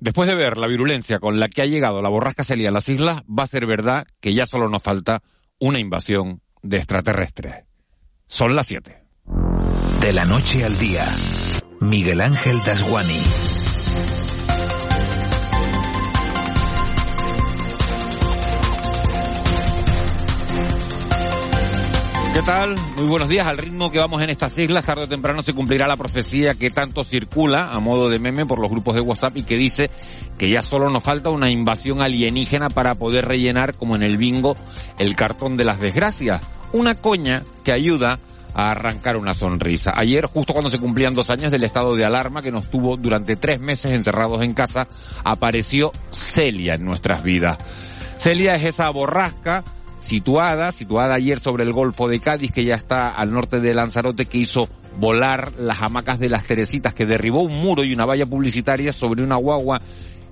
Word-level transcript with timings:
Después 0.00 0.28
de 0.28 0.34
ver 0.34 0.56
la 0.56 0.66
virulencia 0.66 1.18
con 1.18 1.38
la 1.38 1.48
que 1.48 1.62
ha 1.62 1.66
llegado 1.66 2.00
la 2.00 2.08
borrasca 2.08 2.42
Celia 2.42 2.70
a 2.70 2.72
las 2.72 2.88
islas, 2.88 3.20
va 3.26 3.42
a 3.42 3.46
ser 3.46 3.66
verdad 3.66 4.06
que 4.20 4.32
ya 4.32 4.46
solo 4.46 4.68
nos 4.68 4.82
falta 4.82 5.22
una 5.58 5.78
invasión 5.78 6.40
de 6.62 6.78
extraterrestres. 6.78 7.64
Son 8.26 8.56
las 8.56 8.66
7. 8.66 9.04
De 10.00 10.12
la 10.12 10.24
noche 10.24 10.64
al 10.64 10.78
día, 10.78 11.12
Miguel 11.80 12.22
Ángel 12.22 12.62
Dasguani. 12.64 13.49
¿Qué 22.40 22.46
tal? 22.46 22.74
Muy 22.96 23.06
buenos 23.06 23.28
días. 23.28 23.46
Al 23.46 23.58
ritmo 23.58 23.92
que 23.92 23.98
vamos 23.98 24.22
en 24.22 24.30
estas 24.30 24.56
islas, 24.56 24.82
tarde 24.82 25.04
o 25.04 25.08
temprano 25.08 25.42
se 25.42 25.52
cumplirá 25.52 25.86
la 25.86 25.98
profecía 25.98 26.54
que 26.54 26.70
tanto 26.70 27.04
circula 27.04 27.70
a 27.70 27.80
modo 27.80 28.08
de 28.08 28.18
meme 28.18 28.46
por 28.46 28.60
los 28.60 28.70
grupos 28.70 28.94
de 28.94 29.02
WhatsApp 29.02 29.36
y 29.36 29.42
que 29.42 29.58
dice 29.58 29.90
que 30.38 30.48
ya 30.48 30.62
solo 30.62 30.88
nos 30.88 31.04
falta 31.04 31.28
una 31.28 31.50
invasión 31.50 32.00
alienígena 32.00 32.70
para 32.70 32.94
poder 32.94 33.28
rellenar, 33.28 33.74
como 33.74 33.94
en 33.94 34.02
el 34.02 34.16
bingo, 34.16 34.56
el 34.98 35.16
cartón 35.16 35.58
de 35.58 35.66
las 35.66 35.80
desgracias. 35.80 36.40
Una 36.72 36.94
coña 36.94 37.44
que 37.62 37.72
ayuda 37.72 38.18
a 38.54 38.70
arrancar 38.70 39.18
una 39.18 39.34
sonrisa. 39.34 39.92
Ayer, 39.94 40.24
justo 40.24 40.54
cuando 40.54 40.70
se 40.70 40.78
cumplían 40.78 41.12
dos 41.12 41.28
años 41.28 41.50
del 41.50 41.64
estado 41.64 41.94
de 41.94 42.06
alarma 42.06 42.40
que 42.40 42.50
nos 42.50 42.70
tuvo 42.70 42.96
durante 42.96 43.36
tres 43.36 43.60
meses 43.60 43.92
encerrados 43.92 44.40
en 44.40 44.54
casa, 44.54 44.88
apareció 45.24 45.92
Celia 46.10 46.72
en 46.72 46.86
nuestras 46.86 47.22
vidas. 47.22 47.58
Celia 48.16 48.54
es 48.54 48.64
esa 48.64 48.88
borrasca 48.88 49.62
situada, 50.00 50.72
situada 50.72 51.14
ayer 51.14 51.38
sobre 51.38 51.62
el 51.62 51.72
Golfo 51.72 52.08
de 52.08 52.20
Cádiz, 52.20 52.50
que 52.50 52.64
ya 52.64 52.74
está 52.74 53.10
al 53.10 53.32
norte 53.32 53.60
de 53.60 53.74
Lanzarote, 53.74 54.26
que 54.26 54.38
hizo 54.38 54.68
volar 54.98 55.52
las 55.58 55.80
hamacas 55.82 56.18
de 56.18 56.28
las 56.28 56.44
Teresitas, 56.44 56.94
que 56.94 57.06
derribó 57.06 57.42
un 57.42 57.62
muro 57.62 57.84
y 57.84 57.92
una 57.92 58.06
valla 58.06 58.26
publicitaria 58.26 58.92
sobre 58.92 59.22
una 59.22 59.36
guagua 59.36 59.80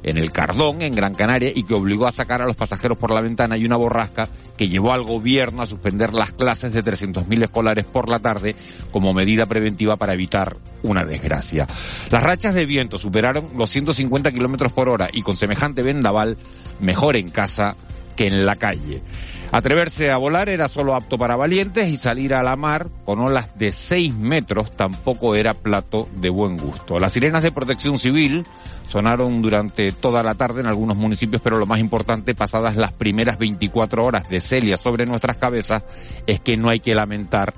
en 0.02 0.16
el 0.16 0.30
Cardón, 0.30 0.82
en 0.82 0.94
Gran 0.94 1.14
Canaria, 1.14 1.50
y 1.54 1.64
que 1.64 1.74
obligó 1.74 2.06
a 2.06 2.12
sacar 2.12 2.40
a 2.40 2.46
los 2.46 2.56
pasajeros 2.56 2.96
por 2.98 3.10
la 3.10 3.20
ventana 3.20 3.56
y 3.56 3.64
una 3.64 3.76
borrasca 3.76 4.28
que 4.56 4.68
llevó 4.68 4.92
al 4.92 5.02
gobierno 5.02 5.62
a 5.62 5.66
suspender 5.66 6.14
las 6.14 6.32
clases 6.32 6.72
de 6.72 6.84
300.000 6.84 7.42
escolares 7.42 7.84
por 7.84 8.08
la 8.08 8.20
tarde 8.20 8.54
como 8.92 9.12
medida 9.12 9.46
preventiva 9.46 9.96
para 9.96 10.14
evitar 10.14 10.56
una 10.82 11.04
desgracia. 11.04 11.66
Las 12.10 12.22
rachas 12.22 12.54
de 12.54 12.66
viento 12.66 12.98
superaron 12.98 13.50
los 13.56 13.70
150 13.70 14.30
kilómetros 14.32 14.72
por 14.72 14.88
hora 14.88 15.08
y 15.12 15.22
con 15.22 15.36
semejante 15.36 15.82
vendaval, 15.82 16.38
mejor 16.80 17.16
en 17.16 17.28
casa 17.28 17.76
que 18.14 18.26
en 18.26 18.46
la 18.46 18.56
calle. 18.56 19.02
Atreverse 19.50 20.10
a 20.10 20.18
volar 20.18 20.50
era 20.50 20.68
solo 20.68 20.94
apto 20.94 21.16
para 21.16 21.34
valientes 21.34 21.88
y 21.88 21.96
salir 21.96 22.34
a 22.34 22.42
la 22.42 22.54
mar 22.54 22.88
con 23.06 23.18
olas 23.20 23.48
de 23.58 23.72
6 23.72 24.14
metros 24.14 24.70
tampoco 24.72 25.34
era 25.34 25.54
plato 25.54 26.06
de 26.16 26.28
buen 26.28 26.58
gusto. 26.58 27.00
Las 27.00 27.14
sirenas 27.14 27.42
de 27.42 27.52
protección 27.52 27.98
civil 27.98 28.44
sonaron 28.88 29.40
durante 29.40 29.92
toda 29.92 30.22
la 30.22 30.34
tarde 30.34 30.60
en 30.60 30.66
algunos 30.66 30.98
municipios, 30.98 31.40
pero 31.40 31.58
lo 31.58 31.64
más 31.64 31.80
importante, 31.80 32.34
pasadas 32.34 32.76
las 32.76 32.92
primeras 32.92 33.38
24 33.38 34.04
horas 34.04 34.28
de 34.28 34.40
Celia 34.40 34.76
sobre 34.76 35.06
nuestras 35.06 35.38
cabezas, 35.38 35.82
es 36.26 36.40
que 36.40 36.58
no 36.58 36.68
hay 36.68 36.80
que 36.80 36.94
lamentar 36.94 37.54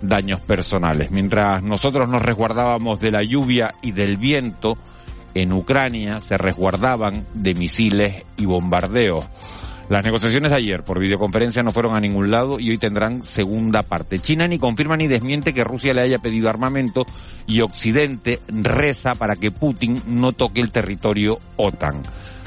daños 0.00 0.40
personales. 0.40 1.10
Mientras 1.10 1.62
nosotros 1.62 2.08
nos 2.08 2.22
resguardábamos 2.22 3.00
de 3.00 3.10
la 3.10 3.24
lluvia 3.24 3.74
y 3.82 3.92
del 3.92 4.16
viento, 4.16 4.78
en 5.34 5.52
Ucrania 5.52 6.20
se 6.20 6.38
resguardaban 6.38 7.26
de 7.34 7.54
misiles 7.54 8.24
y 8.36 8.44
bombardeos. 8.44 9.24
Las 9.92 10.06
negociaciones 10.06 10.50
de 10.50 10.56
ayer 10.56 10.84
por 10.84 10.98
videoconferencia 10.98 11.62
no 11.62 11.70
fueron 11.70 11.94
a 11.94 12.00
ningún 12.00 12.30
lado 12.30 12.58
y 12.58 12.70
hoy 12.70 12.78
tendrán 12.78 13.24
segunda 13.24 13.82
parte. 13.82 14.20
China 14.20 14.48
ni 14.48 14.58
confirma 14.58 14.96
ni 14.96 15.06
desmiente 15.06 15.52
que 15.52 15.64
Rusia 15.64 15.92
le 15.92 16.00
haya 16.00 16.18
pedido 16.18 16.48
armamento 16.48 17.04
y 17.46 17.60
Occidente 17.60 18.40
reza 18.48 19.14
para 19.16 19.36
que 19.36 19.50
Putin 19.50 20.02
no 20.06 20.32
toque 20.32 20.62
el 20.62 20.72
territorio 20.72 21.38
OTAN. 21.58 22.00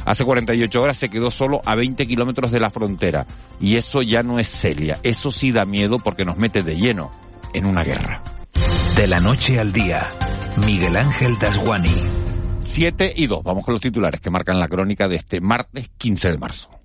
Hace 0.05 0.25
48 0.25 0.81
horas 0.81 0.97
se 0.97 1.09
quedó 1.09 1.29
solo 1.29 1.61
a 1.65 1.75
20 1.75 2.07
kilómetros 2.07 2.49
de 2.49 2.59
la 2.59 2.71
frontera 2.71 3.27
y 3.59 3.75
eso 3.75 4.01
ya 4.01 4.23
no 4.23 4.39
es 4.39 4.49
Celia. 4.49 4.97
Eso 5.03 5.31
sí 5.31 5.51
da 5.51 5.65
miedo 5.65 5.99
porque 5.99 6.25
nos 6.25 6.37
mete 6.37 6.63
de 6.63 6.77
lleno 6.77 7.11
en 7.53 7.67
una 7.67 7.83
guerra. 7.83 8.23
De 8.95 9.07
la 9.07 9.19
noche 9.19 9.59
al 9.59 9.71
día, 9.71 10.09
Miguel 10.65 10.97
Ángel 10.97 11.37
Dasguani. 11.37 11.93
7 12.61 13.13
y 13.15 13.27
2. 13.27 13.43
Vamos 13.43 13.63
con 13.63 13.75
los 13.75 13.81
titulares 13.81 14.19
que 14.19 14.31
marcan 14.31 14.59
la 14.59 14.67
crónica 14.67 15.07
de 15.07 15.17
este 15.17 15.41
martes 15.41 15.91
15 15.99 16.31
de 16.31 16.37
marzo. 16.39 16.84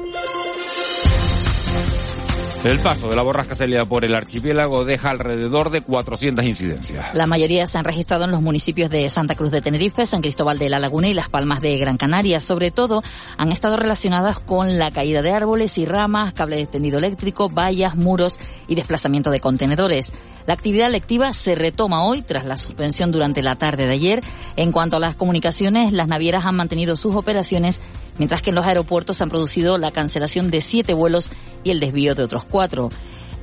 El 2.63 2.79
paso 2.79 3.09
de 3.09 3.15
la 3.15 3.23
borrasca 3.23 3.55
Celia 3.55 3.85
por 3.85 4.05
el 4.05 4.13
archipiélago 4.13 4.85
deja 4.85 5.09
alrededor 5.09 5.71
de 5.71 5.81
400 5.81 6.45
incidencias. 6.45 7.15
La 7.15 7.25
mayoría 7.25 7.65
se 7.65 7.79
han 7.79 7.85
registrado 7.85 8.25
en 8.25 8.31
los 8.31 8.43
municipios 8.43 8.91
de 8.91 9.09
Santa 9.09 9.33
Cruz 9.33 9.49
de 9.49 9.61
Tenerife, 9.61 10.05
San 10.05 10.21
Cristóbal 10.21 10.59
de 10.59 10.69
la 10.69 10.77
Laguna 10.77 11.09
y 11.09 11.15
Las 11.15 11.27
Palmas 11.27 11.59
de 11.61 11.75
Gran 11.79 11.97
Canaria. 11.97 12.39
Sobre 12.39 12.69
todo 12.69 13.01
han 13.35 13.51
estado 13.51 13.77
relacionadas 13.77 14.39
con 14.39 14.77
la 14.77 14.91
caída 14.91 15.23
de 15.23 15.31
árboles 15.31 15.79
y 15.79 15.85
ramas, 15.85 16.33
cable 16.33 16.57
de 16.57 16.67
tendido 16.67 16.99
eléctrico, 16.99 17.49
vallas, 17.49 17.95
muros 17.95 18.39
y 18.67 18.75
desplazamiento 18.75 19.31
de 19.31 19.39
contenedores. 19.39 20.13
La 20.45 20.53
actividad 20.53 20.91
lectiva 20.91 21.33
se 21.33 21.55
retoma 21.55 22.03
hoy 22.03 22.21
tras 22.21 22.45
la 22.45 22.57
suspensión 22.57 23.11
durante 23.11 23.41
la 23.41 23.55
tarde 23.55 23.87
de 23.87 23.93
ayer. 23.93 24.21
En 24.55 24.71
cuanto 24.71 24.97
a 24.97 24.99
las 24.99 25.15
comunicaciones, 25.15 25.93
las 25.93 26.07
navieras 26.07 26.45
han 26.45 26.55
mantenido 26.55 26.95
sus 26.95 27.15
operaciones, 27.15 27.81
mientras 28.21 28.43
que 28.43 28.51
en 28.51 28.55
los 28.55 28.67
aeropuertos 28.67 29.17
se 29.17 29.23
han 29.23 29.29
producido 29.29 29.79
la 29.79 29.89
cancelación 29.89 30.51
de 30.51 30.61
siete 30.61 30.93
vuelos 30.93 31.31
y 31.63 31.71
el 31.71 31.79
desvío 31.79 32.13
de 32.13 32.21
otros 32.21 32.43
cuatro. 32.43 32.91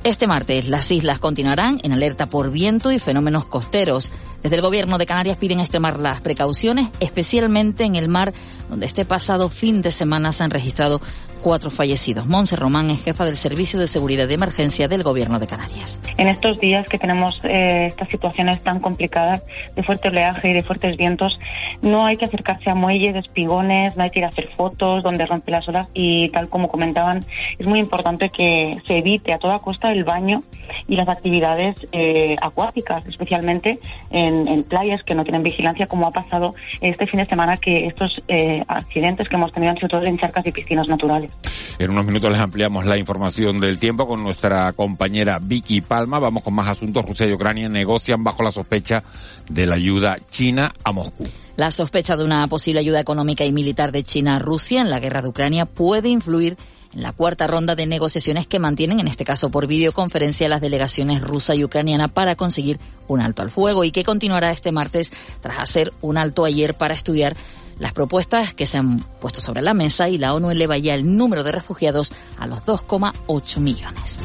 Este 0.05 0.27
martes 0.27 0.69
las 0.69 0.89
islas 0.91 1.19
continuarán 1.19 1.79
en 1.83 1.91
alerta 1.91 2.27
por 2.27 2.51
viento 2.51 2.89
y 2.93 2.99
fenómenos 2.99 3.43
costeros. 3.43 4.13
Desde 4.41 4.55
el 4.55 4.61
gobierno 4.61 4.97
de 4.97 5.05
Canarias 5.05 5.35
piden 5.35 5.59
extremar 5.59 5.99
las 5.99 6.21
precauciones, 6.21 6.87
especialmente 7.01 7.83
en 7.83 7.95
el 7.95 8.07
mar, 8.07 8.31
donde 8.69 8.85
este 8.85 9.03
pasado 9.03 9.49
fin 9.49 9.81
de 9.81 9.91
semana 9.91 10.31
se 10.31 10.43
han 10.45 10.51
registrado 10.51 11.01
cuatro 11.41 11.69
fallecidos. 11.69 12.27
Monse 12.27 12.55
Román 12.55 12.89
es 12.89 13.03
jefa 13.03 13.25
del 13.25 13.35
Servicio 13.35 13.79
de 13.79 13.87
Seguridad 13.87 14.27
de 14.27 14.33
Emergencia 14.33 14.87
del 14.87 15.03
Gobierno 15.03 15.39
de 15.39 15.47
Canarias. 15.47 15.99
En 16.17 16.27
estos 16.27 16.59
días 16.59 16.87
que 16.87 16.97
tenemos 16.97 17.39
eh, 17.43 17.87
estas 17.87 18.09
situaciones 18.09 18.61
tan 18.61 18.79
complicadas 18.79 19.43
de 19.75 19.83
fuerte 19.83 20.09
oleaje 20.09 20.49
y 20.49 20.53
de 20.53 20.63
fuertes 20.63 20.97
vientos, 20.97 21.37
no 21.81 22.05
hay 22.05 22.17
que 22.17 22.25
acercarse 22.25 22.69
a 22.69 22.75
muelles, 22.75 23.15
espigones, 23.15 23.95
no 23.97 24.03
hay 24.03 24.11
que 24.11 24.19
ir 24.19 24.25
a 24.25 24.29
hacer 24.29 24.49
fotos 24.55 25.03
donde 25.03 25.25
rompe 25.25 25.51
las 25.51 25.67
olas 25.67 25.87
y 25.93 26.29
tal 26.29 26.49
como 26.49 26.69
comentaban, 26.69 27.19
es 27.57 27.67
muy 27.67 27.79
importante 27.79 28.29
que 28.29 28.77
se 28.85 28.97
evite 28.97 29.33
a 29.33 29.39
toda 29.39 29.59
costa 29.59 29.88
el 29.91 30.03
baño 30.03 30.43
y 30.87 30.95
las 30.95 31.07
actividades 31.07 31.75
eh, 31.91 32.35
acuáticas, 32.41 33.05
especialmente 33.07 33.79
en, 34.09 34.47
en, 34.47 34.63
playas 34.63 35.03
que 35.03 35.15
no 35.15 35.23
tienen 35.23 35.43
vigilancia, 35.43 35.87
como 35.87 36.07
ha 36.07 36.11
pasado 36.11 36.53
este 36.81 37.05
fin 37.05 37.19
de 37.19 37.25
semana 37.25 37.57
que 37.57 37.87
estos 37.87 38.15
eh, 38.27 38.63
accidentes 38.67 39.27
que 39.27 39.35
hemos 39.35 39.51
tenido 39.51 39.71
han 39.71 39.77
sido 39.77 39.89
todos 39.89 40.07
en 40.07 40.17
charcas 40.17 40.45
y 40.45 40.51
piscinas 40.51 40.87
naturales. 40.87 41.31
En 41.79 41.91
unos 41.91 42.05
minutos 42.05 42.31
les 42.31 42.39
ampliamos 42.39 42.85
la 42.85 42.97
información 42.97 43.59
del 43.59 43.79
tiempo 43.79 44.07
con 44.07 44.23
nuestra 44.23 44.73
compañera 44.73 45.39
Vicky 45.41 45.81
Palma. 45.81 46.19
Vamos 46.19 46.43
con 46.43 46.53
más 46.53 46.67
asuntos. 46.67 47.05
Rusia 47.05 47.27
y 47.27 47.33
Ucrania 47.33 47.69
negocian 47.69 48.23
bajo 48.23 48.43
la 48.43 48.51
sospecha 48.51 49.03
de 49.49 49.65
la 49.65 49.75
ayuda 49.75 50.17
china 50.29 50.71
a 50.83 50.91
Moscú. 50.91 51.27
La 51.55 51.71
sospecha 51.71 52.15
de 52.15 52.23
una 52.23 52.47
posible 52.47 52.79
ayuda 52.79 52.99
económica 52.99 53.43
y 53.43 53.51
militar 53.51 53.91
de 53.91 54.03
China 54.03 54.37
a 54.37 54.39
Rusia 54.39 54.81
en 54.81 54.89
la 54.89 54.99
guerra 54.99 55.21
de 55.21 55.27
Ucrania 55.27 55.65
puede 55.65 56.09
influir 56.09 56.55
en 56.55 56.78
la 56.93 57.13
cuarta 57.13 57.47
ronda 57.47 57.75
de 57.75 57.85
negociaciones 57.85 58.47
que 58.47 58.59
mantienen, 58.59 58.99
en 58.99 59.07
este 59.07 59.25
caso 59.25 59.49
por 59.49 59.67
videoconferencia, 59.67 60.49
las 60.49 60.61
delegaciones 60.61 61.21
rusa 61.21 61.55
y 61.55 61.63
ucraniana 61.63 62.07
para 62.07 62.35
conseguir 62.35 62.79
un 63.07 63.21
alto 63.21 63.41
al 63.41 63.51
fuego 63.51 63.83
y 63.83 63.91
que 63.91 64.03
continuará 64.03 64.51
este 64.51 64.71
martes 64.71 65.11
tras 65.41 65.59
hacer 65.59 65.93
un 66.01 66.17
alto 66.17 66.45
ayer 66.45 66.75
para 66.75 66.93
estudiar 66.93 67.35
las 67.79 67.93
propuestas 67.93 68.53
que 68.53 68.65
se 68.65 68.77
han 68.77 68.99
puesto 68.99 69.41
sobre 69.41 69.61
la 69.61 69.73
mesa 69.73 70.09
y 70.09 70.17
la 70.17 70.33
ONU 70.33 70.51
eleva 70.51 70.77
ya 70.77 70.93
el 70.93 71.15
número 71.15 71.43
de 71.43 71.53
refugiados 71.53 72.11
a 72.37 72.45
los 72.45 72.59
2,8 72.65 73.59
millones. 73.59 74.19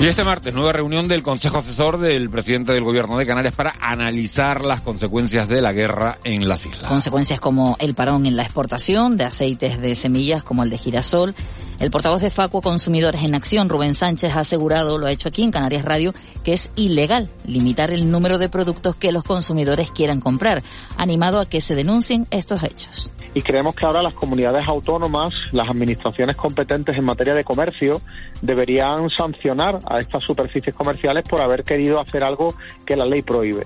Y 0.00 0.06
este 0.06 0.22
martes, 0.22 0.54
nueva 0.54 0.72
reunión 0.72 1.08
del 1.08 1.24
Consejo 1.24 1.58
Asesor 1.58 1.98
del 1.98 2.30
presidente 2.30 2.72
del 2.72 2.84
Gobierno 2.84 3.18
de 3.18 3.26
Canarias 3.26 3.52
para 3.56 3.74
analizar 3.80 4.64
las 4.64 4.80
consecuencias 4.80 5.48
de 5.48 5.60
la 5.60 5.72
guerra 5.72 6.20
en 6.22 6.48
las 6.48 6.64
islas. 6.66 6.84
Consecuencias 6.84 7.40
como 7.40 7.76
el 7.80 7.94
parón 7.94 8.24
en 8.24 8.36
la 8.36 8.44
exportación 8.44 9.16
de 9.16 9.24
aceites 9.24 9.80
de 9.80 9.96
semillas 9.96 10.44
como 10.44 10.62
el 10.62 10.70
de 10.70 10.78
girasol, 10.78 11.34
El 11.80 11.92
portavoz 11.92 12.20
de 12.20 12.30
Facuo 12.30 12.60
Consumidores 12.60 13.22
en 13.22 13.36
Acción, 13.36 13.68
Rubén 13.68 13.94
Sánchez, 13.94 14.34
ha 14.34 14.40
asegurado, 14.40 14.98
lo 14.98 15.06
ha 15.06 15.12
hecho 15.12 15.28
aquí 15.28 15.44
en 15.44 15.52
Canarias 15.52 15.84
Radio, 15.84 16.12
que 16.42 16.52
es 16.52 16.70
ilegal 16.74 17.30
limitar 17.46 17.92
el 17.92 18.10
número 18.10 18.38
de 18.38 18.48
productos 18.48 18.96
que 18.96 19.12
los 19.12 19.22
consumidores 19.22 19.92
quieran 19.92 20.20
comprar, 20.20 20.64
animado 20.96 21.38
a 21.38 21.46
que 21.46 21.60
se 21.60 21.76
denuncien 21.76 22.26
estos 22.32 22.64
hechos. 22.64 23.12
Y 23.32 23.42
creemos 23.42 23.76
que 23.76 23.86
ahora 23.86 24.02
las 24.02 24.14
comunidades 24.14 24.66
autónomas, 24.66 25.32
las 25.52 25.70
administraciones 25.70 26.34
competentes 26.34 26.96
en 26.96 27.04
materia 27.04 27.34
de 27.34 27.44
comercio, 27.44 28.00
deberían 28.42 29.08
sancionar 29.10 29.78
a 29.88 30.00
estas 30.00 30.24
superficies 30.24 30.74
comerciales 30.74 31.22
por 31.28 31.40
haber 31.40 31.62
querido 31.62 32.00
hacer 32.00 32.24
algo 32.24 32.56
que 32.84 32.96
la 32.96 33.06
ley 33.06 33.22
prohíbe. 33.22 33.64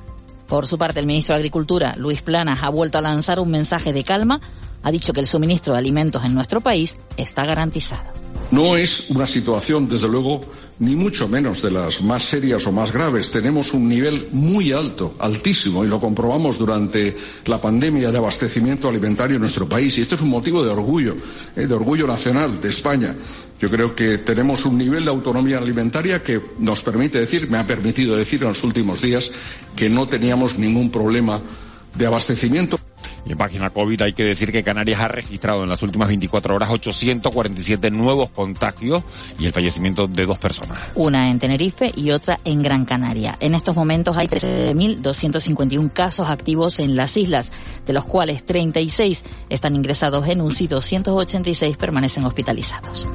Por 0.49 0.67
su 0.67 0.77
parte, 0.77 1.01
el 1.01 1.07
ministro 1.07 1.35
de 1.35 1.39
Agricultura, 1.39 1.95
Luis 1.97 2.21
Planas, 2.21 2.63
ha 2.63 2.69
vuelto 2.69 2.99
a 2.99 3.01
lanzar 3.01 3.41
un 3.41 3.51
mensaje 3.51 3.95
de 3.95 4.05
calma. 4.05 4.39
Ha 4.83 4.91
dicho 4.91 5.13
que 5.13 5.21
el 5.21 5.27
suministro 5.27 5.73
de 5.73 5.79
alimentos 5.79 6.25
en 6.25 6.35
nuestro 6.35 6.61
país 6.61 6.97
está 7.17 7.45
garantizado. 7.45 8.23
No 8.53 8.77
es 8.77 9.09
una 9.09 9.27
situación, 9.27 9.89
desde 9.89 10.09
luego, 10.09 10.43
ni 10.81 10.95
mucho 10.95 11.27
menos 11.27 11.63
de 11.63 11.71
las 11.71 12.03
más 12.03 12.23
serias 12.23 12.67
o 12.67 12.73
más 12.73 12.93
graves. 12.93 13.31
Tenemos 13.31 13.73
un 13.73 13.89
nivel 13.89 14.29
muy 14.33 14.73
alto, 14.73 15.15
altísimo, 15.21 15.83
y 15.83 15.89
lo 15.89 15.99
comprobamos 15.99 16.59
durante 16.59 17.17
la 17.47 17.59
pandemia 17.59 18.11
de 18.11 18.19
abastecimiento 18.19 18.91
alimentario 18.91 19.37
en 19.37 19.41
nuestro 19.41 19.67
país. 19.67 19.97
Y 19.97 20.03
esto 20.03 20.17
es 20.17 20.21
un 20.21 20.29
motivo 20.29 20.63
de 20.63 20.71
orgullo, 20.71 21.17
eh, 21.57 21.67
de 21.67 21.75
orgullo 21.75 22.07
nacional 22.07 22.61
de 22.61 22.69
España. 22.69 23.17
Yo 23.59 23.71
creo 23.71 23.95
que 23.95 24.19
tenemos 24.19 24.67
un 24.67 24.77
nivel 24.77 25.05
de 25.05 25.11
autonomía 25.11 25.57
alimentaria 25.57 26.23
que 26.23 26.39
nos 26.59 26.83
permite 26.83 27.21
decir, 27.21 27.49
me 27.49 27.57
ha 27.57 27.67
permitido 27.67 28.17
decir 28.17 28.43
en 28.43 28.49
los 28.49 28.63
últimos 28.65 29.01
días, 29.01 29.31
que 29.75 29.89
no 29.89 30.07
teníamos 30.07 30.59
ningún 30.59 30.91
problema 30.91 31.41
de 31.97 32.07
abastecimiento. 32.07 32.82
Y 33.27 33.33
en 33.33 33.39
página 33.39 33.71
COVID 33.71 34.03
hay 34.03 34.13
que 34.15 34.25
decir 34.25 34.51
que 34.51 34.63
Canarias 34.63 35.01
ha 35.01 35.09
registrado 35.09 35.63
en 35.63 35.69
las 35.69 35.83
últimas 35.83 36.09
24 36.09 36.55
horas 36.55 36.71
847 36.71 37.91
nuevos 37.91 38.31
contagios 38.31 39.03
y 39.39 39.47
el 39.47 39.53
fallecimiento 39.53 40.09
de 40.09 40.27
dos 40.27 40.39
personas. 40.39 40.79
Una 40.95 41.29
en 41.31 41.39
Tenerife 41.39 41.93
y 41.95 42.11
otra 42.11 42.41
en 42.45 42.63
Gran 42.63 42.85
Canaria. 42.85 43.37
En 43.41 43.55
estos 43.55 43.77
momentos 43.77 44.17
hay 44.17 44.27
13.251 44.27 45.93
casos 45.93 46.29
activos 46.29 46.79
en 46.79 46.97
las 46.97 47.17
islas, 47.17 47.53
de 47.87 47.93
los 47.93 48.05
cuales 48.05 48.45
36 48.45 49.23
están 49.49 49.77
ingresados 49.77 50.27
en 50.29 50.41
UCI 50.41 50.63
y 50.63 50.69
286 50.69 51.77
permanecen 51.77 52.25
hospitalizados. 52.25 53.09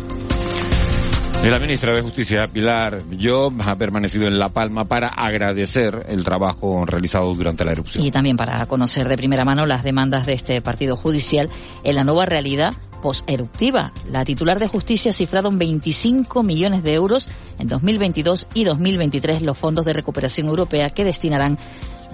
La 1.44 1.60
ministra 1.60 1.94
de 1.94 2.02
Justicia, 2.02 2.48
Pilar 2.50 3.00
Yo, 3.12 3.52
ha 3.66 3.76
permanecido 3.78 4.28
en 4.28 4.38
La 4.38 4.50
Palma 4.50 4.86
para 4.86 5.08
agradecer 5.08 6.06
el 6.10 6.26
trabajo 6.26 6.86
realizado 6.86 7.34
durante 7.34 7.64
la 7.64 7.72
erupción. 7.72 8.04
Y 8.04 8.12
también 8.12 8.36
para 8.36 8.66
conocer 8.66 9.08
de 9.08 9.16
primera 9.16 9.46
mano 9.46 9.66
las 9.66 9.82
demandas 9.84 10.26
de 10.26 10.34
este 10.34 10.62
partido 10.62 10.98
judicial 10.98 11.50
en 11.86 11.96
la 11.96 12.04
nueva 12.04 12.26
realidad 12.26 12.74
post-eruptiva. 13.02 13.94
La 14.12 14.26
titular 14.26 14.60
de 14.60 14.68
justicia 14.68 15.12
ha 15.12 15.14
cifrado 15.14 15.50
en 15.50 15.58
25 15.58 16.44
millones 16.44 16.84
de 16.84 16.94
euros 16.94 17.30
en 17.60 17.68
2022 17.68 18.48
y 18.54 18.66
2023 18.66 19.42
los 19.42 19.58
fondos 19.58 19.86
de 19.86 19.94
recuperación 19.94 20.48
europea 20.48 20.90
que 20.90 21.06
destinarán 21.06 21.58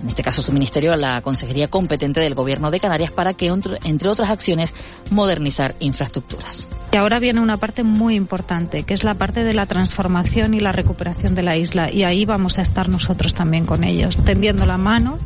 en 0.01 0.07
este 0.07 0.23
caso 0.23 0.41
su 0.41 0.51
ministerio, 0.51 0.93
a 0.93 0.97
la 0.97 1.21
consejería 1.21 1.69
competente 1.69 2.19
del 2.19 2.35
Gobierno 2.35 2.71
de 2.71 2.79
Canarias 2.79 3.11
para 3.11 3.33
que, 3.33 3.47
entre 3.47 4.09
otras 4.09 4.29
acciones, 4.29 4.75
modernizar 5.11 5.75
infraestructuras. 5.79 6.67
Y 6.91 6.97
ahora 6.97 7.19
viene 7.19 7.39
una 7.39 7.57
parte 7.57 7.83
muy 7.83 8.15
importante, 8.15 8.83
que 8.83 8.93
es 8.93 9.03
la 9.03 9.15
parte 9.15 9.43
de 9.43 9.53
la 9.53 9.65
transformación 9.65 10.53
y 10.53 10.59
la 10.59 10.71
recuperación 10.71 11.35
de 11.35 11.43
la 11.43 11.57
isla. 11.57 11.91
Y 11.91 12.03
ahí 12.03 12.25
vamos 12.25 12.59
a 12.59 12.61
estar 12.61 12.89
nosotros 12.89 13.33
también 13.33 13.65
con 13.65 13.83
ellos, 13.83 14.17
tendiendo 14.23 14.65
la 14.65 14.77
mano 14.77 15.17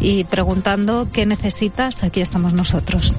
y 0.00 0.24
preguntando 0.24 1.08
qué 1.12 1.26
necesitas, 1.26 2.02
aquí 2.02 2.20
estamos 2.20 2.52
nosotros. 2.52 3.16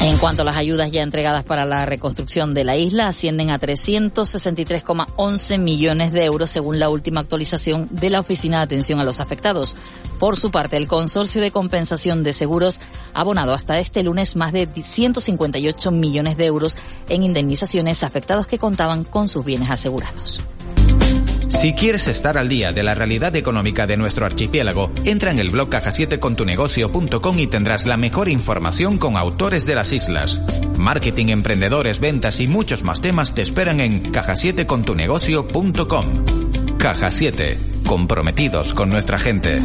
En 0.00 0.18
cuanto 0.18 0.42
a 0.42 0.44
las 0.44 0.56
ayudas 0.56 0.90
ya 0.90 1.02
entregadas 1.02 1.44
para 1.44 1.64
la 1.64 1.84
reconstrucción 1.84 2.54
de 2.54 2.64
la 2.64 2.76
isla, 2.76 3.08
ascienden 3.08 3.50
a 3.50 3.58
363,11 3.58 5.58
millones 5.58 6.12
de 6.12 6.24
euros 6.24 6.50
según 6.50 6.78
la 6.78 6.88
última 6.88 7.20
actualización 7.20 7.88
de 7.90 8.10
la 8.10 8.20
Oficina 8.20 8.58
de 8.58 8.64
Atención 8.64 9.00
a 9.00 9.04
los 9.04 9.20
Afectados. 9.20 9.76
Por 10.18 10.36
su 10.36 10.50
parte, 10.50 10.76
el 10.76 10.86
Consorcio 10.86 11.40
de 11.40 11.50
Compensación 11.50 12.22
de 12.22 12.32
Seguros 12.32 12.80
ha 13.14 13.20
abonado 13.20 13.52
hasta 13.52 13.78
este 13.78 14.02
lunes 14.02 14.36
más 14.36 14.52
de 14.52 14.66
158 14.66 15.90
millones 15.90 16.36
de 16.36 16.46
euros 16.46 16.76
en 17.08 17.22
indemnizaciones 17.22 18.02
a 18.02 18.06
afectados 18.06 18.46
que 18.46 18.58
contaban 18.58 19.04
con 19.04 19.28
sus 19.28 19.44
bienes 19.44 19.70
asegurados. 19.70 20.42
Si 21.56 21.72
quieres 21.72 22.06
estar 22.06 22.36
al 22.36 22.50
día 22.50 22.72
de 22.72 22.82
la 22.82 22.94
realidad 22.94 23.34
económica 23.34 23.86
de 23.86 23.96
nuestro 23.96 24.26
archipiélago, 24.26 24.90
entra 25.04 25.30
en 25.30 25.38
el 25.38 25.48
blog 25.48 25.70
caja7contunegocio.com 25.70 27.38
y 27.38 27.46
tendrás 27.46 27.86
la 27.86 27.96
mejor 27.96 28.28
información 28.28 28.98
con 28.98 29.16
autores 29.16 29.64
de 29.64 29.74
las 29.74 29.90
islas. 29.90 30.38
Marketing, 30.76 31.28
emprendedores, 31.28 31.98
ventas 31.98 32.40
y 32.40 32.46
muchos 32.46 32.82
más 32.82 33.00
temas 33.00 33.32
te 33.32 33.40
esperan 33.40 33.80
en 33.80 34.12
caja7contunegocio.com. 34.12 36.76
Caja 36.76 37.10
7, 37.10 37.58
comprometidos 37.86 38.74
con 38.74 38.90
nuestra 38.90 39.18
gente. 39.18 39.62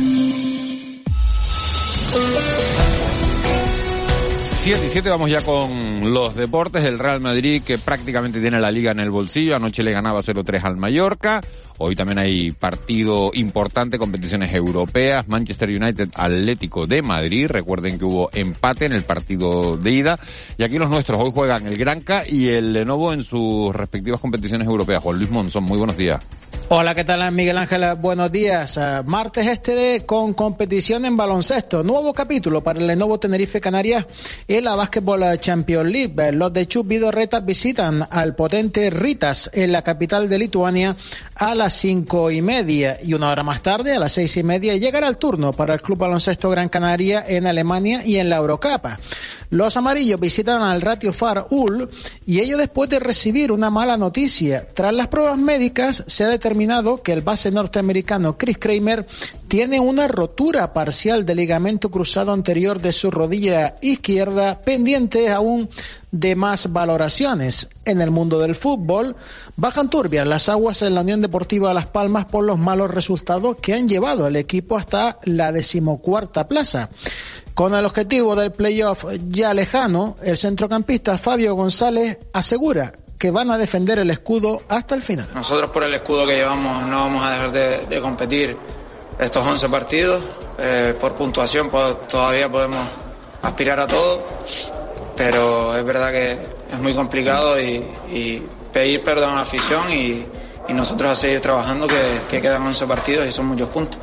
7 4.64 4.86
y 4.86 4.90
7 4.92 5.10
vamos 5.10 5.32
ya 5.32 5.42
con 5.42 6.14
los 6.14 6.36
deportes. 6.36 6.86
El 6.86 7.00
Real 7.00 7.20
Madrid 7.20 7.64
que 7.64 7.80
prácticamente 7.80 8.40
tiene 8.40 8.62
la 8.62 8.70
liga 8.70 8.92
en 8.92 9.00
el 9.00 9.10
bolsillo. 9.10 9.56
Anoche 9.56 9.82
le 9.82 9.92
ganaba 9.92 10.22
0-3 10.22 10.64
al 10.64 10.78
Mallorca. 10.78 11.42
Hoy 11.84 11.96
también 11.96 12.20
hay 12.20 12.52
partido 12.52 13.32
importante, 13.34 13.98
competiciones 13.98 14.54
europeas. 14.54 15.28
Manchester 15.28 15.70
United 15.70 16.10
Atlético 16.14 16.86
de 16.86 17.02
Madrid. 17.02 17.48
Recuerden 17.48 17.98
que 17.98 18.06
hubo 18.06 18.30
empate 18.34 18.86
en 18.86 18.94
el 18.94 19.04
partido 19.04 19.78
de 19.78 19.92
ida. 19.92 20.20
Y 20.60 20.64
aquí 20.64 20.78
los 20.78 20.92
nuestros 20.92 21.20
hoy 21.20 21.32
juegan 21.34 21.66
el 21.66 21.78
Granca 21.78 22.24
y 22.28 22.50
el 22.50 22.74
Lenovo 22.74 23.14
en 23.14 23.24
sus 23.24 23.76
respectivas 23.76 24.20
competiciones 24.20 24.68
europeas. 24.68 25.02
Juan 25.02 25.18
Luis 25.18 25.32
Monzón, 25.32 25.64
muy 25.64 25.80
buenos 25.80 25.98
días. 25.98 26.20
Hola, 26.74 26.96
¿qué 26.96 27.04
tal 27.04 27.34
Miguel 27.34 27.58
Ángel? 27.58 27.96
Buenos 27.96 28.32
días. 28.32 28.78
Uh, 28.78 29.04
martes 29.04 29.46
este 29.46 29.76
de 29.76 30.06
con 30.06 30.34
competición 30.34 31.04
en 31.04 31.18
baloncesto. 31.18 31.84
Nuevo 31.84 32.14
capítulo 32.14 32.64
para 32.64 32.80
el 32.80 32.88
Lenovo 32.88 33.20
Tenerife 33.20 33.60
Canarias 33.60 34.06
en 34.48 34.64
la 34.64 34.78
Basketball 34.78 35.38
Champions 35.38 35.92
League. 35.92 36.32
Los 36.32 36.54
de 36.54 36.70
Chup 36.70 36.88
Vidorreta 36.88 37.42
visitan 37.42 38.08
al 38.10 38.36
potente 38.36 38.90
Ritas 38.90 39.50
en 39.54 39.74
la 39.74 39.82
capital 39.82 40.30
de 40.30 40.40
Lituania 40.40 40.96
a 41.36 41.56
las 41.56 41.71
cinco 41.74 42.32
y 42.32 42.42
media 42.42 42.98
y 43.04 43.14
una 43.14 43.30
hora 43.30 43.44
más 43.44 43.62
tarde 43.62 43.96
a 43.96 44.00
las 44.00 44.14
seis 44.14 44.36
y 44.38 44.44
media 44.44 44.76
llegará 44.78 45.08
el 45.08 45.18
turno 45.18 45.54
para 45.54 45.74
el 45.74 45.82
Club 45.82 46.00
Baloncesto 46.00 46.50
Gran 46.50 46.70
Canaria 46.70 47.24
en 47.28 47.48
Alemania 47.48 48.06
y 48.06 48.18
en 48.18 48.30
la 48.30 48.38
Eurocapa. 48.38 49.00
Los 49.50 49.76
amarillos 49.76 50.20
visitan 50.20 50.62
al 50.62 50.82
Ratio 50.82 51.12
Far 51.12 51.48
Ul 51.50 51.90
y 52.26 52.40
ello 52.40 52.58
después 52.58 52.90
de 52.90 53.00
recibir 53.00 53.52
una 53.52 53.70
mala 53.70 53.98
noticia. 53.98 54.68
Tras 54.74 54.94
las 54.94 55.10
pruebas 55.10 55.38
médicas 55.38 56.04
se 56.08 56.24
ha 56.24 56.28
determinado 56.28 57.02
que 57.02 57.12
el 57.12 57.22
base 57.22 57.52
norteamericano 57.52 58.38
Chris 58.38 58.58
Kramer 58.58 59.06
tiene 59.48 59.80
una 59.80 60.08
rotura 60.08 60.72
parcial 60.72 61.26
del 61.26 61.38
ligamento 61.38 61.92
cruzado 61.92 62.32
anterior 62.32 62.80
de 62.80 62.94
su 62.94 63.12
rodilla 63.12 63.76
izquierda 63.82 64.62
pendiente 64.62 65.30
aún 65.30 65.70
de 66.12 66.36
más 66.36 66.72
valoraciones. 66.72 67.70
En 67.86 68.02
el 68.02 68.12
mundo 68.12 68.40
del 68.40 68.56
fútbol, 68.56 69.16
bajan 69.56 69.90
turbias 69.90 70.28
las 70.28 70.50
aguas 70.50 70.82
en 70.82 70.96
la 70.96 71.02
Unión 71.02 71.22
Deportiva 71.22 71.74
Las 71.74 71.88
Palmas 71.88 72.26
por 72.26 72.44
los 72.44 72.58
malos 72.58 72.92
resultados 72.92 73.58
que 73.62 73.74
han 73.74 73.88
llevado 73.88 74.26
al 74.26 74.36
equipo 74.36 74.78
hasta 74.78 75.20
la 75.24 75.52
decimocuarta 75.52 76.48
plaza. 76.48 76.90
Con 77.54 77.76
el 77.76 77.86
objetivo 77.86 78.36
del 78.36 78.52
playoff 78.52 79.06
ya 79.28 79.54
lejano, 79.54 80.18
el 80.24 80.38
centrocampista 80.38 81.18
Fabio 81.18 81.56
González 81.56 82.18
asegura 82.34 82.94
que 83.18 83.30
van 83.30 83.52
a 83.52 83.58
defender 83.58 84.00
el 84.00 84.10
escudo 84.10 84.62
hasta 84.68 84.96
el 84.96 85.04
final. 85.04 85.28
Nosotros 85.34 85.70
por 85.70 85.84
el 85.84 85.94
escudo 85.94 86.26
que 86.26 86.38
llevamos 86.38 86.88
no 86.88 86.96
vamos 86.96 87.24
a 87.24 87.32
dejar 87.32 87.52
de, 87.52 87.86
de 87.86 88.02
competir 88.02 88.58
estos 89.20 89.46
11 89.46 89.70
partidos. 89.70 90.24
Eh, 90.58 90.96
por 91.00 91.14
puntuación 91.14 91.70
pues, 91.70 92.08
todavía 92.08 92.50
podemos 92.50 92.80
aspirar 93.42 93.80
a 93.80 93.88
todo, 93.88 94.24
pero 95.24 95.78
es 95.78 95.86
verdad 95.86 96.12
que 96.12 96.32
es 96.32 96.80
muy 96.82 96.96
complicado 96.96 97.62
y, 97.62 98.42
pedir 98.74 99.04
perdón 99.04 99.34
a 99.34 99.36
la 99.36 99.42
afición 99.42 99.92
y, 99.92 100.26
y, 100.68 100.74
nosotros 100.74 101.12
a 101.12 101.16
seguir 101.16 101.42
trabajando 101.42 101.86
que, 101.86 102.02
que 102.28 102.42
quedan 102.42 102.64
11 102.64 102.88
partidos 102.88 103.28
y 103.28 103.32
son 103.32 103.46
muchos 103.46 103.68
puntos. 103.70 104.00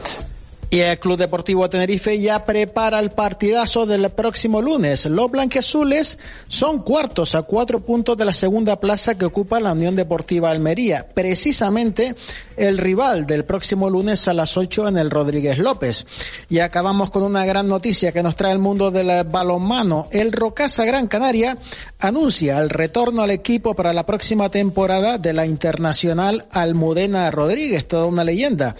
Y 0.71 0.81
el 0.81 0.99
Club 0.99 1.17
Deportivo 1.17 1.71
Tenerife 1.71 2.21
ya 2.21 2.45
prepara 2.45 3.01
el 3.01 3.11
partidazo 3.13 3.87
del 3.87 4.11
próximo 4.11 4.61
lunes. 4.61 5.07
Los 5.07 5.31
blanqueazules 5.31 6.19
son 6.47 6.83
cuartos 6.83 7.35
a 7.35 7.41
cuatro 7.41 7.81
puntos 7.81 8.19
de 8.19 8.27
la 8.27 8.35
segunda 8.35 8.79
plaza 8.79 9.17
que 9.17 9.25
ocupa 9.25 9.61
la 9.61 9.73
Unión 9.73 9.97
Deportiva 9.97 10.51
Almería. 10.51 11.07
Precisamente 11.15 12.15
el 12.59 12.77
rival 12.77 13.27
del 13.27 13.47
próximo 13.47 13.89
lunes 13.89 14.29
a 14.29 14.35
las 14.35 14.59
ocho 14.59 14.87
en 14.87 14.99
el 14.99 15.11
Rodríguez 15.11 15.57
López. 15.59 16.07
Y 16.51 16.59
acabamos 16.59 17.09
con 17.09 17.23
una 17.23 17.47
gran 17.47 17.67
noticia 17.67 18.13
que 18.13 18.23
nos 18.23 18.37
trae 18.37 18.53
el 18.53 18.59
mundo 18.59 18.91
del 18.91 19.25
balonmano. 19.25 20.09
El 20.11 20.33
Rocasa 20.33 20.85
Gran 20.85 21.07
Canaria 21.07 21.57
anuncia 21.99 22.59
el 22.59 22.69
retorno 22.69 23.23
al 23.23 23.31
equipo 23.31 23.75
para 23.75 23.95
la 23.95 24.05
próxima 24.05 24.51
temporada 24.51 25.17
de 25.17 25.33
la 25.33 25.47
Internacional 25.47 26.45
Almudena 26.51 27.31
Rodríguez, 27.31 27.89
toda 27.89 28.05
una 28.05 28.23
leyenda. 28.23 28.77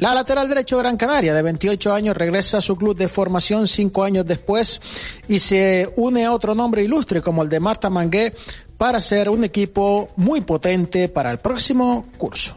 La 0.00 0.14
lateral 0.14 0.48
derecho 0.48 0.76
de 0.76 0.82
Gran 0.82 0.96
Canaria, 0.96 1.34
de 1.34 1.42
28 1.42 1.92
años, 1.92 2.16
regresa 2.16 2.58
a 2.58 2.62
su 2.62 2.74
club 2.74 2.96
de 2.96 3.06
formación 3.06 3.66
cinco 3.66 4.02
años 4.02 4.24
después 4.24 4.80
y 5.28 5.40
se 5.40 5.92
une 5.96 6.24
a 6.24 6.32
otro 6.32 6.54
nombre 6.54 6.82
ilustre 6.82 7.20
como 7.20 7.42
el 7.42 7.50
de 7.50 7.60
Marta 7.60 7.90
Mangué 7.90 8.32
para 8.78 8.98
ser 9.02 9.28
un 9.28 9.44
equipo 9.44 10.08
muy 10.16 10.40
potente 10.40 11.10
para 11.10 11.30
el 11.30 11.36
próximo 11.38 12.06
curso. 12.16 12.56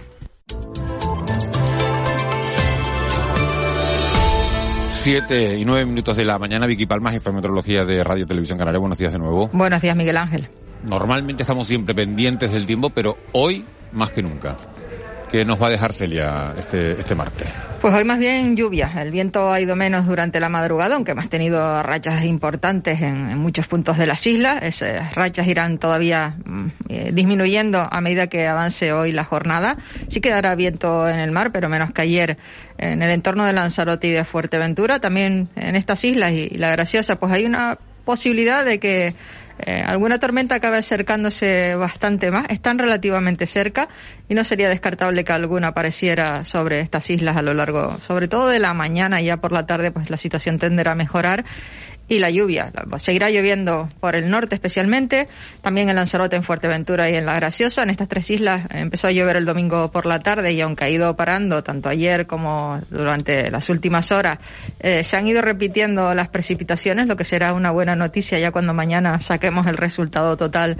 Siete 4.89 5.57
y 5.57 5.65
nueve 5.65 5.85
minutos 5.85 6.15
de 6.15 6.23
la 6.23 6.39
mañana, 6.39 6.65
Vicky 6.65 6.85
Palma, 6.85 7.12
jefe 7.12 7.29
de 7.29 7.35
meteorología 7.35 7.83
de 7.83 8.05
Radio 8.05 8.25
Televisión 8.25 8.57
Canaria. 8.57 8.79
Buenos 8.79 8.97
días 8.97 9.12
de 9.12 9.19
nuevo. 9.19 9.50
Buenos 9.51 9.81
días, 9.81 9.97
Miguel 9.97 10.15
Ángel. 10.15 10.47
Normalmente 10.83 11.43
estamos 11.43 11.67
siempre 11.67 11.93
pendientes 11.93 12.53
del 12.53 12.65
tiempo, 12.65 12.89
pero 12.89 13.17
hoy 13.33 13.65
más 13.91 14.12
que 14.12 14.21
nunca. 14.21 14.55
¿Qué 15.34 15.44
nos 15.44 15.60
va 15.60 15.66
a 15.66 15.70
dejar 15.72 15.94
Celia 15.94 16.54
este, 16.60 16.92
este 16.92 17.16
martes? 17.16 17.48
Pues 17.82 17.92
hoy 17.92 18.04
más 18.04 18.20
bien 18.20 18.56
lluvia. 18.56 18.92
El 19.02 19.10
viento 19.10 19.52
ha 19.52 19.60
ido 19.60 19.75
menos 19.75 20.06
durante 20.06 20.40
la 20.40 20.48
madrugada, 20.48 20.94
aunque 20.94 21.13
hemos 21.13 21.28
tenido 21.28 21.82
rachas 21.82 22.24
importantes 22.24 23.02
en, 23.02 23.40
muchos 23.40 23.66
puntos 23.66 23.98
de 23.98 24.06
las 24.06 24.28
islas. 24.28 24.62
Esas 24.62 25.16
rachas 25.16 25.48
irán 25.48 25.80
todavía 25.80 26.36
mm, 26.46 26.68
eh, 26.90 27.12
disminuyendo 27.16 27.80
a 27.80 28.00
medida 28.00 28.28
que 28.28 28.46
avance 28.46 28.94
hoy 28.94 29.12
la 29.12 29.24
jornada. 29.24 29.78
Sí 30.08 30.22
quedará 30.22 30.54
viento 30.54 31.10
en 31.10 31.18
el 31.18 31.32
mar, 31.32 31.52
pero 31.52 31.68
menos 31.68 31.92
que 31.94 32.04
ayer 32.04 32.38
en 32.78 33.02
el 33.02 33.10
entorno 33.10 33.44
de 33.46 33.54
Lanzarote 33.54 34.10
y 34.10 34.12
de 34.12 34.25
Fuerteventura. 34.25 35.00
También 35.00 35.50
en 35.56 35.75
estas 35.75 36.04
islas 36.04 36.34
y 36.34 36.50
la 36.52 36.70
Graciosa, 36.70 37.16
pues 37.16 37.32
hay 37.34 37.46
una 37.46 37.80
posibilidad 38.06 38.63
de 38.63 38.80
que 38.80 39.16
eh, 39.65 39.84
alguna 39.86 40.20
tormenta 40.20 40.55
acaba 40.55 40.77
acercándose 40.77 41.75
bastante 41.75 42.32
más. 42.32 42.46
Están 42.50 42.79
relativamente 42.79 43.46
cerca 43.46 43.89
y 44.27 44.34
no 44.34 44.43
sería 44.43 44.70
descartable 44.70 45.24
que 45.24 45.34
alguna 45.34 45.70
apareciera 45.70 46.46
sobre 46.46 46.79
estas 46.79 47.10
islas 47.10 47.38
a 47.38 47.41
lo 47.41 47.53
largo, 47.53 47.98
sobre 47.98 48.27
todo 48.27 48.48
de 48.48 48.60
la 48.60 48.74
mañana 48.74 49.22
y 49.22 49.25
ya 49.25 49.38
por 49.38 49.51
la 49.51 49.65
tarde, 49.65 49.91
pues 49.91 50.10
la 50.10 50.17
situación 50.17 50.60
tenderá 50.60 50.91
a 50.91 50.96
mejorar 50.96 51.46
y 52.13 52.20
la 52.20 52.29
lluvia. 52.29 52.72
Seguirá 52.98 53.29
lloviendo 53.29 53.89
por 54.00 54.15
el 54.15 54.29
norte 54.29 54.55
especialmente, 54.55 55.27
también 55.62 55.89
en 55.89 55.96
Lanzarote, 55.96 56.36
en 56.36 56.43
Fuerteventura 56.43 57.10
y 57.10 57.15
en 57.15 57.25
La 57.25 57.36
Graciosa. 57.36 57.84
En 57.84 57.89
estas 57.89 58.08
tres 58.08 58.29
islas 58.29 58.65
empezó 58.72 59.08
a 59.08 59.12
llover 59.12 59.36
el 59.36 59.46
domingo 59.46 59.91
por 59.91 60.05
la 60.05 60.20
tarde 60.20 60.53
y 60.53 60.62
aunque 60.62 60.86
ha 60.86 60.89
ido 60.89 61.15
parando 61.15 61.63
tanto 61.63 61.89
ayer 61.89 62.27
como 62.27 62.82
durante 62.89 63.51
las 63.51 63.70
últimas 63.70 64.12
horas, 64.12 64.39
eh, 64.79 65.03
se 65.03 65.17
han 65.17 65.27
ido 65.27 65.41
repitiendo 65.41 66.13
las 66.13 66.29
precipitaciones, 66.29 67.08
lo 67.08 67.17
que 67.17 67.25
será 67.25 67.53
una 67.53 67.72
buena 67.72 67.96
noticia 67.96 68.39
ya 68.39 68.51
cuando 68.51 68.74
mañana 68.74 69.20
saquemos 69.20 69.67
el 69.67 69.77
resultado 69.77 70.38
total 70.38 70.77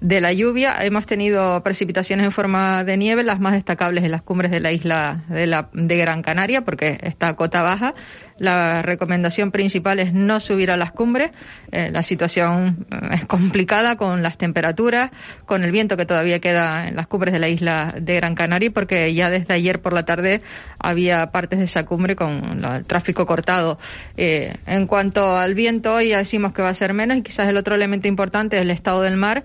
de 0.00 0.20
la 0.20 0.32
lluvia. 0.32 0.76
Hemos 0.80 1.06
tenido 1.06 1.62
precipitaciones 1.62 2.26
en 2.26 2.32
forma 2.32 2.84
de 2.84 2.96
nieve, 2.96 3.22
las 3.22 3.40
más 3.40 3.54
destacables 3.54 4.04
en 4.04 4.10
las 4.10 4.22
cumbres 4.22 4.50
de 4.50 4.60
la 4.60 4.70
isla 4.70 5.24
de, 5.28 5.46
la, 5.46 5.70
de 5.72 5.96
Gran 5.96 6.22
Canaria, 6.22 6.62
porque 6.62 6.98
está 7.02 7.28
a 7.28 7.36
cota 7.36 7.62
baja. 7.62 7.94
La 8.38 8.82
recomendación 8.82 9.52
principal 9.52 10.00
es 10.00 10.12
no 10.12 10.40
subir 10.40 10.70
a 10.70 10.76
las 10.76 10.90
cumbres. 10.90 11.30
Eh, 11.70 11.90
la 11.92 12.02
situación 12.02 12.86
eh, 12.90 13.14
es 13.14 13.26
complicada 13.26 13.96
con 13.96 14.22
las 14.22 14.36
temperaturas, 14.38 15.10
con 15.46 15.62
el 15.62 15.70
viento 15.70 15.96
que 15.96 16.04
todavía 16.04 16.40
queda 16.40 16.88
en 16.88 16.96
las 16.96 17.06
cumbres 17.06 17.32
de 17.32 17.38
la 17.38 17.48
isla 17.48 17.94
de 18.00 18.16
Gran 18.16 18.34
Canaria, 18.34 18.70
porque 18.72 19.14
ya 19.14 19.30
desde 19.30 19.54
ayer 19.54 19.80
por 19.80 19.92
la 19.92 20.04
tarde 20.04 20.42
había 20.78 21.30
partes 21.30 21.58
de 21.60 21.66
esa 21.66 21.84
cumbre 21.84 22.16
con 22.16 22.64
el 22.64 22.86
tráfico 22.86 23.24
cortado. 23.26 23.78
Eh, 24.16 24.54
en 24.66 24.86
cuanto 24.86 25.36
al 25.36 25.54
viento, 25.54 25.94
hoy 25.94 26.08
ya 26.08 26.18
decimos 26.18 26.52
que 26.52 26.62
va 26.62 26.70
a 26.70 26.74
ser 26.74 26.92
menos 26.92 27.16
y 27.18 27.22
quizás 27.22 27.48
el 27.48 27.56
otro 27.56 27.74
elemento 27.74 28.08
importante 28.08 28.56
es 28.56 28.62
el 28.62 28.70
estado 28.70 29.02
del 29.02 29.16
mar 29.16 29.44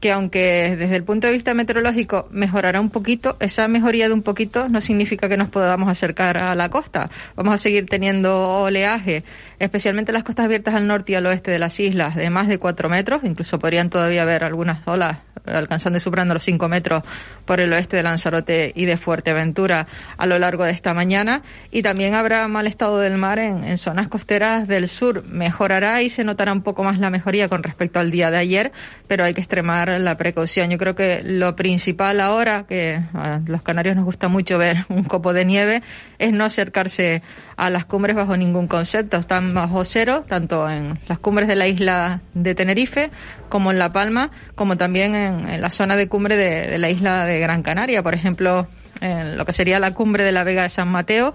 que 0.00 0.12
aunque 0.12 0.76
desde 0.78 0.96
el 0.96 1.04
punto 1.04 1.26
de 1.26 1.32
vista 1.32 1.54
meteorológico 1.54 2.28
mejorará 2.30 2.80
un 2.80 2.90
poquito, 2.90 3.36
esa 3.40 3.68
mejoría 3.68 4.08
de 4.08 4.14
un 4.14 4.22
poquito 4.22 4.68
no 4.68 4.80
significa 4.80 5.28
que 5.28 5.36
nos 5.36 5.48
podamos 5.48 5.88
acercar 5.88 6.36
a 6.36 6.54
la 6.54 6.68
costa. 6.68 7.10
Vamos 7.34 7.54
a 7.54 7.58
seguir 7.58 7.86
teniendo 7.86 8.60
oleaje, 8.60 9.24
especialmente 9.58 10.12
las 10.12 10.24
costas 10.24 10.46
abiertas 10.46 10.74
al 10.74 10.86
norte 10.86 11.12
y 11.12 11.14
al 11.14 11.26
oeste 11.26 11.50
de 11.50 11.58
las 11.58 11.78
islas, 11.80 12.14
de 12.14 12.30
más 12.30 12.48
de 12.48 12.58
cuatro 12.58 12.88
metros. 12.88 13.22
Incluso 13.24 13.58
podrían 13.58 13.90
todavía 13.90 14.22
haber 14.22 14.44
algunas 14.44 14.86
olas 14.86 15.18
alcanzando 15.46 15.98
y 15.98 16.00
superando 16.00 16.34
los 16.34 16.42
cinco 16.42 16.68
metros 16.68 17.02
por 17.44 17.60
el 17.60 17.72
oeste 17.72 17.96
de 17.96 18.02
Lanzarote 18.02 18.72
y 18.74 18.84
de 18.84 18.96
Fuerteventura 18.96 19.86
a 20.16 20.26
lo 20.26 20.38
largo 20.38 20.64
de 20.64 20.72
esta 20.72 20.94
mañana. 20.94 21.42
Y 21.70 21.82
también 21.82 22.14
habrá 22.14 22.46
mal 22.48 22.66
estado 22.66 22.98
del 22.98 23.16
mar 23.16 23.38
en, 23.38 23.78
zonas 23.78 24.08
costeras 24.08 24.66
del 24.66 24.88
sur. 24.88 25.24
Mejorará 25.24 26.02
y 26.02 26.10
se 26.10 26.24
notará 26.24 26.52
un 26.52 26.62
poco 26.62 26.82
más 26.82 26.98
la 26.98 27.10
mejoría 27.10 27.48
con 27.48 27.62
respecto 27.62 28.00
al 28.00 28.10
día 28.10 28.30
de 28.30 28.38
ayer, 28.38 28.72
pero 29.06 29.24
hay 29.24 29.34
que 29.34 29.40
extremar 29.40 30.00
la 30.00 30.16
precaución. 30.16 30.70
Yo 30.70 30.78
creo 30.78 30.94
que 30.94 31.22
lo 31.22 31.54
principal 31.54 32.20
ahora, 32.20 32.64
que 32.68 33.00
a 33.14 33.40
los 33.46 33.62
canarios 33.62 33.96
nos 33.96 34.04
gusta 34.04 34.28
mucho 34.28 34.58
ver 34.58 34.84
un 34.88 35.04
copo 35.04 35.32
de 35.32 35.44
nieve, 35.44 35.82
es 36.18 36.32
no 36.32 36.44
acercarse 36.44 37.22
a 37.56 37.70
las 37.70 37.84
cumbres 37.84 38.16
bajo 38.16 38.36
ningún 38.36 38.66
concepto. 38.66 39.16
Bajo 39.54 39.84
cero, 39.84 40.24
tanto 40.28 40.68
en 40.68 40.98
las 41.08 41.18
cumbres 41.18 41.48
de 41.48 41.56
la 41.56 41.66
isla 41.66 42.20
de 42.34 42.54
Tenerife 42.54 43.10
como 43.48 43.70
en 43.70 43.78
La 43.78 43.92
Palma, 43.92 44.30
como 44.54 44.76
también 44.76 45.14
en, 45.14 45.60
la 45.60 45.70
zona 45.70 45.96
de 45.96 46.08
cumbre 46.08 46.36
de, 46.36 46.78
la 46.78 46.90
isla 46.90 47.24
de 47.26 47.40
Gran 47.40 47.62
Canaria. 47.62 48.02
Por 48.02 48.14
ejemplo, 48.14 48.66
en 49.00 49.36
lo 49.36 49.44
que 49.44 49.52
sería 49.52 49.78
la 49.78 49.92
cumbre 49.92 50.24
de 50.24 50.32
la 50.32 50.44
Vega 50.44 50.62
de 50.62 50.70
San 50.70 50.88
Mateo, 50.88 51.32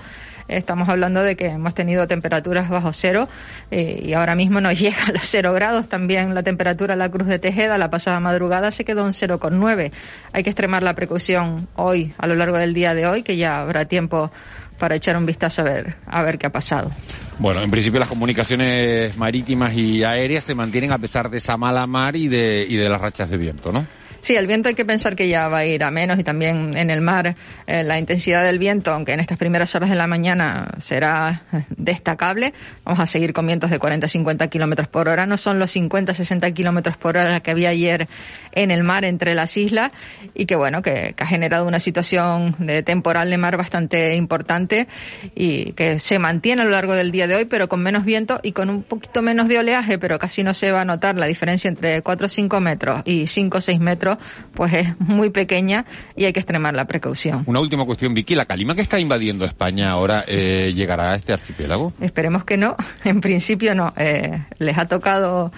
estamos 0.47 0.89
hablando 0.89 1.23
de 1.23 1.35
que 1.35 1.47
hemos 1.47 1.73
tenido 1.73 2.07
temperaturas 2.07 2.69
bajo 2.69 2.93
cero 2.93 3.29
eh, 3.71 4.01
y 4.03 4.13
ahora 4.13 4.35
mismo 4.35 4.61
nos 4.61 4.79
llega 4.79 5.05
a 5.07 5.11
los 5.11 5.23
cero 5.23 5.53
grados. 5.53 5.89
También 5.89 6.35
la 6.35 6.43
temperatura 6.43 6.93
en 6.93 6.99
la 6.99 7.09
Cruz 7.09 7.27
de 7.27 7.39
Tejeda 7.39 7.77
la 7.77 7.89
pasada 7.89 8.19
madrugada 8.19 8.71
se 8.71 8.85
quedó 8.85 9.05
en 9.05 9.13
0,9. 9.13 9.91
Hay 10.33 10.43
que 10.43 10.49
extremar 10.49 10.83
la 10.83 10.93
precaución 10.93 11.67
hoy, 11.75 12.13
a 12.17 12.27
lo 12.27 12.35
largo 12.35 12.57
del 12.57 12.73
día 12.73 12.93
de 12.93 13.07
hoy, 13.07 13.23
que 13.23 13.37
ya 13.37 13.61
habrá 13.61 13.85
tiempo 13.85 14.31
para 14.81 14.95
echar 14.95 15.15
un 15.15 15.27
vistazo 15.27 15.61
a 15.61 15.65
ver, 15.65 15.95
a 16.07 16.23
ver 16.23 16.39
qué 16.39 16.47
ha 16.47 16.51
pasado. 16.51 16.89
Bueno, 17.37 17.61
en 17.61 17.69
principio 17.69 17.99
las 17.99 18.09
comunicaciones 18.09 19.15
marítimas 19.15 19.75
y 19.75 20.03
aéreas 20.03 20.43
se 20.43 20.55
mantienen 20.55 20.91
a 20.91 20.97
pesar 20.97 21.29
de 21.29 21.37
esa 21.37 21.55
mala 21.55 21.85
mar 21.85 22.15
y 22.15 22.27
de, 22.27 22.65
y 22.67 22.77
de 22.77 22.89
las 22.89 22.99
rachas 22.99 23.29
de 23.29 23.37
viento, 23.37 23.71
¿no? 23.71 23.85
Sí, 24.21 24.35
el 24.35 24.45
viento 24.45 24.69
hay 24.69 24.75
que 24.75 24.85
pensar 24.85 25.15
que 25.15 25.27
ya 25.27 25.47
va 25.47 25.59
a 25.59 25.65
ir 25.65 25.83
a 25.83 25.89
menos 25.89 26.19
y 26.19 26.23
también 26.23 26.77
en 26.77 26.91
el 26.91 27.01
mar 27.01 27.35
eh, 27.65 27.83
la 27.83 27.97
intensidad 27.97 28.43
del 28.43 28.59
viento, 28.59 28.93
aunque 28.93 29.13
en 29.13 29.19
estas 29.19 29.39
primeras 29.39 29.73
horas 29.73 29.89
de 29.89 29.95
la 29.95 30.05
mañana 30.05 30.75
será 30.79 31.41
eh, 31.51 31.65
destacable, 31.75 32.53
vamos 32.85 32.99
a 32.99 33.07
seguir 33.07 33.33
con 33.33 33.47
vientos 33.47 33.71
de 33.71 33.79
40-50 33.79 34.47
kilómetros 34.49 34.87
por 34.87 35.09
hora. 35.09 35.25
No 35.25 35.37
son 35.37 35.57
los 35.57 35.75
50-60 35.75 36.53
kilómetros 36.53 36.97
por 36.97 37.17
hora 37.17 37.39
que 37.39 37.49
había 37.49 37.69
ayer 37.69 38.07
en 38.51 38.69
el 38.69 38.83
mar 38.83 39.05
entre 39.05 39.33
las 39.33 39.57
islas 39.57 39.91
y 40.35 40.45
que 40.45 40.55
bueno, 40.55 40.83
que, 40.83 41.15
ha 41.17 41.25
generado 41.25 41.67
una 41.67 41.79
situación 41.79 42.55
de 42.59 42.83
temporal 42.83 43.29
de 43.29 43.37
mar 43.37 43.57
bastante 43.57 44.15
importante 44.15 44.87
y 45.33 45.73
que 45.73 45.97
se 45.97 46.19
mantiene 46.19 46.61
a 46.61 46.65
lo 46.65 46.71
largo 46.71 46.93
del 46.93 47.11
día 47.11 47.25
de 47.25 47.35
hoy, 47.35 47.45
pero 47.45 47.67
con 47.67 47.81
menos 47.81 48.05
viento 48.05 48.39
y 48.43 48.51
con 48.51 48.69
un 48.69 48.83
poquito 48.83 49.23
menos 49.23 49.47
de 49.47 49.57
oleaje, 49.57 49.97
pero 49.97 50.19
casi 50.19 50.43
no 50.43 50.53
se 50.53 50.71
va 50.71 50.81
a 50.81 50.85
notar 50.85 51.15
la 51.15 51.25
diferencia 51.25 51.69
entre 51.69 52.03
4 52.03 52.27
o 52.27 52.29
5 52.29 52.59
metros 52.59 53.01
y 53.05 53.25
5 53.25 53.57
o 53.57 53.61
6 53.61 53.79
metros 53.79 54.10
pues 54.53 54.73
es 54.73 54.99
muy 54.99 55.29
pequeña 55.29 55.85
y 56.15 56.25
hay 56.25 56.33
que 56.33 56.39
extremar 56.39 56.73
la 56.73 56.85
precaución. 56.85 57.43
Una 57.45 57.59
última 57.59 57.85
cuestión, 57.85 58.13
Vicky, 58.13 58.35
¿la 58.35 58.45
calima 58.45 58.75
que 58.75 58.81
está 58.81 58.99
invadiendo 58.99 59.45
España 59.45 59.91
ahora 59.91 60.23
eh, 60.27 60.71
llegará 60.75 61.11
a 61.11 61.15
este 61.15 61.33
archipiélago? 61.33 61.93
Esperemos 62.01 62.43
que 62.43 62.57
no, 62.57 62.75
en 63.03 63.21
principio 63.21 63.75
no. 63.75 63.93
Eh, 63.97 64.45
les 64.59 64.77
ha 64.77 64.85
tocado 64.85 65.51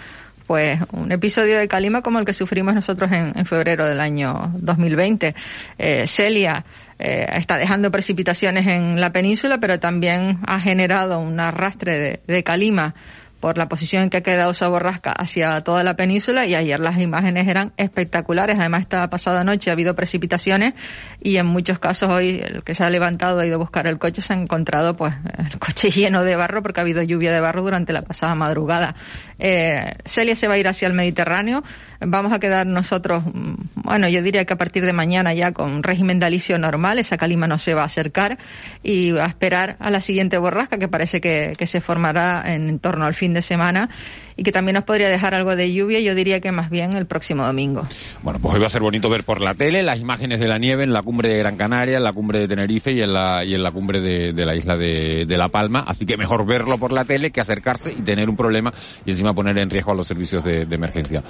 pues 0.48 0.80
un 0.92 1.12
episodio 1.12 1.58
de 1.58 1.68
calima 1.68 2.02
como 2.02 2.20
el 2.20 2.26
que 2.26 2.34
sufrimos 2.34 2.76
nosotros 2.76 3.10
en, 3.12 3.46
febrero 3.46 3.88
del 3.88 4.02
año 4.02 4.52
2020. 4.56 5.34
Eh, 5.78 6.06
Celia 6.08 6.66
está 7.00 7.58
dejando 7.58 7.92
precipitaciones 7.92 8.66
en 8.66 9.02
la 9.02 9.12
península, 9.12 9.58
pero 9.58 9.78
también 9.78 10.40
ha 10.46 10.62
generado 10.62 11.20
un 11.20 11.38
arrastre 11.38 12.22
de 12.26 12.44
calima 12.44 12.96
por 13.44 13.58
la 13.58 13.68
posición 13.68 14.04
en 14.04 14.10
que 14.10 14.16
ha 14.16 14.22
quedado 14.22 14.52
esa 14.52 14.70
borrasca 14.70 15.12
hacia 15.12 15.60
toda 15.60 15.84
la 15.84 15.98
península 15.98 16.46
y 16.46 16.56
ayer 16.56 16.80
las 16.80 16.98
imágenes 16.98 17.46
eran 17.50 17.74
espectaculares. 17.76 18.58
Además, 18.58 18.84
esta 18.84 19.10
pasada 19.10 19.44
noche 19.44 19.70
ha 19.70 19.74
habido 19.74 19.96
precipitaciones 19.96 20.76
y 21.22 21.36
en 21.36 21.48
muchos 21.48 21.78
casos 21.78 22.08
hoy 22.10 22.42
el 22.42 22.64
que 22.64 22.74
se 22.74 22.86
ha 22.86 22.90
levantado 22.90 23.42
ha 23.42 23.46
ido 23.46 23.56
a 23.56 23.58
buscar 23.58 23.86
el 23.86 24.00
coche 24.00 24.22
se 24.22 24.32
ha 24.32 24.38
encontrado 24.38 24.96
pues 24.96 25.14
el 25.38 25.60
coche 25.60 25.90
lleno 25.92 26.24
de 26.24 26.38
barro 26.38 26.64
porque 26.64 26.80
ha 26.80 26.84
habido 26.84 27.04
lluvia 27.04 27.34
de 27.34 27.42
barro 27.42 27.64
durante 27.64 27.92
la 27.92 28.04
pasada 28.04 28.34
madrugada. 28.34 28.96
Eh, 29.40 29.94
Celia 30.06 30.38
se 30.38 30.48
va 30.48 30.54
a 30.54 30.58
ir 30.58 30.70
hacia 30.70 30.88
el 30.88 30.94
Mediterráneo 30.94 31.66
vamos 32.06 32.34
a 32.34 32.40
quedar 32.40 32.66
nosotros, 32.66 33.24
mm, 33.26 33.54
bueno, 33.76 34.08
yo 34.08 34.22
diría 34.22 34.46
que 34.46 34.54
a 34.54 34.58
partir 34.58 34.86
de 34.86 34.94
mañana 34.94 35.34
ya 35.34 35.52
con 35.52 35.84
régimen 35.84 36.20
de 36.20 36.26
alisio 36.26 36.58
normal, 36.58 37.00
esa 37.00 37.18
calima 37.18 37.48
no 37.48 37.58
se 37.58 37.74
va 37.74 37.84
a 37.84 37.86
acercar 37.86 38.38
y 38.82 39.12
va 39.12 39.26
a 39.26 39.28
esperar 39.28 39.76
a 39.80 39.90
la 39.92 40.02
siguiente 40.02 40.38
borrasca 40.38 40.78
que 40.78 40.88
parece 40.88 41.22
que 41.22 41.68
se 41.68 41.82
formará 41.82 42.44
en 42.54 42.80
torno 42.80 43.06
al 43.06 43.14
fin 43.14 43.34
de 43.34 43.42
semana 43.42 43.90
y 44.36 44.44
que 44.44 44.52
también 44.52 44.76
nos 44.76 44.84
podría 44.84 45.10
dejar 45.10 45.34
algo 45.34 45.56
de 45.56 45.74
lluvia, 45.74 46.00
yo 46.00 46.16
diría 46.16 46.40
que 46.40 46.52
más 46.52 46.70
bien 46.70 46.94
el 46.94 47.06
próximo 47.06 47.46
domingo. 47.46 47.84
Bueno, 48.22 48.40
pues 48.40 48.54
hoy 48.56 48.60
va 48.60 48.68
a 48.68 48.70
ser 48.70 48.82
bonito 48.82 49.10
ver 49.10 49.24
por 49.24 49.42
la 49.42 49.54
tele 49.54 49.84
las 49.84 50.00
imágenes 50.00 50.40
de 50.40 50.48
la 50.48 50.58
nieve 50.58 50.84
en 50.84 50.94
la 50.94 51.02
cumbre 51.02 51.30
de 51.30 51.38
Gran 51.38 51.56
Canaria, 51.56 51.98
en 51.98 52.04
la 52.04 52.14
cumbre 52.14 52.40
de 52.40 52.48
Tenerife 52.48 52.92
y 52.92 53.02
en 53.02 53.14
la, 53.14 53.44
y 53.46 53.54
en 53.54 53.64
la 53.64 53.72
cumbre 53.72 54.02
de, 54.02 54.34
de 54.34 54.46
la 54.46 54.56
isla 54.56 54.78
de, 54.78 55.26
de, 55.26 55.38
La 55.38 55.50
Palma, 55.50 55.84
así 55.88 56.06
que 56.06 56.18
mejor 56.18 56.46
verlo 56.46 56.78
por 56.78 56.92
la 56.92 57.06
tele 57.06 57.32
que 57.32 57.42
acercarse 57.42 57.92
y 57.92 58.02
tener 58.02 58.30
un 58.30 58.36
problema 58.36 58.74
y 59.06 59.12
encima 59.12 59.34
poner 59.34 59.58
en 59.58 59.70
riesgo 59.70 59.92
a 59.92 59.96
los 59.96 60.08
servicios 60.08 60.44
de, 60.44 60.66
de 60.66 60.76
emergencia. 60.76 61.24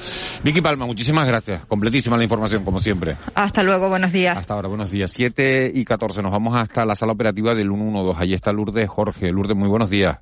Vicky 0.43 0.61
Palma, 0.61 0.85
muchísimas 0.85 1.27
gracias. 1.27 1.65
Completísima 1.65 2.17
la 2.17 2.23
información, 2.23 2.63
como 2.63 2.79
siempre. 2.79 3.17
Hasta 3.35 3.63
luego, 3.63 3.89
buenos 3.89 4.11
días. 4.11 4.37
Hasta 4.37 4.53
ahora, 4.53 4.67
buenos 4.67 4.91
días. 4.91 5.11
7 5.11 5.71
y 5.73 5.85
14, 5.85 6.21
nos 6.21 6.31
vamos 6.31 6.55
hasta 6.55 6.85
la 6.85 6.95
sala 6.95 7.13
operativa 7.13 7.55
del 7.55 7.69
112. 7.69 8.21
Allí 8.21 8.33
está 8.33 8.53
Lourdes 8.53 8.89
Jorge. 8.89 9.31
Lourdes, 9.31 9.55
muy 9.55 9.69
buenos 9.69 9.89
días. 9.89 10.17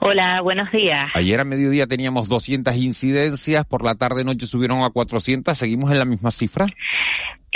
Hola, 0.00 0.40
buenos 0.42 0.70
días. 0.72 1.08
Ayer 1.14 1.40
a 1.40 1.44
mediodía 1.44 1.86
teníamos 1.86 2.28
200 2.28 2.74
incidencias, 2.76 3.64
por 3.64 3.84
la 3.84 3.94
tarde-noche 3.94 4.46
subieron 4.46 4.82
a 4.84 4.90
400, 4.90 5.56
¿seguimos 5.56 5.90
en 5.90 5.98
la 5.98 6.04
misma 6.04 6.30
cifra? 6.30 6.66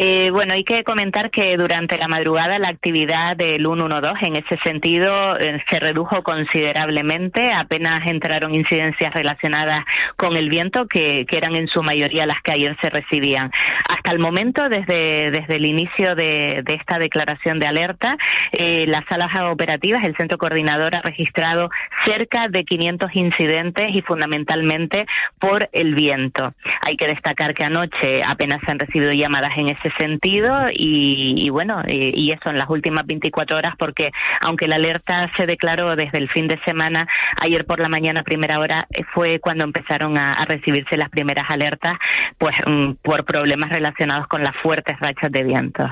Eh, 0.03 0.31
bueno, 0.31 0.55
hay 0.55 0.65
que 0.65 0.83
comentar 0.83 1.31
que 1.31 1.59
durante 1.59 1.99
la 1.99 2.09
madrugada 2.09 2.59
la 2.59 2.71
actividad 2.71 3.37
del 3.37 3.67
112 3.67 4.27
en 4.29 4.37
ese 4.37 4.57
sentido 4.65 5.37
eh, 5.37 5.63
se 5.69 5.79
redujo 5.79 6.23
considerablemente. 6.23 7.53
Apenas 7.53 8.07
entraron 8.07 8.55
incidencias 8.55 9.13
relacionadas 9.13 9.85
con 10.17 10.39
el 10.39 10.49
viento, 10.49 10.87
que, 10.87 11.27
eran 11.31 11.55
en 11.55 11.69
su 11.69 11.83
mayoría 11.83 12.25
las 12.25 12.41
que 12.41 12.53
ayer 12.53 12.75
se 12.81 12.89
recibían. 12.89 13.51
Hasta 13.91 14.13
el 14.13 14.21
momento, 14.21 14.71
desde, 14.71 15.33
desde 15.33 15.57
el 15.57 15.67
inicio 15.67 16.15
de, 16.15 16.65
esta 16.67 16.99
declaración 16.99 17.59
de 17.61 17.67
alerta, 17.67 18.17
eh, 18.53 18.87
las 18.87 19.05
salas 19.05 19.31
operativas, 19.51 20.03
el 20.05 20.17
centro 20.17 20.39
coordinador 20.39 20.97
ha 20.97 21.03
registrado 21.03 21.69
cerca 22.07 22.49
de 22.49 22.65
500 22.65 23.15
incidentes 23.17 23.95
y 23.95 24.01
fundamentalmente 24.01 25.05
por 25.39 25.69
el 25.73 25.95
viento. 25.95 26.55
Hay 26.81 26.97
que 26.97 27.07
destacar 27.07 27.53
que 27.53 27.65
anoche 27.65 28.23
apenas 28.27 28.63
se 28.65 28.73
han 28.73 28.79
recibido 28.79 29.13
llamadas 29.13 29.53
en 29.59 29.69
ese 29.69 29.90
sentido 29.99 30.67
y, 30.73 31.49
bueno, 31.51 31.83
y, 31.87 32.31
eso 32.33 32.51
en 32.51 32.59
las 32.59 32.69
últimas 32.71 33.07
24 33.07 33.57
horas 33.57 33.75
porque 33.79 34.11
aunque 34.41 34.69
la 34.69 34.77
alerta 34.77 35.31
se 35.37 35.47
declaró 35.47 35.97
desde 35.97 36.19
el 36.19 36.29
fin 36.31 36.49
de 36.49 36.59
semana, 36.65 37.07
ayer 37.41 37.65
por 37.67 37.81
la 37.81 37.89
mañana 37.89 38.23
primera 38.23 38.59
hora 38.59 38.87
eh, 38.91 39.03
fue 39.15 39.41
cuando 39.41 39.65
empezaron 39.65 40.19
a, 40.19 40.45
recibirse 40.45 40.97
las 40.97 41.11
primeras 41.11 41.49
alertas 41.49 41.97
pues 42.39 42.55
mm, 42.67 42.93
por 43.03 43.25
problemas 43.25 43.71
relacionados 43.71 44.27
con 44.27 44.43
las 44.43 44.57
fuertes 44.63 44.99
rachas 45.01 45.31
de 45.31 45.45
viento. 45.45 45.85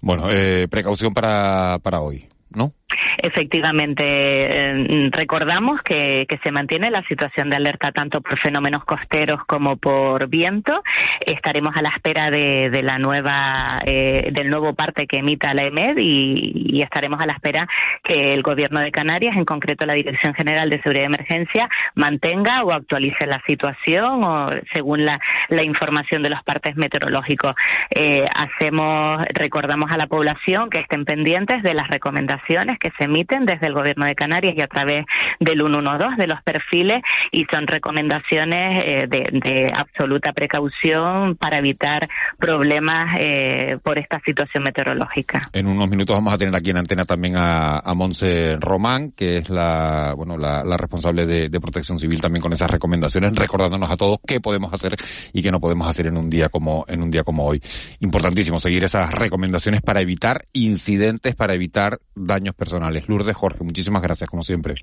Bueno, 0.00 0.30
eh, 0.30 0.66
precaución 0.68 1.12
para, 1.12 1.78
para 1.82 2.00
hoy, 2.00 2.28
¿no? 2.50 2.72
Efectivamente, 3.18 4.04
eh, 4.04 5.10
recordamos 5.12 5.80
que, 5.82 6.26
se 6.42 6.50
mantiene 6.50 6.90
la 6.90 7.02
situación 7.04 7.50
de 7.50 7.56
alerta 7.56 7.92
tanto 7.92 8.20
por 8.20 8.38
fenómenos 8.38 8.84
costeros 8.84 9.44
como 9.46 9.76
por 9.76 10.28
viento. 10.28 10.82
Estaremos 11.20 11.76
a 11.76 11.82
la 11.82 11.90
espera 11.90 12.30
de, 12.30 12.82
la 12.82 12.98
nueva, 12.98 13.80
eh, 13.84 14.30
del 14.32 14.50
nuevo 14.50 14.74
parte 14.74 15.06
que 15.06 15.18
emita 15.18 15.54
la 15.54 15.64
EMED 15.64 15.98
y, 15.98 16.82
estaremos 16.82 17.20
a 17.20 17.26
la 17.26 17.34
espera 17.34 17.68
que 18.02 18.34
el 18.34 18.42
Gobierno 18.42 18.80
de 18.80 18.90
Canarias, 18.90 19.36
en 19.36 19.44
concreto 19.44 19.86
la 19.86 19.94
Dirección 19.94 20.34
General 20.34 20.68
de 20.68 20.82
Seguridad 20.82 21.04
y 21.04 21.06
Emergencia, 21.06 21.68
mantenga 21.94 22.64
o 22.64 22.72
actualice 22.72 23.26
la 23.26 23.40
situación 23.46 24.24
o 24.24 24.50
según 24.72 25.04
la, 25.04 25.20
información 25.62 26.22
de 26.22 26.30
los 26.30 26.42
partes 26.42 26.76
meteorológicos. 26.76 27.54
Eh, 27.90 28.24
hacemos, 28.34 29.22
recordamos 29.32 29.92
a 29.92 29.96
la 29.96 30.08
población 30.08 30.70
que 30.70 30.80
estén 30.80 31.04
pendientes 31.04 31.62
de 31.62 31.74
las 31.74 31.88
recomendaciones 31.88 32.78
que 32.82 32.90
se 32.98 33.04
emiten 33.04 33.46
desde 33.46 33.68
el 33.68 33.74
Gobierno 33.74 34.06
de 34.06 34.16
Canarias 34.16 34.54
y 34.58 34.60
a 34.60 34.66
través 34.66 35.06
del 35.38 35.60
112 35.60 36.16
de 36.16 36.26
los 36.26 36.42
perfiles 36.42 37.00
y 37.30 37.46
son 37.52 37.68
recomendaciones 37.68 38.84
eh, 38.84 39.06
de, 39.08 39.72
absoluta 39.72 40.32
precaución 40.32 41.36
para 41.36 41.58
evitar 41.58 42.08
problemas 42.38 43.16
eh, 43.20 43.78
por 43.82 43.98
esta 43.98 44.20
situación 44.24 44.64
meteorológica. 44.64 45.48
En 45.52 45.68
unos 45.68 45.88
minutos 45.88 46.16
vamos 46.16 46.34
a 46.34 46.38
tener 46.38 46.54
aquí 46.56 46.70
en 46.70 46.78
antena 46.78 47.04
también 47.04 47.36
a, 47.36 47.78
a 47.78 47.94
Monse 47.94 48.56
Román, 48.58 49.12
que 49.12 49.36
es 49.38 49.48
la, 49.48 50.14
bueno, 50.16 50.36
la, 50.36 50.76
responsable 50.76 51.24
de, 51.26 51.48
de, 51.48 51.60
protección 51.60 51.98
civil 51.98 52.20
también 52.20 52.42
con 52.42 52.52
esas 52.52 52.70
recomendaciones, 52.70 53.34
recordándonos 53.36 53.90
a 53.90 53.96
todos 53.96 54.18
qué 54.26 54.40
podemos 54.40 54.72
hacer 54.72 54.96
y 55.32 55.42
qué 55.42 55.52
no 55.52 55.60
podemos 55.60 55.88
hacer 55.88 56.08
en 56.08 56.16
un 56.16 56.28
día 56.28 56.48
como, 56.48 56.84
en 56.88 57.02
un 57.02 57.10
día 57.10 57.22
como 57.22 57.46
hoy. 57.46 57.62
Importantísimo 58.00 58.58
seguir 58.58 58.82
esas 58.82 59.14
recomendaciones 59.14 59.82
para 59.82 60.00
evitar 60.00 60.46
incidentes, 60.52 61.36
para 61.36 61.54
evitar 61.54 61.98
daños 62.16 62.54
personales. 62.54 62.71
Lourdes 63.08 63.34
Jorge, 63.34 63.64
muchísimas 63.64 64.02
gracias, 64.02 64.28
como 64.28 64.42
siempre. 64.42 64.74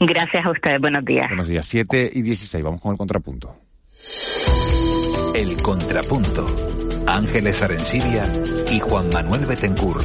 Gracias 0.00 0.46
a 0.46 0.50
ustedes, 0.50 0.80
buenos 0.80 1.04
días. 1.04 1.26
Buenos 1.28 1.48
días, 1.48 1.66
7 1.66 2.10
y 2.12 2.22
16, 2.22 2.62
vamos 2.62 2.80
con 2.80 2.92
el 2.92 2.98
contrapunto. 2.98 3.56
El 5.34 5.60
contrapunto. 5.60 6.46
Ángeles 7.06 7.62
Arencibia 7.62 8.30
y 8.70 8.80
Juan 8.80 9.08
Manuel 9.12 9.46
Betencur. 9.46 9.98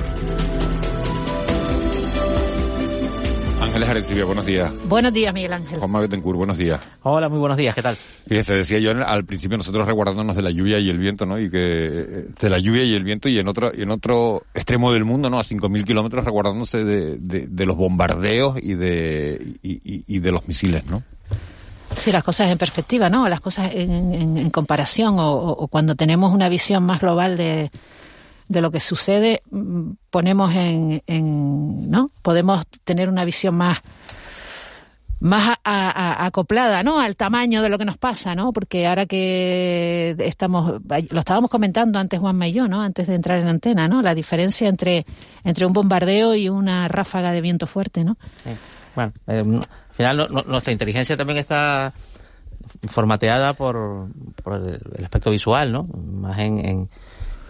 Ángeles 3.64 3.90
Arencibia, 3.90 4.26
buenos 4.26 4.46
días. 4.46 4.74
Buenos 4.90 5.14
días, 5.14 5.34
Miguel 5.34 5.54
Ángel. 5.54 5.80
Juan 5.80 5.94
Betancourt, 5.94 6.38
buenos 6.38 6.58
días. 6.58 6.82
Hola, 7.04 7.30
muy 7.30 7.40
buenos 7.40 7.58
días, 7.58 7.74
¿qué 7.74 7.82
tal? 7.82 7.96
Fíjese, 8.28 8.56
decía 8.56 8.78
yo 8.80 8.92
al 8.92 9.24
principio 9.24 9.58
nosotros 9.58 9.88
resguardándonos 9.88 10.36
de 10.36 10.42
la 10.42 10.52
lluvia 10.52 10.80
y 10.80 10.90
el 10.90 11.00
viento, 11.00 11.26
¿no? 11.26 11.40
Y 11.40 11.50
que 11.50 11.60
eh, 11.60 12.26
de 12.38 12.50
la 12.50 12.60
lluvia 12.60 12.84
y 12.84 12.94
el 12.94 13.06
viento 13.06 13.30
y 13.30 13.40
en 13.40 13.48
otro 13.48 13.72
y 13.74 13.84
en 13.84 13.92
otro 13.92 14.42
extremo 14.54 14.92
del 14.92 15.06
mundo, 15.06 15.30
¿no? 15.30 15.40
A 15.40 15.44
5.000 15.44 15.86
kilómetros 15.86 16.26
resguardándose 16.26 16.84
de, 16.84 17.18
de, 17.18 17.66
los 17.66 17.78
bombardeos 17.78 18.58
y 18.62 18.74
de, 18.74 19.56
y, 19.64 20.20
de 20.20 20.32
los 20.34 20.46
misiles, 20.46 20.86
¿no? 20.88 21.02
Sí, 21.96 22.12
las 22.12 22.24
cosas 22.26 22.52
en 22.52 22.58
perspectiva, 22.58 23.10
¿no? 23.10 23.30
Las 23.30 23.40
cosas 23.40 23.72
en, 23.74 24.50
comparación 24.50 25.16
o, 25.20 25.68
cuando 25.70 25.96
tenemos 25.96 26.34
una 26.34 26.50
visión 26.50 26.84
más 26.84 27.00
global 27.00 27.38
de, 27.38 27.72
de 28.54 28.62
lo 28.62 28.72
que 28.72 28.80
sucede, 28.80 29.42
mm, 29.52 29.92
ponemos 30.10 30.54
en, 30.56 31.90
¿no? 31.90 32.12
Podemos 32.22 32.66
tener 32.84 33.10
una 33.10 33.26
visión 33.26 33.56
más 33.56 33.80
más 35.24 35.58
acoplada, 35.64 36.84
¿no? 36.84 37.00
Al 37.00 37.16
tamaño 37.16 37.62
de 37.62 37.70
lo 37.70 37.78
que 37.78 37.86
nos 37.86 37.98
pasa, 37.98 38.36
¿no? 38.36 38.52
Porque 38.52 38.88
ahora 38.88 39.06
que 39.06 40.18
estamos, 40.20 40.82
lo 41.10 41.20
estábamos 41.20 41.50
comentando 41.50 41.98
antes 41.98 42.20
Juanma 42.20 42.50
y 42.50 42.52
yo, 42.52 42.68
¿no? 42.68 42.82
Antes 42.82 43.08
de 43.08 43.16
entrar 43.16 43.40
en 43.40 43.48
antena, 43.48 43.88
¿no? 43.88 44.02
La 44.02 44.16
diferencia 44.16 44.68
entre, 44.68 45.06
entre 45.46 45.66
un 45.66 45.72
bombardeo 45.72 46.36
y 46.36 46.50
una 46.50 46.90
ráfaga 46.90 47.32
de 47.32 47.40
viento 47.40 47.68
fuerte, 47.68 48.04
¿no? 48.04 48.18
Bueno, 48.96 49.14
eh, 49.28 49.46
al 49.48 49.96
final 49.96 50.28
nuestra 50.46 50.74
inteligencia 50.74 51.16
también 51.16 51.40
está 51.40 51.94
formateada 52.90 53.54
por, 53.54 54.10
por 54.44 54.56
el, 54.56 55.06
aspecto 55.06 55.32
visual, 55.32 55.72
¿no? 55.72 55.84
Más 55.84 56.38
en 56.40 56.60
en, 56.60 56.90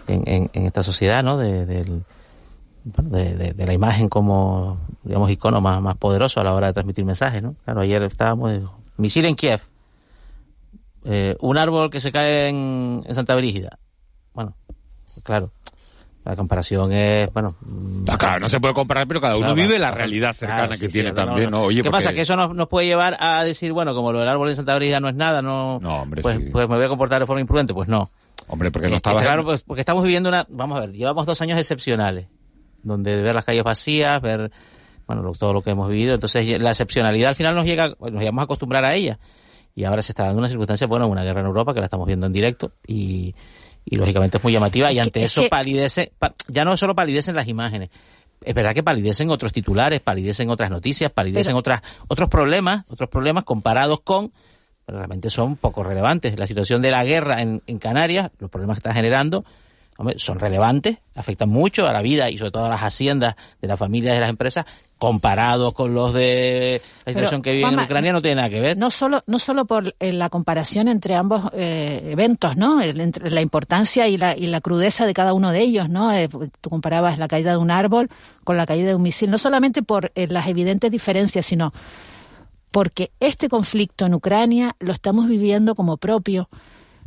en, 0.06 0.66
esta 0.66 0.82
sociedad, 0.82 1.22
¿no? 1.22 1.38
De, 1.38 1.64
de, 1.64 3.66
la 3.66 3.72
imagen 3.72 4.08
como, 4.08 4.78
digamos, 5.02 5.30
icono 5.30 5.60
más, 5.60 5.80
más 5.80 5.96
poderoso 5.96 6.40
a 6.40 6.44
la 6.44 6.54
hora 6.54 6.68
de 6.68 6.72
transmitir 6.74 7.04
mensajes, 7.04 7.42
¿no? 7.42 7.56
Claro, 7.64 7.80
ayer 7.80 8.02
estábamos, 8.02 8.52
misil 8.96 9.24
en 9.24 9.34
Kiev, 9.34 9.62
eh, 11.04 11.36
un 11.40 11.58
árbol 11.58 11.90
que 11.90 12.00
se 12.00 12.12
cae 12.12 12.48
en, 12.48 13.02
en 13.06 13.14
Santa 13.14 13.36
Brígida. 13.36 13.78
Bueno, 14.32 14.54
claro, 15.22 15.50
la 16.24 16.36
comparación 16.36 16.90
es, 16.92 17.30
bueno... 17.34 17.54
Ah, 18.08 18.16
claro, 18.16 18.38
no 18.40 18.48
se 18.48 18.58
puede 18.58 18.72
comparar, 18.72 19.06
pero 19.06 19.20
cada 19.20 19.36
uno 19.36 19.54
vive 19.54 19.78
la 19.78 19.90
realidad 19.90 20.34
cercana 20.34 20.76
que 20.78 20.88
tiene 20.88 21.12
también, 21.12 21.50
¿no? 21.50 21.64
Oye, 21.64 21.82
¿Qué 21.82 21.90
pasa? 21.90 22.14
Que 22.14 22.22
eso 22.22 22.34
nos, 22.34 22.54
nos, 22.54 22.66
puede 22.68 22.86
llevar 22.86 23.16
a 23.20 23.44
decir, 23.44 23.72
bueno, 23.72 23.94
como 23.94 24.10
lo 24.10 24.20
del 24.20 24.28
árbol 24.28 24.48
en 24.48 24.56
Santa 24.56 24.74
Brígida 24.74 25.00
no 25.00 25.10
es 25.10 25.14
nada, 25.14 25.42
no... 25.42 25.80
No, 25.82 26.02
hombre, 26.02 26.22
pues, 26.22 26.38
pues 26.50 26.66
me 26.66 26.76
voy 26.76 26.84
a 26.84 26.88
comportar 26.88 27.20
de 27.20 27.26
forma 27.26 27.42
imprudente, 27.42 27.74
pues 27.74 27.88
no. 27.88 28.10
Hombre, 28.46 28.70
porque 28.70 28.88
no 28.88 28.96
estaba... 28.96 29.20
Claro, 29.20 29.44
pues 29.44 29.64
porque 29.64 29.80
estamos 29.80 30.02
viviendo 30.02 30.30
una... 30.30 30.46
Vamos 30.48 30.78
a 30.78 30.86
ver, 30.86 30.92
llevamos 30.92 31.26
dos 31.26 31.40
años 31.42 31.58
excepcionales, 31.58 32.26
donde 32.82 33.20
ver 33.20 33.34
las 33.34 33.44
calles 33.44 33.62
vacías, 33.62 34.18
ver, 34.22 34.50
bueno, 35.06 35.30
todo 35.38 35.52
lo 35.52 35.60
que 35.60 35.70
hemos 35.72 35.90
vivido. 35.90 36.14
Entonces, 36.14 36.58
la 36.58 36.70
excepcionalidad 36.70 37.28
al 37.28 37.34
final 37.34 37.54
nos 37.54 37.66
llega, 37.66 37.88
nos 38.00 38.12
llegamos 38.12 38.40
a 38.40 38.44
acostumbrar 38.44 38.84
a 38.86 38.94
ella. 38.94 39.18
Y 39.74 39.84
ahora 39.84 40.00
se 40.00 40.12
está 40.12 40.24
dando 40.24 40.38
una 40.38 40.48
circunstancia, 40.48 40.86
bueno, 40.86 41.06
una 41.06 41.22
guerra 41.22 41.40
en 41.40 41.46
Europa 41.46 41.74
que 41.74 41.80
la 41.80 41.86
estamos 41.86 42.06
viendo 42.06 42.26
en 42.26 42.32
directo 42.32 42.72
y, 42.86 43.34
y 43.84 43.96
lógicamente 43.96 44.38
es 44.38 44.44
muy 44.44 44.52
llamativa 44.52 44.92
y 44.92 44.98
ante 44.98 45.24
eso 45.24 45.48
palidece, 45.48 46.12
ya 46.48 46.64
no 46.64 46.76
solo 46.76 46.94
palidecen 46.94 47.34
las 47.34 47.48
imágenes, 47.48 47.90
es 48.44 48.54
verdad 48.54 48.74
que 48.74 48.82
palidecen 48.82 49.30
otros 49.30 49.52
titulares, 49.52 50.00
palidecen 50.00 50.50
otras 50.50 50.70
noticias, 50.70 51.10
palidecen 51.10 51.54
otras, 51.56 51.82
otros 52.08 52.28
problemas, 52.28 52.84
otros 52.88 53.08
problemas 53.08 53.44
comparados 53.44 54.00
con 54.00 54.32
realmente 54.86 55.30
son 55.30 55.56
poco 55.56 55.82
relevantes. 55.82 56.38
La 56.38 56.46
situación 56.46 56.82
de 56.82 56.90
la 56.90 57.04
guerra 57.04 57.40
en, 57.40 57.62
en 57.66 57.78
Canarias, 57.78 58.30
los 58.38 58.50
problemas 58.50 58.76
que 58.76 58.80
está 58.80 58.92
generando, 58.92 59.44
son 60.16 60.38
relevantes, 60.38 60.98
afectan 61.14 61.48
mucho 61.48 61.86
a 61.86 61.92
la 61.92 62.02
vida 62.02 62.30
y 62.30 62.38
sobre 62.38 62.50
todo 62.50 62.66
a 62.66 62.68
las 62.68 62.80
haciendas 62.80 63.36
de 63.60 63.68
las 63.68 63.78
familias 63.78 64.12
y 64.12 64.14
de 64.16 64.20
las 64.20 64.30
empresas, 64.30 64.66
comparados 64.98 65.74
con 65.74 65.92
los 65.92 66.14
de 66.14 66.80
la 67.04 67.12
situación 67.12 67.42
que 67.42 67.52
vive 67.52 67.68
en 67.68 67.78
Ucrania, 67.78 68.12
no 68.12 68.22
tiene 68.22 68.36
nada 68.36 68.48
que 68.48 68.60
ver. 68.60 68.76
No 68.76 68.90
solo, 68.90 69.22
no 69.26 69.38
solo 69.38 69.66
por 69.66 69.94
eh, 70.00 70.12
la 70.12 70.30
comparación 70.30 70.88
entre 70.88 71.14
ambos 71.14 71.50
eh, 71.52 72.08
eventos, 72.10 72.56
¿no? 72.56 72.80
entre 72.80 73.30
la 73.30 73.40
importancia 73.40 74.08
y 74.08 74.16
la, 74.16 74.36
y 74.36 74.46
la 74.46 74.60
crudeza 74.60 75.06
de 75.06 75.14
cada 75.14 75.32
uno 75.32 75.50
de 75.50 75.60
ellos, 75.60 75.88
¿no? 75.88 76.12
Eh, 76.12 76.28
tú 76.28 76.70
comparabas 76.70 77.18
la 77.18 77.28
caída 77.28 77.50
de 77.52 77.58
un 77.58 77.70
árbol 77.70 78.08
con 78.44 78.56
la 78.56 78.66
caída 78.66 78.88
de 78.88 78.94
un 78.94 79.02
misil, 79.02 79.30
no 79.30 79.38
solamente 79.38 79.82
por 79.82 80.12
las 80.14 80.46
evidentes 80.46 80.90
diferencias, 80.90 81.46
sino 81.46 81.72
porque 82.70 83.12
este 83.20 83.48
conflicto 83.48 84.06
en 84.06 84.14
Ucrania 84.14 84.74
lo 84.80 84.92
estamos 84.92 85.28
viviendo 85.28 85.74
como 85.74 85.96
propio, 85.96 86.48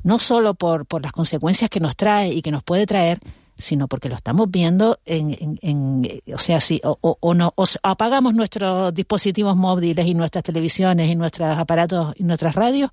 no 0.07 0.19
solo 0.19 0.53
por, 0.53 0.85
por 0.85 1.03
las 1.03 1.11
consecuencias 1.11 1.69
que 1.69 1.81
nos 1.81 1.97
trae 1.97 2.33
y 2.33 2.41
que 2.41 2.49
nos 2.49 2.63
puede 2.63 2.85
traer, 2.85 3.19
sino 3.57 3.89
porque 3.89 4.07
lo 4.07 4.15
estamos 4.15 4.49
viendo 4.49 4.99
en, 5.05 5.59
en, 5.61 6.21
o 6.33 6.37
sea, 6.37 6.61
si 6.61 6.79
o, 6.85 6.97
o, 7.19 7.33
no, 7.33 7.53
apagamos 7.83 8.33
nuestros 8.33 8.93
dispositivos 8.93 9.57
móviles 9.57 10.07
y 10.07 10.13
nuestras 10.13 10.45
televisiones 10.45 11.11
y 11.11 11.15
nuestros 11.15 11.49
aparatos 11.57 12.13
y 12.15 12.23
nuestras 12.23 12.55
radios, 12.55 12.89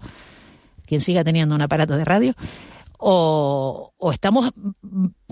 quien 0.86 1.00
siga 1.00 1.22
teniendo 1.22 1.54
un 1.54 1.62
aparato 1.62 1.96
de 1.96 2.04
radio, 2.04 2.34
o, 3.06 3.92
estamos 4.12 4.50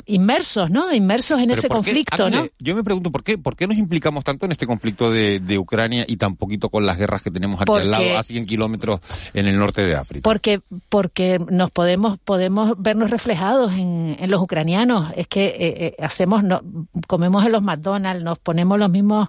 inmersos, 0.04 0.70
¿no? 0.70 0.92
Inmersos 0.92 1.40
en 1.40 1.50
ese 1.50 1.68
conflicto, 1.68 2.28
¿no? 2.28 2.46
Yo 2.58 2.76
me 2.76 2.84
pregunto 2.84 3.10
por 3.10 3.24
qué, 3.24 3.38
por 3.38 3.56
qué 3.56 3.66
nos 3.66 3.78
implicamos 3.78 4.24
tanto 4.24 4.44
en 4.44 4.52
este 4.52 4.66
conflicto 4.66 5.10
de, 5.10 5.58
Ucrania 5.58 6.04
y 6.06 6.16
tan 6.16 6.36
poquito 6.36 6.68
con 6.70 6.84
las 6.84 6.98
guerras 6.98 7.22
que 7.22 7.30
tenemos 7.30 7.60
aquí 7.60 7.72
al 7.72 7.90
lado, 7.90 8.18
a 8.18 8.22
100 8.22 8.46
kilómetros 8.46 9.00
en 9.32 9.46
el 9.46 9.58
norte 9.58 9.82
de 9.82 9.94
África. 9.94 10.22
Porque, 10.22 10.60
porque 10.88 11.38
nos 11.50 11.70
podemos, 11.70 12.18
podemos 12.18 12.74
vernos 12.76 13.10
reflejados 13.10 13.72
en, 13.72 14.16
los 14.30 14.40
ucranianos. 14.40 15.12
Es 15.16 15.26
que 15.28 15.44
eh, 15.44 15.54
eh, 15.58 15.96
hacemos, 16.00 16.42
no, 16.42 16.62
comemos 17.06 17.44
en 17.46 17.52
los 17.52 17.62
McDonald's, 17.62 18.22
nos 18.22 18.38
ponemos 18.38 18.78
los 18.78 18.90
mismos 18.90 19.28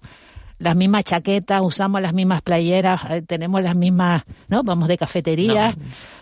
las 0.63 0.75
mismas 0.75 1.03
chaquetas, 1.03 1.61
usamos 1.61 2.01
las 2.01 2.13
mismas 2.13 2.41
playeras, 2.41 3.01
eh, 3.09 3.21
tenemos 3.21 3.61
las 3.61 3.75
mismas, 3.75 4.23
¿no? 4.47 4.63
Vamos 4.63 4.87
de 4.87 4.97
cafetería, 4.97 5.75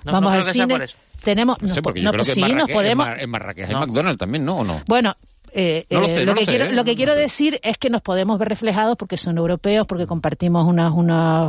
vamos 0.04 0.34
al 0.34 0.43
cine. 0.45 0.88
Tenemos, 1.23 1.62
no, 1.62 1.75
porque 1.84 2.01
yo 2.01 2.12
creo 2.12 2.25
que 2.25 2.34
sí, 2.34 2.41
nos 2.41 2.69
podemos. 2.69 3.08
En, 3.19 3.30
Marrakech 3.30 3.69
hay 3.69 3.75
McDonald's 3.75 4.17
también, 4.17 4.43
¿no? 4.43 4.58
¿O 4.58 4.63
no? 4.63 4.82
Bueno, 4.88 5.15
eh, 5.54 5.86
lo, 5.91 6.04
eh, 6.08 6.34
que 6.36 6.45
quiero, 6.47 6.71
lo 6.71 6.84
que 6.84 6.95
quiero 6.95 7.13
decir 7.13 7.60
es 7.62 7.77
que 7.77 7.91
nos 7.91 8.01
podemos 8.01 8.39
ver 8.39 8.49
reflejados 8.49 8.97
porque 8.97 9.17
son 9.17 9.38
europeos, 9.38 9.86
porque 9.86 10.08
compartimos 10.08 10.67
una, 10.67 10.89
una, 10.89 11.47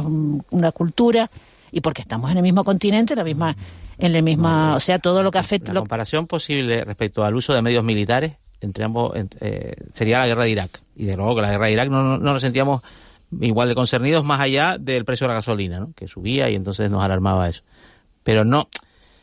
una 0.50 0.72
cultura 0.72 1.30
y 1.70 1.80
porque 1.80 2.02
estamos 2.02 2.30
en 2.30 2.36
el 2.36 2.42
mismo 2.42 2.64
continente, 2.64 3.16
la 3.16 3.24
misma, 3.24 3.56
en 3.96 4.12
la 4.12 4.20
misma, 4.20 4.76
o 4.76 4.80
sea, 4.80 4.98
todo 4.98 5.22
lo 5.22 5.30
que 5.30 5.38
afecta. 5.38 5.72
La 5.72 5.80
comparación 5.80 6.26
posible 6.26 6.84
respecto 6.84 7.24
al 7.24 7.34
uso 7.34 7.54
de 7.54 7.62
medios 7.62 7.82
militares 7.82 8.34
entre 8.62 8.84
ambos 8.84 9.12
eh, 9.40 9.74
sería 9.92 10.20
la 10.20 10.26
guerra 10.26 10.44
de 10.44 10.50
Irak. 10.50 10.82
Y 10.96 11.04
de 11.06 11.16
nuevo 11.16 11.34
que 11.34 11.42
la 11.42 11.50
guerra 11.50 11.66
de 11.66 11.72
Irak 11.72 11.88
no, 11.88 12.02
no, 12.02 12.18
nos 12.18 12.40
sentíamos 12.40 12.82
igual 13.40 13.68
de 13.68 13.74
concernidos 13.74 14.24
más 14.24 14.40
allá 14.40 14.76
del 14.78 15.04
precio 15.04 15.26
de 15.26 15.28
la 15.28 15.34
gasolina, 15.34 15.80
¿no? 15.80 15.92
que 15.94 16.06
subía 16.08 16.50
y 16.50 16.54
entonces 16.54 16.90
nos 16.90 17.02
alarmaba 17.02 17.48
eso. 17.48 17.62
Pero 18.22 18.44
no, 18.44 18.68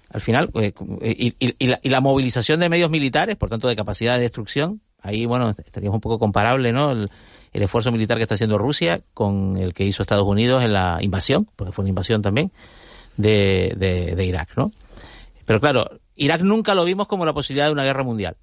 al 0.09 0.21
final, 0.21 0.49
eh, 0.55 0.73
y, 1.01 1.35
y, 1.39 1.67
la, 1.67 1.79
y, 1.81 1.89
la, 1.89 2.01
movilización 2.01 2.59
de 2.59 2.69
medios 2.69 2.89
militares, 2.89 3.35
por 3.35 3.49
tanto 3.49 3.67
de 3.67 3.75
capacidad 3.75 4.15
de 4.15 4.21
destrucción, 4.21 4.81
ahí, 5.01 5.25
bueno, 5.25 5.49
estaríamos 5.51 5.97
un 5.97 6.01
poco 6.01 6.17
comparable, 6.17 6.71
¿no? 6.73 6.91
El, 6.91 7.09
esfuerzo 7.53 7.91
militar 7.91 8.17
que 8.17 8.23
está 8.23 8.35
haciendo 8.35 8.57
Rusia 8.57 9.01
con 9.13 9.57
el 9.57 9.73
que 9.73 9.83
hizo 9.83 10.01
Estados 10.01 10.25
Unidos 10.25 10.63
en 10.63 10.73
la 10.73 10.99
invasión, 11.01 11.45
porque 11.55 11.71
fue 11.71 11.83
una 11.83 11.89
invasión 11.89 12.21
también, 12.21 12.51
de, 13.17 13.73
de, 13.75 14.15
de 14.15 14.25
Irak, 14.25 14.49
¿no? 14.55 14.71
Pero 15.45 15.59
claro, 15.59 15.99
Irak 16.15 16.41
nunca 16.41 16.75
lo 16.75 16.85
vimos 16.85 17.07
como 17.07 17.25
la 17.25 17.33
posibilidad 17.33 17.65
de 17.65 17.71
una 17.71 17.83
guerra 17.83 18.03
mundial. 18.03 18.37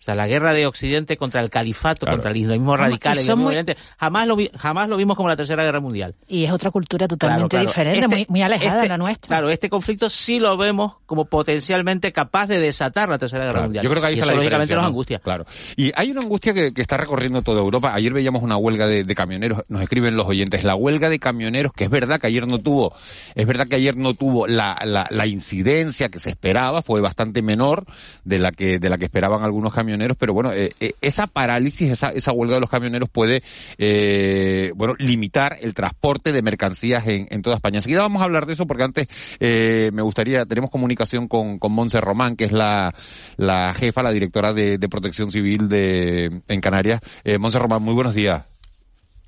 O 0.00 0.02
sea, 0.02 0.14
la 0.14 0.26
guerra 0.26 0.54
de 0.54 0.66
Occidente 0.66 1.18
contra 1.18 1.42
el 1.42 1.50
califato, 1.50 2.06
contra 2.06 2.30
el 2.30 2.38
islamismo 2.38 2.74
radical, 2.74 3.18
el 3.18 3.36
muy... 3.36 3.54
jamás, 3.98 4.26
lo 4.26 4.38
jamás 4.56 4.88
lo 4.88 4.96
vimos 4.96 5.14
como 5.14 5.28
la 5.28 5.36
Tercera 5.36 5.62
Guerra 5.62 5.80
Mundial. 5.80 6.14
Y 6.26 6.44
es 6.44 6.52
otra 6.52 6.70
cultura 6.70 7.06
totalmente 7.06 7.58
diferente, 7.58 8.06
este 8.06 8.26
muy, 8.30 8.40
alejada 8.40 8.76
de 8.76 8.78
este 8.78 8.88
la 8.88 8.96
nuestra. 8.96 9.28
Claro, 9.28 9.50
este 9.50 9.68
conflicto 9.68 10.08
sí 10.08 10.40
lo 10.40 10.56
vemos 10.56 10.94
como 11.04 11.26
potencialmente 11.26 12.12
capaz 12.12 12.46
de 12.46 12.60
desatar 12.60 13.10
la 13.10 13.18
Tercera 13.18 13.44
Guerra 13.44 13.62
Mundial. 13.62 13.84
Yo 13.84 13.90
creo 13.90 14.00
que 14.00 14.08
ahí 14.08 14.14
y 14.14 14.20
está 14.20 14.32
eso, 14.32 14.36
la 14.36 14.42
lógicamente 14.42 14.74
nos 14.74 14.84
angustia. 14.84 15.18
Claro. 15.18 15.44
Y 15.76 15.92
hay 15.94 16.12
una 16.12 16.22
angustia 16.22 16.54
que, 16.54 16.72
está 16.76 16.96
recorriendo 16.96 17.42
toda 17.42 17.60
Europa. 17.60 17.92
Ayer 17.92 18.14
veíamos 18.14 18.42
una 18.42 18.56
huelga 18.56 18.86
de, 18.86 19.14
camioneros, 19.14 19.64
nos 19.68 19.82
escriben 19.82 20.16
los 20.16 20.26
oyentes, 20.26 20.64
la 20.64 20.76
huelga 20.76 21.10
de 21.10 21.18
camioneros, 21.18 21.74
que 21.74 21.84
es 21.84 21.90
verdad 21.90 22.18
que 22.18 22.26
ayer 22.26 22.48
no 22.48 22.58
tuvo, 22.58 22.94
es 23.34 23.46
verdad 23.46 23.66
que 23.66 23.76
ayer 23.76 23.98
no 23.98 24.14
tuvo 24.14 24.46
la, 24.46 24.80
la, 24.82 25.06
la 25.10 25.26
incidencia 25.26 26.08
que 26.08 26.18
se 26.18 26.30
esperaba, 26.30 26.80
fue 26.80 27.02
bastante 27.02 27.42
menor 27.42 27.84
de 28.24 28.38
la 28.38 28.50
que, 28.50 28.78
de 28.78 28.88
la 28.88 28.96
que 28.96 29.04
esperaban 29.04 29.42
algunos 29.42 29.74
camioneros, 29.74 29.89
pero 30.18 30.34
bueno, 30.34 30.52
eh, 30.52 30.70
eh, 30.80 30.92
esa 31.00 31.26
parálisis, 31.26 31.90
esa, 31.90 32.10
esa 32.10 32.32
huelga 32.32 32.54
de 32.54 32.60
los 32.60 32.70
camioneros 32.70 33.08
puede, 33.08 33.42
eh, 33.78 34.72
bueno, 34.74 34.94
limitar 34.98 35.56
el 35.60 35.74
transporte 35.74 36.32
de 36.32 36.42
mercancías 36.42 37.06
en, 37.06 37.28
en 37.30 37.42
toda 37.42 37.56
España. 37.56 37.78
Enseguida 37.78 38.02
vamos 38.02 38.22
a 38.22 38.24
hablar 38.24 38.46
de 38.46 38.52
eso 38.54 38.66
porque 38.66 38.84
antes 38.84 39.08
eh, 39.38 39.90
me 39.92 40.02
gustaría, 40.02 40.44
tenemos 40.46 40.70
comunicación 40.70 41.28
con, 41.28 41.58
con 41.58 41.72
Monse 41.72 42.00
Román, 42.00 42.36
que 42.36 42.44
es 42.44 42.52
la, 42.52 42.94
la 43.36 43.74
jefa, 43.74 44.02
la 44.02 44.12
directora 44.12 44.52
de, 44.52 44.78
de 44.78 44.88
Protección 44.88 45.30
Civil 45.30 45.68
de, 45.68 46.42
en 46.48 46.60
Canarias. 46.60 47.00
Eh, 47.24 47.38
Monse 47.38 47.58
Román, 47.58 47.82
muy 47.82 47.94
buenos 47.94 48.14
días. 48.14 48.49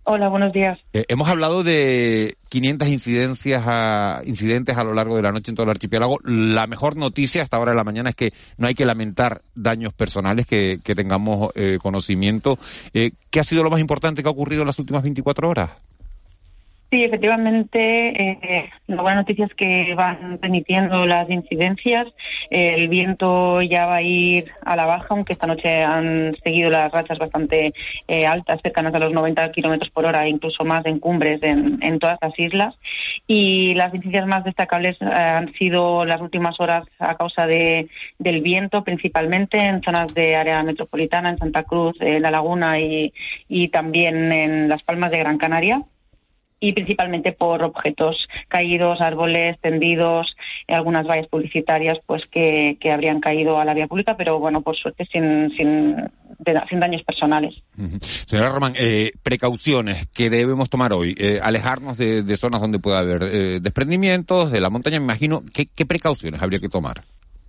Hola, 0.04 0.28
buenos 0.28 0.52
días. 0.52 0.80
Eh, 0.92 1.04
hemos 1.06 1.28
hablado 1.28 1.62
de 1.62 2.36
500 2.48 2.88
incidencias 2.88 3.62
a, 3.66 4.20
incidentes 4.24 4.76
a 4.76 4.82
lo 4.82 4.94
largo 4.94 5.14
de 5.14 5.22
la 5.22 5.30
noche 5.30 5.52
en 5.52 5.54
todo 5.54 5.64
el 5.64 5.70
archipiélago. 5.70 6.18
La 6.24 6.66
mejor 6.66 6.96
noticia 6.96 7.42
hasta 7.42 7.56
ahora 7.56 7.70
de 7.70 7.76
la 7.76 7.84
mañana 7.84 8.10
es 8.10 8.16
que 8.16 8.32
no 8.56 8.66
hay 8.66 8.74
que 8.74 8.84
lamentar 8.84 9.42
daños 9.54 9.92
personales, 9.92 10.46
que, 10.46 10.80
que 10.82 10.96
tengamos 10.96 11.50
eh, 11.54 11.78
conocimiento. 11.80 12.58
Eh, 12.94 13.12
¿Qué 13.30 13.38
ha 13.38 13.44
sido 13.44 13.62
lo 13.62 13.70
más 13.70 13.80
importante 13.80 14.22
que 14.22 14.28
ha 14.28 14.32
ocurrido 14.32 14.62
en 14.62 14.66
las 14.66 14.78
últimas 14.80 15.04
24 15.04 15.48
horas? 15.48 15.70
Sí, 16.92 17.04
efectivamente, 17.04 17.80
eh, 18.22 18.70
la 18.86 19.00
buena 19.00 19.22
noticia 19.22 19.46
es 19.46 19.54
que 19.54 19.94
van 19.94 20.38
remitiendo 20.42 21.06
las 21.06 21.30
incidencias. 21.30 22.06
el 22.50 22.88
viento 22.88 23.62
ya 23.62 23.86
va 23.86 23.94
a 23.96 24.02
ir 24.02 24.52
a 24.60 24.76
la 24.76 24.84
baja, 24.84 25.06
aunque 25.08 25.32
esta 25.32 25.46
noche 25.46 25.82
han 25.82 26.36
seguido 26.44 26.68
las 26.68 26.92
rachas 26.92 27.18
bastante 27.18 27.72
eh, 28.08 28.26
altas, 28.26 28.60
cercanas 28.60 28.94
a 28.94 28.98
los 28.98 29.10
90 29.14 29.52
kilómetros 29.52 29.90
por 29.90 30.04
hora, 30.04 30.28
incluso 30.28 30.64
más 30.64 30.84
en 30.84 30.98
cumbres 30.98 31.42
en, 31.42 31.98
todas 31.98 32.18
las 32.20 32.38
islas. 32.38 32.74
Y 33.26 33.72
las 33.72 33.94
incidencias 33.94 34.26
más 34.26 34.44
destacables 34.44 35.00
eh, 35.00 35.06
han 35.06 35.50
sido 35.54 36.04
las 36.04 36.20
últimas 36.20 36.60
horas 36.60 36.84
a 36.98 37.16
causa 37.16 37.46
de, 37.46 37.88
del 38.18 38.42
viento, 38.42 38.84
principalmente 38.84 39.56
en 39.56 39.80
zonas 39.80 40.12
de 40.12 40.36
área 40.36 40.62
metropolitana, 40.62 41.30
en 41.30 41.38
Santa 41.38 41.62
Cruz, 41.62 41.96
en 42.00 42.20
La 42.20 42.30
Laguna 42.30 42.78
y, 42.78 43.14
y 43.48 43.68
también 43.68 44.30
en 44.30 44.68
Las 44.68 44.82
Palmas 44.82 45.10
de 45.10 45.20
Gran 45.20 45.38
Canaria 45.38 45.82
y 46.62 46.72
principalmente 46.72 47.32
por 47.32 47.60
objetos 47.64 48.16
caídos, 48.46 49.00
árboles 49.00 49.58
tendidos, 49.60 50.32
algunas 50.68 51.04
vallas 51.04 51.26
publicitarias 51.26 51.98
pues 52.06 52.22
que, 52.30 52.78
habrían 52.90 53.20
caído 53.20 53.58
a 53.58 53.64
la 53.64 53.74
vía 53.74 53.88
pública, 53.88 54.16
pero 54.16 54.38
bueno, 54.38 54.60
por 54.60 54.76
suerte 54.76 55.04
sin, 55.12 55.50
sin, 55.56 55.96
sin 56.70 56.80
daños 56.80 57.02
personales. 57.02 57.54
Señora 58.26 58.50
Román, 58.50 58.74
eh, 58.78 59.10
precauciones 59.24 60.06
que 60.14 60.30
debemos 60.30 60.70
tomar 60.70 60.92
hoy, 60.92 61.16
eh, 61.18 61.40
alejarnos 61.42 61.98
de, 61.98 62.36
zonas 62.36 62.60
donde 62.60 62.78
pueda 62.78 63.00
haber 63.00 63.24
eh, 63.24 63.58
desprendimientos, 63.60 64.52
de 64.52 64.60
la 64.60 64.70
montaña, 64.70 65.00
me 65.00 65.04
imagino, 65.06 65.42
¿qué 65.52 65.84
precauciones 65.84 66.40
habría 66.42 66.60
que 66.60 66.68
tomar? 66.68 67.02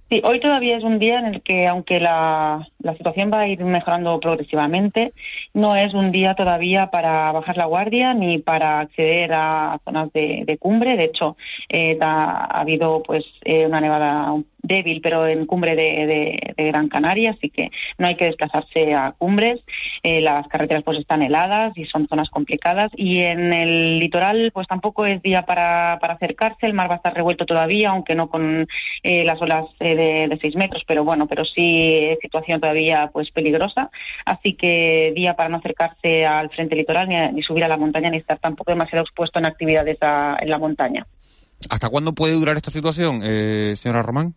Sí, 0.10 0.21
hoy 0.23 0.39
todavía 0.39 0.78
es 0.78 0.84
un 0.84 0.99
día 0.99 1.19
en 1.19 1.26
el 1.26 1.41
que, 1.41 1.67
aunque 1.67 1.99
la, 1.99 2.67
la, 2.84 2.93
situación 2.96 3.32
va 3.34 3.41
a 3.41 3.48
ir 3.48 3.63
mejorando 3.63 4.19
progresivamente, 4.19 5.13
no 5.54 5.76
es 5.76 5.93
un 5.93 6.12
día 6.12 6.36
todavía 6.36 6.88
para 6.88 7.32
bajar 7.32 7.58
la 7.58 7.65
guardia 7.65 8.13
ni 8.13 8.39
para 8.39 8.82
acceder 8.82 9.32
a 9.34 9.80
zonas 9.86 10.12
de, 10.13 10.43
de 10.46 10.58
cumbre. 10.58 10.98
De 10.98 11.06
hecho, 11.06 11.38
eh, 11.69 11.98
ha, 12.02 12.46
habido 12.60 13.02
pues 13.04 13.24
eh, 13.43 13.65
una 13.65 13.82
nevada 13.82 14.36
débil, 14.62 15.02
pero 15.02 15.28
en 15.28 15.46
cumbre 15.46 15.76
de, 15.76 16.39
Gran 16.58 16.88
Canaria, 16.88 17.32
así 17.32 17.50
que 17.50 17.69
no 17.98 18.08
hay 18.08 18.15
que 18.15 18.26
desplazarse 18.26 18.93
a 18.93 19.13
cumbres. 19.17 19.60
Eh, 20.04 20.22
las 20.22 20.48
carreteras 20.48 20.84
pues 20.84 21.00
están 21.00 21.22
heladas 21.22 21.78
y 21.78 21.86
son 21.86 22.08
zonas 22.08 22.30
complicadas. 22.30 22.91
Y 22.96 23.19
en 23.19 23.54
el 23.54 24.00
litoral 24.00 24.52
pues 24.54 24.67
tampoco 24.67 25.06
es 25.06 25.22
día 25.22 25.43
para, 25.43 25.93
acercarse. 25.93 26.65
El 26.65 26.74
mar 26.74 26.89
va 26.89 26.96
a 26.96 26.98
estar 26.98 27.13
revuelto 27.13 27.46
todavía, 27.46 27.89
aunque 27.89 28.15
no 28.15 28.30
con 28.30 28.67
las 29.04 29.41
olas 29.41 29.65
de, 29.80 30.28
de 30.30 30.38
seis 30.41 30.56
metros, 30.56 30.84
pero 30.88 31.04
bueno, 31.04 31.28
pero 31.28 31.43
sí 31.43 32.15
situación 32.22 32.62
todavía 32.62 32.73
pues 33.12 33.32
peligrosa. 33.32 33.90
Así 34.26 34.56
que 34.56 35.14
día 35.16 35.36
para 35.36 35.50
no 35.50 35.58
acercarse 35.58 36.26
al 36.26 36.50
frente 36.50 36.76
litoral 36.76 37.08
ni, 37.34 37.42
subir 37.44 37.64
a 37.64 37.68
la 37.68 37.78
montaña 37.78 38.10
ni 38.10 38.18
estar 38.18 38.40
tampoco 38.40 38.72
demasiado 38.72 39.04
expuesto 39.04 39.40
en 39.40 39.46
actividades 39.46 39.98
en 40.02 40.50
la 40.50 40.58
montaña. 40.58 41.06
¿Hasta 41.70 41.90
cuándo 41.90 42.14
puede 42.14 42.34
durar 42.34 42.58
esta 42.58 42.72
situación, 42.72 43.22
señora 43.76 44.02
Román? 44.02 44.36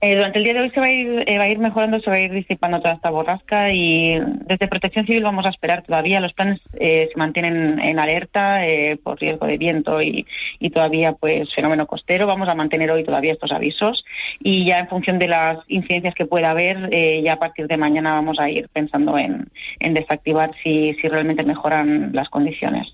Eh, 0.00 0.14
durante 0.14 0.38
el 0.38 0.44
día 0.44 0.54
de 0.54 0.60
hoy 0.60 0.70
se 0.70 0.78
va 0.78 0.86
a 0.86 0.92
ir 0.92 1.24
eh, 1.26 1.38
va 1.38 1.44
a 1.44 1.48
ir 1.48 1.58
mejorando, 1.58 1.98
se 1.98 2.08
va 2.08 2.16
a 2.16 2.20
ir 2.20 2.30
disipando 2.30 2.80
toda 2.80 2.94
esta 2.94 3.10
borrasca 3.10 3.72
y 3.72 4.16
desde 4.46 4.68
Protección 4.68 5.04
Civil 5.06 5.24
vamos 5.24 5.44
a 5.44 5.48
esperar 5.48 5.82
todavía. 5.82 6.20
Los 6.20 6.32
planes 6.34 6.60
eh, 6.78 7.08
se 7.12 7.18
mantienen 7.18 7.80
en 7.80 7.98
alerta 7.98 8.60
por 9.02 9.18
riesgo 9.18 9.46
de 9.46 9.58
viento 9.58 10.00
y, 10.00 10.24
y, 10.60 10.70
todavía 10.70 11.14
pues 11.14 11.52
fenómeno 11.52 11.88
costero. 11.88 12.28
Vamos 12.28 12.48
a 12.48 12.54
mantener 12.54 12.92
hoy 12.92 13.02
todavía 13.02 13.32
estos 13.32 13.50
avisos 13.50 14.04
y 14.38 14.66
ya 14.66 14.78
en 14.78 14.88
función 14.88 15.18
de 15.18 15.26
las 15.26 15.58
incidencias 15.66 16.14
que 16.14 16.26
pueda 16.26 16.52
haber, 16.52 16.90
ya 17.22 17.32
a 17.32 17.38
partir 17.38 17.66
de 17.66 17.76
mañana 17.76 18.14
vamos 18.14 18.38
a 18.38 18.48
ir 18.48 18.68
pensando 18.72 19.18
en, 19.18 19.48
en 19.80 19.94
desactivar 19.94 20.52
si, 20.62 20.94
si 20.94 21.08
realmente 21.08 21.44
mejoran 21.44 22.10
las 22.12 22.28
condiciones. 22.28 22.86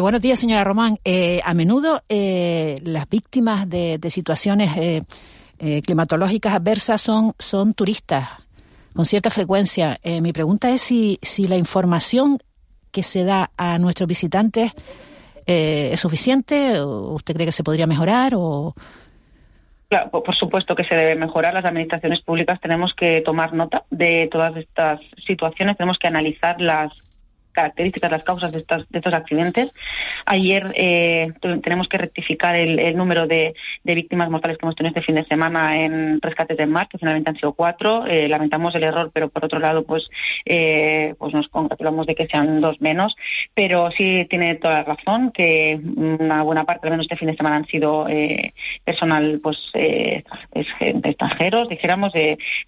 buenos 0.00 0.20
días, 0.20 0.38
señora 0.38 0.62
Román. 0.62 0.98
a 1.44 1.54
menudo 1.54 2.02
las 2.08 3.08
víctimas 3.10 3.68
de, 3.68 3.98
de 3.98 4.10
situaciones 4.10 5.04
eh, 5.58 5.82
climatológicas 5.82 6.54
adversas 6.54 7.00
son, 7.00 7.34
son 7.38 7.74
turistas 7.74 8.28
con 8.94 9.04
cierta 9.04 9.30
frecuencia. 9.30 9.98
Eh, 10.02 10.20
mi 10.20 10.32
pregunta 10.32 10.70
es 10.70 10.80
si, 10.80 11.18
si 11.22 11.46
la 11.46 11.56
información 11.56 12.38
que 12.90 13.02
se 13.02 13.24
da 13.24 13.50
a 13.56 13.78
nuestros 13.78 14.08
visitantes 14.08 14.72
eh, 15.46 15.90
es 15.92 16.00
suficiente 16.00 16.80
o 16.80 17.12
usted 17.12 17.34
cree 17.34 17.46
que 17.46 17.52
se 17.52 17.62
podría 17.62 17.86
mejorar 17.86 18.32
o 18.34 18.74
Claro, 19.88 20.10
por 20.10 20.34
supuesto 20.34 20.74
que 20.74 20.82
se 20.82 20.96
debe 20.96 21.14
mejorar. 21.14 21.54
Las 21.54 21.64
administraciones 21.64 22.20
públicas 22.20 22.60
tenemos 22.60 22.92
que 22.94 23.20
tomar 23.20 23.52
nota 23.52 23.84
de 23.90 24.28
todas 24.32 24.56
estas 24.56 25.00
situaciones, 25.24 25.76
tenemos 25.76 25.98
que 25.98 26.08
analizar 26.08 26.60
las 26.60 26.90
características, 27.56 28.10
las 28.10 28.22
causas 28.22 28.52
de 28.52 28.58
estos, 28.58 28.88
de 28.90 28.98
estos 28.98 29.14
accidentes. 29.14 29.72
Ayer 30.26 30.66
eh, 30.74 31.32
tenemos 31.62 31.88
que 31.88 31.98
rectificar 31.98 32.54
el, 32.54 32.96
número 32.96 33.26
de, 33.26 33.54
víctimas 33.84 34.30
mortales 34.30 34.58
que 34.58 34.66
hemos 34.66 34.76
tenido 34.76 34.90
este 34.90 35.06
fin 35.06 35.14
de 35.14 35.24
semana 35.24 35.82
en 35.82 36.20
rescates 36.20 36.56
de 36.56 36.66
mar, 36.66 36.88
que 36.88 36.98
finalmente 36.98 37.30
han 37.30 37.36
sido 37.36 37.54
cuatro. 37.54 38.06
Eh, 38.06 38.28
lamentamos 38.28 38.74
el 38.74 38.84
error, 38.84 39.10
pero 39.12 39.30
por 39.30 39.44
otro 39.44 39.58
lado, 39.58 39.84
pues, 39.84 40.04
eh, 40.44 41.14
pues 41.18 41.32
nos 41.32 41.48
congratulamos 41.48 42.06
de 42.06 42.14
que 42.14 42.26
sean 42.26 42.60
dos 42.60 42.80
menos. 42.80 43.16
Pero 43.54 43.90
sí 43.96 44.26
tiene 44.28 44.56
toda 44.56 44.74
la 44.74 44.84
razón 44.84 45.32
que 45.32 45.80
una 45.96 46.42
buena 46.42 46.64
parte, 46.64 46.86
al 46.86 46.90
menos 46.90 47.06
este 47.06 47.16
fin 47.16 47.28
de 47.28 47.36
semana, 47.36 47.56
han 47.56 47.66
sido 47.66 48.06
personal, 48.84 49.40
pues, 49.42 49.56
extranjeros, 50.52 51.68
dijéramos. 51.70 52.12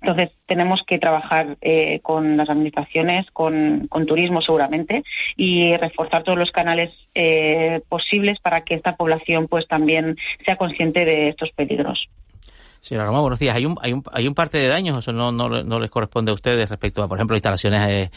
entonces 0.00 0.30
tenemos 0.46 0.82
que 0.86 0.98
trabajar 0.98 1.58
con 2.02 2.36
las 2.38 2.48
administraciones, 2.48 3.26
con, 3.32 3.86
con 3.88 4.06
turismo 4.06 4.40
seguramente, 4.40 4.77
y 5.36 5.76
reforzar 5.76 6.22
todos 6.24 6.38
los 6.38 6.50
canales 6.50 6.90
eh, 7.14 7.80
posibles 7.88 8.38
para 8.40 8.62
que 8.62 8.74
esta 8.74 8.96
población 8.96 9.48
pues 9.48 9.66
también 9.66 10.16
sea 10.44 10.56
consciente 10.56 11.04
de 11.04 11.28
estos 11.28 11.50
peligros. 11.50 12.08
Señora 12.80 13.06
Roma, 13.06 13.20
buenos 13.20 13.38
días. 13.38 13.56
¿Hay 13.56 13.66
un, 13.66 13.76
hay 13.82 13.92
un, 13.92 14.02
hay 14.12 14.28
un 14.28 14.34
parte 14.34 14.58
de 14.58 14.68
daños? 14.68 14.98
¿Eso 14.98 15.12
no, 15.12 15.32
no, 15.32 15.48
no 15.48 15.80
les 15.80 15.90
corresponde 15.90 16.30
a 16.30 16.34
ustedes 16.34 16.68
respecto 16.68 17.02
a, 17.02 17.08
por 17.08 17.18
ejemplo, 17.18 17.36
instalaciones, 17.36 17.90
eh, 17.90 18.10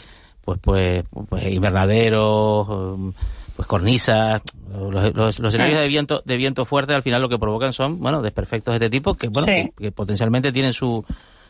pues, 0.44 0.58
pues, 0.62 1.04
pues, 1.28 1.46
invernaderos, 1.52 2.68
um, 2.68 3.12
pues 3.56 3.66
cornisas? 3.68 4.40
Los, 4.72 5.38
escenarios 5.38 5.80
de 5.80 5.88
viento, 5.88 6.22
de 6.24 6.36
viento 6.36 6.64
fuerte 6.64 6.94
al 6.94 7.02
final 7.02 7.20
lo 7.20 7.28
que 7.28 7.38
provocan 7.38 7.72
son, 7.72 8.00
bueno, 8.00 8.22
desperfectos 8.22 8.72
de 8.72 8.86
este 8.86 8.90
tipo 8.90 9.14
que, 9.14 9.28
bueno, 9.28 9.46
que, 9.76 9.92
potencialmente 9.92 10.52
tienen 10.52 10.72
su, 10.72 11.04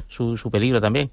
su, 0.08 0.36
su 0.36 0.50
peligro 0.50 0.80
también. 0.80 1.10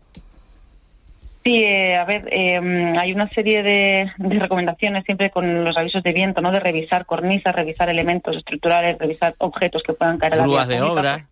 Sí, 1.50 1.64
eh, 1.64 1.96
a 1.96 2.06
ver, 2.06 2.30
em, 2.30 2.96
hay 2.96 3.12
una 3.12 3.28
serie 3.30 3.64
de, 3.64 4.12
recomendaciones 4.20 5.04
siempre 5.04 5.32
con 5.32 5.64
los 5.64 5.76
avisos 5.76 6.04
de 6.04 6.14
viento, 6.14 6.42
¿no? 6.42 6.52
De 6.52 6.60
revisar 6.60 7.08
cornisas, 7.08 7.56
revisar 7.56 7.90
elementos 7.90 8.38
estructurales, 8.38 9.00
revisar 9.00 9.34
objetos 9.40 9.82
que 9.82 9.94
puedan 9.94 10.20
caer 10.20 10.34
a 10.34 10.36
la 10.36 10.44
Grúas 10.44 10.68
de 10.68 10.80
obra. 10.80 11.28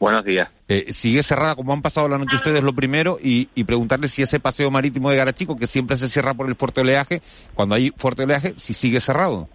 Buenos 0.00 0.24
días. 0.24 0.48
Eh, 0.68 0.92
sigue 0.92 1.24
cerrada 1.24 1.56
como 1.56 1.72
han 1.72 1.82
pasado 1.82 2.08
la 2.08 2.18
noche 2.18 2.36
ustedes 2.36 2.62
lo 2.62 2.72
primero 2.72 3.18
y, 3.20 3.48
y 3.56 3.64
preguntarle 3.64 4.08
si 4.08 4.22
ese 4.22 4.38
paseo 4.38 4.70
marítimo 4.70 5.10
de 5.10 5.16
Garachico, 5.16 5.56
que 5.56 5.66
siempre 5.66 5.96
se 5.96 6.08
cierra 6.08 6.34
por 6.34 6.48
el 6.48 6.54
fuerte 6.54 6.82
oleaje, 6.82 7.20
cuando 7.54 7.74
hay 7.74 7.92
fuerte 7.96 8.22
oleaje, 8.22 8.54
si 8.56 8.74
sigue 8.74 9.00
cerrado. 9.00 9.48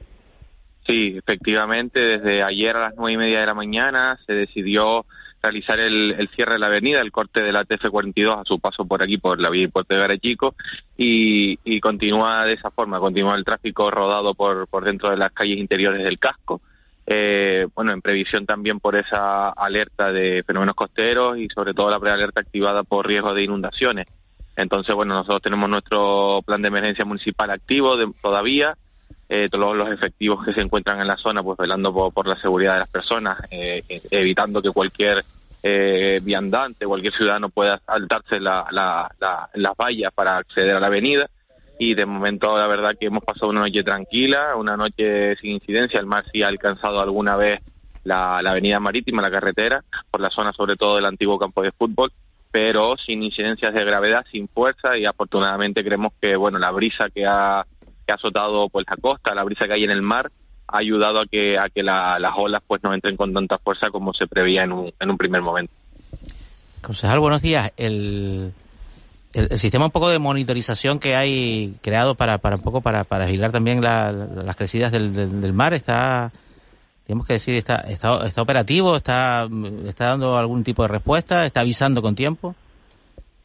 Sí, 0.85 1.15
efectivamente, 1.17 1.99
desde 1.99 2.43
ayer 2.43 2.75
a 2.75 2.81
las 2.81 2.95
nueve 2.95 3.13
y 3.13 3.17
media 3.17 3.39
de 3.39 3.45
la 3.45 3.53
mañana 3.53 4.19
se 4.25 4.33
decidió 4.33 5.05
realizar 5.41 5.79
el, 5.79 6.29
cierre 6.35 6.53
de 6.53 6.59
la 6.59 6.67
avenida, 6.67 6.99
el 7.01 7.11
corte 7.11 7.41
de 7.41 7.51
la 7.51 7.65
TF42 7.65 8.41
a 8.41 8.45
su 8.45 8.59
paso 8.59 8.85
por 8.85 9.03
aquí, 9.03 9.17
por 9.17 9.39
la 9.39 9.49
vía 9.49 9.67
Puerto 9.67 9.93
de 9.93 9.99
Garechico, 9.99 10.55
y, 10.97 11.59
y 11.65 11.81
continúa 11.81 12.45
de 12.45 12.53
esa 12.53 12.71
forma, 12.71 12.99
continúa 12.99 13.35
el 13.35 13.43
tráfico 13.43 13.91
rodado 13.91 14.33
por, 14.33 14.67
por 14.67 14.85
dentro 14.85 15.09
de 15.09 15.17
las 15.17 15.33
calles 15.33 15.57
interiores 15.57 16.01
del 16.03 16.17
casco. 16.17 16.61
Eh, 17.05 17.67
bueno, 17.75 17.91
en 17.91 18.01
previsión 18.01 18.45
también 18.45 18.79
por 18.79 18.95
esa 18.95 19.49
alerta 19.49 20.13
de 20.13 20.43
fenómenos 20.43 20.75
costeros 20.75 21.37
y 21.37 21.49
sobre 21.49 21.73
todo 21.73 21.89
la 21.89 21.99
prealerta 21.99 22.39
activada 22.39 22.83
por 22.83 23.05
riesgo 23.05 23.33
de 23.33 23.43
inundaciones. 23.43 24.07
Entonces, 24.55 24.95
bueno, 24.95 25.15
nosotros 25.15 25.41
tenemos 25.41 25.69
nuestro 25.69 26.41
plan 26.45 26.61
de 26.61 26.69
emergencia 26.69 27.03
municipal 27.03 27.49
activo 27.51 27.97
todavía, 28.21 28.77
eh, 29.29 29.47
todos 29.49 29.75
los 29.75 29.89
efectivos 29.89 30.45
que 30.45 30.53
se 30.53 30.61
encuentran 30.61 30.99
en 30.99 31.07
la 31.07 31.17
zona, 31.17 31.41
pues 31.41 31.57
velando 31.57 31.93
por, 31.93 32.27
la 32.27 32.39
seguridad 32.39 32.73
de 32.73 32.79
las 32.79 32.89
personas, 32.89 33.37
eh, 33.49 33.83
evitando 34.11 34.61
que 34.61 34.71
cualquier 34.71 35.23
eh, 35.61 36.19
viandante, 36.21 36.85
cualquier 36.85 37.13
ciudadano 37.13 37.49
pueda 37.49 37.79
saltarse 37.85 38.39
la, 38.39 38.65
las 39.53 39.77
vallas 39.77 40.13
para 40.13 40.37
acceder 40.37 40.75
a 40.75 40.79
la 40.79 40.87
avenida. 40.87 41.29
Y 41.79 41.95
de 41.95 42.05
momento, 42.05 42.55
la 42.57 42.67
verdad 42.67 42.95
que 42.99 43.07
hemos 43.07 43.23
pasado 43.23 43.49
una 43.49 43.61
noche 43.61 43.83
tranquila, 43.83 44.55
una 44.55 44.77
noche 44.77 45.35
sin 45.37 45.51
incidencia. 45.51 45.99
El 45.99 46.05
mar 46.05 46.25
sí 46.31 46.43
ha 46.43 46.47
alcanzado 46.47 46.99
alguna 46.99 47.35
vez 47.35 47.61
la, 48.03 48.41
la 48.41 48.51
avenida 48.51 48.79
marítima, 48.79 49.21
la 49.21 49.31
carretera, 49.31 49.83
por 50.11 50.21
la 50.21 50.29
zona 50.29 50.51
sobre 50.53 50.75
todo 50.75 50.97
del 50.97 51.05
antiguo 51.05 51.39
campo 51.39 51.61
de 51.61 51.71
fútbol 51.71 52.11
pero 52.53 52.95
sin 53.03 53.23
incidencias 53.23 53.73
de 53.73 53.83
gravedad, 53.83 54.23
sin 54.31 54.47
fuerza 54.47 54.95
y 54.95 55.05
afortunadamente 55.05 55.83
creemos 55.83 56.13
que 56.21 56.35
bueno 56.35 56.59
la 56.59 56.69
brisa 56.69 57.09
que 57.09 57.25
ha 57.25 57.65
que 58.05 58.11
ha 58.11 58.15
azotado 58.15 58.69
pues 58.69 58.85
la 58.89 58.97
costa, 58.97 59.33
la 59.33 59.43
brisa 59.43 59.65
que 59.65 59.73
hay 59.73 59.83
en 59.83 59.91
el 59.91 60.01
mar, 60.01 60.31
ha 60.67 60.77
ayudado 60.77 61.21
a 61.21 61.25
que 61.25 61.57
a 61.57 61.69
que 61.69 61.83
las 61.83 62.33
olas 62.35 62.61
pues 62.65 62.81
no 62.83 62.93
entren 62.93 63.17
con 63.17 63.33
tanta 63.33 63.57
fuerza 63.57 63.89
como 63.91 64.13
se 64.13 64.27
preveía 64.27 64.63
en 64.63 64.71
un, 64.71 64.93
en 64.99 65.09
un 65.09 65.17
primer 65.17 65.41
momento. 65.41 65.73
Concejal, 66.81 67.19
buenos 67.19 67.41
días. 67.41 67.71
El, 67.77 68.51
el, 69.33 69.57
sistema 69.57 69.85
un 69.85 69.91
poco 69.91 70.09
de 70.09 70.19
monitorización 70.19 70.99
que 70.99 71.15
hay 71.15 71.75
creado 71.81 72.15
para, 72.15 72.37
para 72.39 72.57
un 72.57 72.61
poco 72.61 72.81
para, 72.81 73.03
para 73.03 73.25
vigilar 73.25 73.51
también 73.51 73.81
las 73.81 74.55
crecidas 74.55 74.91
del, 74.91 75.41
del, 75.41 75.53
mar 75.53 75.73
está 75.73 76.31
tenemos 77.05 77.25
que 77.25 77.33
decir 77.33 77.55
está, 77.55 77.77
está, 77.81 78.25
está 78.25 78.41
operativo, 78.41 78.95
está, 78.95 79.47
está 79.87 80.05
dando 80.07 80.37
algún 80.37 80.63
tipo 80.63 80.83
de 80.83 80.89
respuesta, 80.89 81.45
está 81.45 81.61
avisando 81.61 82.01
con 82.01 82.15
tiempo. 82.15 82.55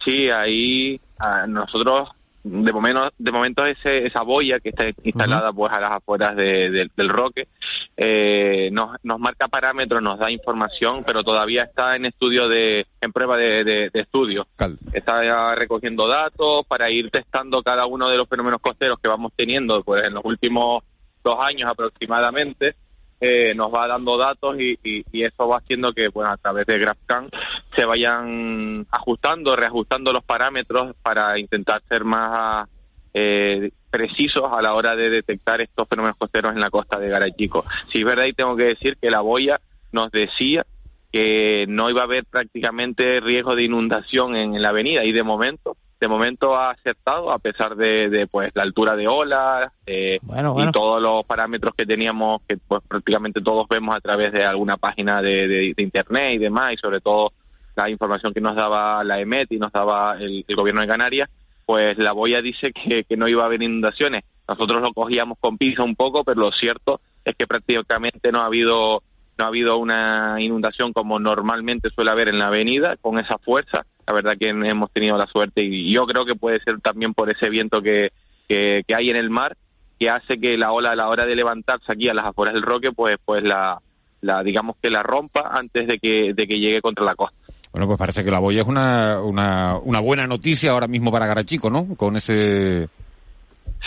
Sí, 0.05 0.29
ahí 0.31 1.01
nosotros 1.49 2.11
de 2.45 2.73
momento, 2.73 3.11
de 3.19 3.33
momento 3.33 3.65
ese, 3.65 4.07
esa 4.07 4.23
boya 4.23 4.61
que 4.61 4.71
está 4.71 4.85
instalada 5.03 5.53
pues 5.53 5.73
a 5.73 5.81
las 5.81 5.91
afueras 5.93 6.37
del 6.37 7.09
Roque 7.09 7.49
eh, 7.97 8.71
nos, 8.71 8.97
nos 9.03 9.19
marca 9.19 9.49
parámetros, 9.49 10.01
nos 10.01 10.21
da 10.21 10.31
información, 10.31 11.03
pero 11.05 11.25
todavía 11.25 11.65
está 11.65 11.97
en 11.97 12.07
estudio 12.07 12.49
de, 12.49 12.87
en 13.01 13.13
prueba 13.13 13.37
de, 13.37 13.65
de, 13.65 13.91
estudio. 13.93 14.47
Está 14.93 15.55
recogiendo 15.57 16.07
datos 16.07 16.65
para 16.67 16.91
ir 16.91 17.11
testando 17.11 17.61
cada 17.63 17.87
uno 17.87 18.09
de 18.09 18.17
los 18.17 18.29
fenómenos 18.29 18.61
costeros 18.61 19.01
que 19.01 19.09
vamos 19.09 19.33
teniendo 19.35 19.83
pues 19.83 20.05
en 20.05 20.15
los 20.15 20.25
últimos 20.25 20.85
dos 21.25 21.39
años 21.41 21.69
aproximadamente 21.71 22.77
eh, 23.21 23.55
nos 23.55 23.73
va 23.75 23.89
dando 23.89 24.17
datos 24.17 24.61
y, 24.61 24.79
y, 24.83 25.23
eso 25.25 25.49
va 25.49 25.59
haciendo 25.59 25.93
que, 25.93 26.09
bueno, 26.09 26.31
a 26.31 26.37
través 26.37 26.67
de 26.67 26.79
GraphCam 26.79 27.29
se 27.75 27.85
vayan 27.85 28.87
ajustando, 28.91 29.57
reajustando 29.57 30.13
los 30.13 30.25
parámetros 30.25 30.95
para 31.03 31.39
intentar 31.39 31.83
ser 31.89 32.05
más 32.05 32.69
eh, 33.15 33.71
precisos 33.91 34.45
a 34.53 34.63
la 34.63 34.75
hora 34.75 34.95
de 34.95 35.11
detectar 35.11 35.61
estos 35.61 35.89
fenómenos 35.89 36.17
costeros 36.17 36.53
en 36.53 36.61
la 36.61 36.71
costa 36.71 36.99
de 36.99 37.09
Garachico. 37.09 37.65
Si 37.93 37.99
es 37.99 38.05
verdad, 38.05 38.27
y 38.27 38.35
tengo 38.35 38.55
que 38.55 38.65
decir 38.65 38.97
que 39.01 39.11
la 39.11 39.21
boya 39.21 39.61
nos 39.91 40.13
decía 40.13 40.65
que 41.11 41.65
no 41.69 41.91
iba 41.91 42.03
a 42.03 42.05
haber 42.05 42.25
prácticamente 42.27 43.21
riesgo 43.21 43.57
de 43.57 43.65
inundación 43.65 44.37
en 44.37 44.61
la 44.61 44.69
avenida 44.69 45.05
y 45.05 45.13
de 45.13 45.23
momento 45.23 45.77
de 46.01 46.09
momento 46.09 46.55
ha 46.55 46.71
acertado 46.71 47.31
a 47.33 47.39
pesar 47.39 47.75
de, 47.75 48.29
pues 48.31 48.51
la 48.55 48.63
altura 48.63 48.95
de 48.95 49.09
olas 49.09 49.73
eh, 49.87 50.19
y 50.23 50.71
todos 50.73 51.03
los 51.03 51.25
parámetros 51.25 51.75
que 51.75 51.87
teníamos 51.87 52.43
que 52.47 52.57
pues 52.57 52.83
prácticamente 52.87 53.41
todos 53.41 53.67
vemos 53.69 53.97
a 53.97 54.01
través 54.01 54.33
de 54.33 54.45
alguna 54.45 54.77
página 54.77 55.21
de, 55.21 55.75
internet 55.77 56.35
y 56.35 56.39
demás 56.39 56.75
y 56.75 56.77
sobre 56.77 57.01
todo 57.01 57.33
la 57.75 57.91
información 57.91 58.33
que 58.33 58.41
nos 58.41 58.57
daba 58.57 59.03
la 59.03 59.21
EMET 59.21 59.51
y 59.53 59.59
nos 59.59 59.73
daba 59.73 60.17
el, 60.19 60.45
gobierno 60.55 60.81
de 60.81 60.87
Canarias 60.87 61.31
pues 61.67 61.99
la 61.99 62.13
boya 62.13 62.41
dice 62.41 62.73
que, 62.73 63.05
que 63.05 63.17
no 63.17 63.29
iba 63.29 63.43
a 63.43 63.47
haber 63.47 63.63
inundaciones. 63.63 64.25
Nosotros 64.49 64.81
lo 64.81 64.95
cogíamos 64.95 65.37
con 65.39 65.59
pisa 65.59 65.83
un 65.83 65.95
poco, 65.95 66.25
pero 66.25 66.41
lo 66.41 66.53
cierto 66.53 67.03
es 67.23 67.37
que 67.37 67.47
prácticamente 67.47 68.33
no 68.33 68.41
ha 68.41 68.47
habido 68.47 69.03
no 69.39 69.45
ha 69.45 69.49
habido 69.49 69.79
una 69.79 70.37
inundación 70.41 70.93
como 70.93 71.19
normalmente 71.19 71.91
suele 71.91 72.11
haber 72.11 72.29
en 72.29 72.39
la 72.39 72.49
avenida 72.49 72.97
con 73.01 73.19
esa 73.19 73.39
fuerza. 73.39 73.87
La 74.07 74.13
verdad 74.13 74.37
que 74.39 74.49
hemos 74.49 74.91
tenido 74.93 75.17
la 75.17 75.27
suerte 75.27 75.63
y 75.63 75.93
yo 75.93 76.07
creo 76.07 76.25
que 76.25 76.35
puede 76.35 76.61
ser 76.61 76.81
también 76.81 77.15
por 77.15 77.31
ese 77.31 77.49
viento 77.49 77.81
que, 77.81 78.11
que, 78.49 78.83
hay 78.95 79.11
en 79.11 79.17
el 79.17 79.31
mar 79.31 79.57
que 79.99 80.11
hace 80.11 80.39
que 80.39 80.57
la 80.57 80.73
ola 80.73 80.93
a 80.93 80.97
la 80.97 81.09
hora 81.09 81.25
de 81.25 81.37
levantarse 81.37 81.93
aquí 81.93 82.09
a 82.09 82.15
las 82.15 82.27
afueras 82.27 82.55
del 82.55 82.63
Roque 82.63 82.93
pues 82.93 83.17
pues 83.25 83.43
la, 83.43 83.81
la 84.23 84.43
digamos 84.43 84.77
que 84.83 84.91
la 84.91 85.03
rompa 85.03 85.51
antes 85.53 85.87
de 85.87 85.99
que 85.99 86.33
de 86.35 86.47
que 86.47 86.59
llegue 86.59 86.81
contra 86.81 87.05
la 87.05 87.15
costa. 87.15 87.37
Bueno, 87.73 87.87
pues 87.87 87.99
parece 87.99 88.25
que 88.25 88.31
la 88.31 88.39
boya 88.39 88.63
es 88.63 88.67
una, 88.67 89.21
una, 89.21 89.79
una 89.79 90.01
buena 90.01 90.27
noticia 90.27 90.73
ahora 90.73 90.89
mismo 90.89 91.13
para 91.13 91.27
Garachico, 91.27 91.71
¿no? 91.71 91.95
Con 91.97 92.17
ese... 92.17 92.89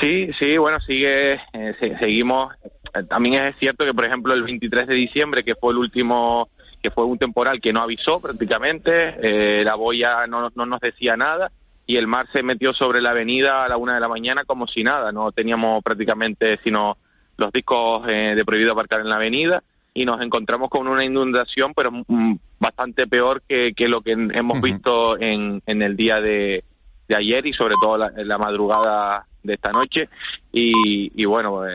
Sí, 0.01 0.31
sí, 0.39 0.57
bueno, 0.57 0.79
sigue, 0.79 1.33
eh, 1.53 1.97
seguimos. 1.99 2.55
Eh, 2.93 3.03
también 3.07 3.45
es 3.45 3.55
cierto 3.59 3.85
que, 3.85 3.93
por 3.93 4.05
ejemplo, 4.05 4.33
el 4.33 4.41
23 4.41 4.87
de 4.87 4.95
diciembre, 4.95 5.43
que 5.43 5.53
fue 5.53 5.73
el 5.73 5.77
último, 5.77 6.49
que 6.81 6.89
fue 6.89 7.05
un 7.05 7.19
temporal 7.19 7.61
que 7.61 7.71
no 7.71 7.81
avisó 7.81 8.19
prácticamente, 8.19 8.91
eh, 9.21 9.63
la 9.63 9.75
boya 9.75 10.25
no, 10.25 10.49
no 10.55 10.65
nos 10.65 10.79
decía 10.81 11.15
nada 11.15 11.51
y 11.85 11.97
el 11.97 12.07
mar 12.07 12.27
se 12.33 12.41
metió 12.41 12.73
sobre 12.73 13.01
la 13.01 13.11
avenida 13.11 13.63
a 13.63 13.69
la 13.69 13.77
una 13.77 13.93
de 13.93 13.99
la 13.99 14.07
mañana 14.07 14.43
como 14.45 14.65
si 14.67 14.83
nada, 14.83 15.11
no 15.11 15.31
teníamos 15.31 15.83
prácticamente 15.83 16.57
sino 16.63 16.97
los 17.37 17.51
discos 17.51 18.05
de 18.05 18.43
prohibido 18.45 18.71
aparcar 18.71 19.01
en 19.01 19.09
la 19.09 19.15
avenida 19.15 19.63
y 19.93 20.05
nos 20.05 20.21
encontramos 20.21 20.69
con 20.69 20.87
una 20.87 21.03
inundación, 21.03 21.73
pero 21.75 21.91
mm, 21.91 22.35
bastante 22.59 23.07
peor 23.07 23.41
que, 23.47 23.73
que 23.75 23.87
lo 23.87 24.01
que 24.01 24.11
hemos 24.11 24.61
visto 24.61 25.19
en, 25.19 25.61
en 25.65 25.81
el 25.81 25.97
día 25.97 26.21
de, 26.21 26.63
de 27.11 27.17
ayer 27.17 27.45
y 27.45 27.53
sobre 27.53 27.75
todo 27.81 27.97
la, 27.97 28.11
la 28.15 28.37
madrugada 28.37 29.25
de 29.43 29.53
esta 29.53 29.71
noche. 29.71 30.07
Y, 30.51 31.11
y 31.15 31.25
bueno 31.25 31.65
eh, 31.65 31.71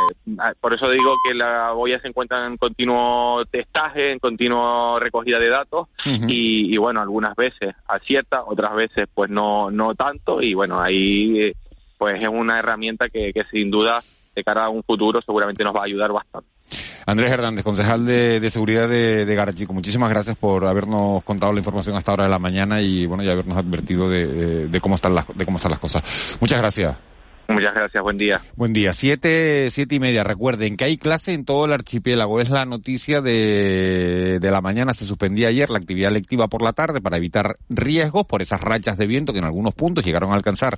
por 0.61 0.75
eso 0.75 0.89
digo 0.91 1.15
que 1.27 1.35
la 1.35 1.73
boya 1.73 2.01
se 2.01 2.09
encuentra 2.09 2.45
en 2.45 2.57
continuo 2.57 3.45
testaje 3.47 4.13
en 4.13 4.19
continuo 4.19 4.99
recogida 4.99 5.39
de 5.39 5.49
datos 5.49 5.89
y, 6.05 6.75
y, 6.75 6.77
bueno 6.77 7.01
algunas 7.01 7.35
veces 7.35 7.75
acierta 7.89 8.45
otras 8.45 8.75
veces 8.75 9.09
pues 9.13 9.31
no 9.31 9.71
no 9.71 9.95
tanto. 9.95 10.41
Y 10.41 10.55
bueno 10.55 10.81
ahí 10.81 11.53
pues 11.99 12.23
es 12.23 12.29
una 12.29 12.59
herramienta 12.59 13.09
que, 13.09 13.33
que 13.33 13.45
sin 13.51 13.71
duda 13.71 14.03
de 14.35 14.45
cara 14.45 14.67
a 14.67 14.69
un 14.69 14.83
futuro 14.83 15.21
seguramente 15.21 15.65
nos 15.65 15.75
va 15.75 15.81
a 15.81 15.85
ayudar 15.85 16.13
bastante 16.13 16.56
Andrés 17.07 17.33
Hernández, 17.33 17.65
concejal 17.65 18.05
de, 18.05 18.51
seguridad 18.51 18.89
de, 18.89 19.25
de 19.25 19.35
Garachico, 19.35 19.73
muchísimas 19.73 20.11
gracias 20.11 20.37
por 20.37 20.65
habernos 20.65 21.23
contado 21.23 21.53
la 21.53 21.61
información 21.61 21.97
hasta 21.97 22.11
ahora 22.11 22.25
de 22.25 22.31
la 22.31 22.39
mañana 22.39 22.81
y 22.81 23.07
bueno, 23.07 23.23
y 23.23 23.31
habernos 23.31 23.57
advertido 23.57 24.09
de, 24.09 24.67
de 24.69 24.81
cómo 24.81 24.97
están 24.97 25.15
las, 25.15 25.27
de 25.35 25.45
cómo 25.45 25.57
están 25.59 25.71
las 25.71 25.81
cosas. 25.81 26.03
Muchas 26.41 26.59
gracias. 26.59 26.97
Muchas 27.49 27.75
gracias, 27.75 28.03
buen 28.03 28.19
día. 28.19 28.43
Buen 28.57 28.73
día, 28.73 28.93
siete, 28.93 29.69
siete 29.71 29.95
y 29.95 30.01
media. 30.01 30.25
Recuerden 30.25 30.77
que 30.77 30.85
hay 30.85 30.99
clase 30.99 31.33
en 31.33 31.45
todo 31.45 31.67
el 31.67 31.73
archipiélago. 31.73 32.41
Es 32.41 32.51
la 32.51 32.65
noticia 32.65 33.21
de, 33.21 34.39
de 34.41 34.51
la 34.51 34.61
mañana. 34.61 34.95
Se 34.95 35.07
suspendía 35.07 35.49
ayer 35.49 35.71
la 35.71 35.79
actividad 35.79 36.11
lectiva 36.11 36.49
por 36.49 36.63
la 36.63 36.73
tarde 36.73 37.01
para 37.01 37.19
evitar 37.19 37.57
riesgos 37.69 38.27
por 38.27 38.43
esas 38.43 38.61
rachas 38.61 38.99
de 38.99 39.07
viento 39.07 39.33
que 39.33 39.39
en 39.39 39.45
algunos 39.45 39.75
puntos 39.75 40.05
llegaron 40.05 40.33
a 40.33 40.35
alcanzar 40.35 40.77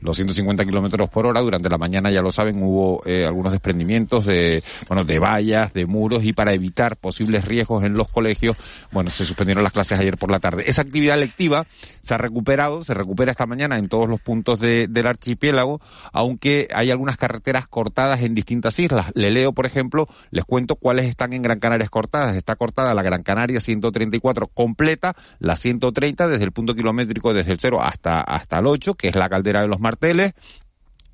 los 0.00 0.16
150 0.16 0.64
kilómetros 0.64 1.08
por 1.08 1.26
hora. 1.26 1.40
Durante 1.40 1.68
la 1.68 1.78
mañana, 1.78 2.10
ya 2.10 2.20
lo 2.20 2.32
saben, 2.32 2.62
hubo 2.62 3.00
eh, 3.06 3.24
algunos 3.24 3.52
desprendimientos 3.52 4.26
de, 4.26 4.62
bueno, 4.88 5.04
de 5.04 5.18
vallas, 5.20 5.72
de 5.72 5.86
muros 5.86 6.24
y 6.24 6.32
para 6.32 6.52
evitar 6.52 6.96
posibles 6.96 7.44
riesgos 7.44 7.84
en 7.84 7.94
los 7.94 8.10
colegios, 8.10 8.56
bueno, 8.90 9.10
se 9.10 9.24
suspendieron 9.24 9.62
las 9.62 9.72
clases 9.72 9.98
ayer 9.98 10.16
por 10.16 10.30
la 10.30 10.40
tarde. 10.40 10.64
Esa 10.66 10.82
actividad 10.82 11.18
lectiva 11.18 11.64
se 12.02 12.14
ha 12.14 12.18
recuperado, 12.18 12.82
se 12.82 12.94
recupera 12.94 13.30
esta 13.30 13.46
mañana 13.46 13.78
en 13.78 13.88
todos 13.88 14.08
los 14.08 14.20
puntos 14.20 14.58
de, 14.60 14.88
del 14.88 15.06
archipiélago 15.06 15.80
aunque 16.12 16.68
hay 16.74 16.90
algunas 16.90 17.16
carreteras 17.16 17.68
cortadas 17.68 18.22
en 18.22 18.34
distintas 18.34 18.78
islas. 18.78 19.06
Le 19.14 19.30
leo, 19.30 19.52
por 19.52 19.66
ejemplo, 19.66 20.08
les 20.30 20.44
cuento 20.44 20.76
cuáles 20.76 21.06
están 21.06 21.32
en 21.32 21.42
Gran 21.42 21.58
Canaria 21.58 21.88
cortadas. 21.88 22.36
Está 22.36 22.56
cortada 22.56 22.94
la 22.94 23.02
Gran 23.02 23.22
Canaria 23.22 23.60
134 23.60 24.48
completa, 24.48 25.14
la 25.38 25.56
130 25.56 26.28
desde 26.28 26.44
el 26.44 26.52
punto 26.52 26.74
kilométrico 26.74 27.34
desde 27.34 27.52
el 27.52 27.58
0 27.60 27.80
hasta, 27.82 28.20
hasta 28.20 28.58
el 28.58 28.66
8, 28.66 28.94
que 28.94 29.08
es 29.08 29.14
la 29.14 29.28
caldera 29.28 29.62
de 29.62 29.68
los 29.68 29.80
marteles, 29.80 30.34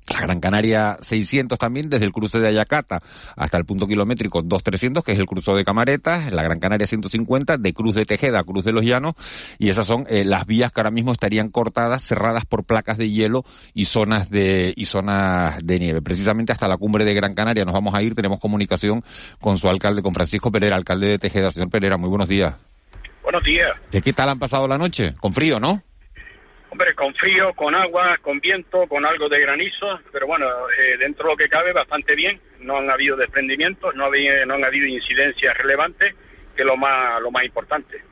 la 0.07 0.21
Gran 0.21 0.39
Canaria 0.39 0.97
600 1.01 1.57
también, 1.57 1.89
desde 1.89 2.05
el 2.05 2.11
cruce 2.11 2.39
de 2.39 2.47
Ayacata 2.47 3.01
hasta 3.35 3.57
el 3.57 3.65
punto 3.65 3.87
kilométrico 3.87 4.41
2300, 4.41 5.03
que 5.03 5.13
es 5.13 5.19
el 5.19 5.25
cruce 5.25 5.51
de 5.53 5.65
Camaretas, 5.65 6.31
la 6.31 6.43
Gran 6.43 6.59
Canaria 6.59 6.87
150, 6.87 7.57
de 7.57 7.73
Cruz 7.73 7.95
de 7.95 8.05
Tejeda 8.05 8.39
a 8.39 8.43
Cruz 8.43 8.63
de 8.63 8.71
los 8.71 8.83
Llanos, 8.83 9.13
y 9.57 9.69
esas 9.69 9.87
son 9.87 10.05
eh, 10.09 10.23
las 10.23 10.45
vías 10.45 10.71
que 10.71 10.81
ahora 10.81 10.91
mismo 10.91 11.11
estarían 11.11 11.49
cortadas, 11.49 12.03
cerradas 12.03 12.45
por 12.45 12.63
placas 12.65 12.97
de 12.97 13.09
hielo 13.09 13.45
y 13.73 13.85
zonas 13.85 14.29
de, 14.29 14.73
y 14.75 14.85
zonas 14.85 15.59
de 15.63 15.79
nieve. 15.79 16.01
Precisamente 16.01 16.51
hasta 16.51 16.67
la 16.67 16.77
cumbre 16.77 17.05
de 17.05 17.13
Gran 17.13 17.33
Canaria 17.33 17.65
nos 17.65 17.73
vamos 17.73 17.95
a 17.95 18.01
ir, 18.01 18.15
tenemos 18.15 18.39
comunicación 18.39 19.03
con 19.39 19.57
su 19.57 19.69
alcalde, 19.69 20.03
con 20.03 20.13
Francisco 20.13 20.51
Pereira, 20.51 20.75
alcalde 20.75 21.07
de 21.07 21.19
Tejeda. 21.19 21.51
Señor 21.51 21.69
Pereira, 21.69 21.97
muy 21.97 22.09
buenos 22.09 22.27
días. 22.27 22.53
Buenos 23.23 23.43
días. 23.43 23.75
¿Qué 23.89 24.13
tal 24.13 24.29
han 24.29 24.37
pasado 24.37 24.67
la 24.67 24.77
noche? 24.77 25.15
Con 25.19 25.33
frío, 25.33 25.59
¿no? 25.59 25.81
Hombre, 26.75 26.93
con 26.93 27.15
frío, 27.15 27.53
con 27.53 27.73
agua, 27.73 28.17
con 28.21 28.41
viento, 28.41 28.85
con 28.89 29.05
algo 29.05 29.29
de 29.29 29.39
granizo, 29.39 29.97
pero 30.11 30.27
bueno, 30.27 30.45
eh, 30.77 30.97
dentro 30.99 31.23
de 31.23 31.31
lo 31.31 31.37
que 31.37 31.47
cabe 31.47 31.71
bastante 31.71 32.15
bien. 32.15 32.37
No 32.59 32.79
han 32.79 32.91
habido 32.91 33.15
desprendimientos, 33.15 33.95
no, 33.95 34.09
no 34.09 34.53
han 34.55 34.65
habido 34.65 34.85
incidencias 34.85 35.57
relevantes, 35.57 36.13
que 36.53 36.63
es 36.63 36.65
lo 36.65 36.75
más, 36.75 37.21
lo 37.21 37.31
más 37.31 37.45
importante. 37.45 38.03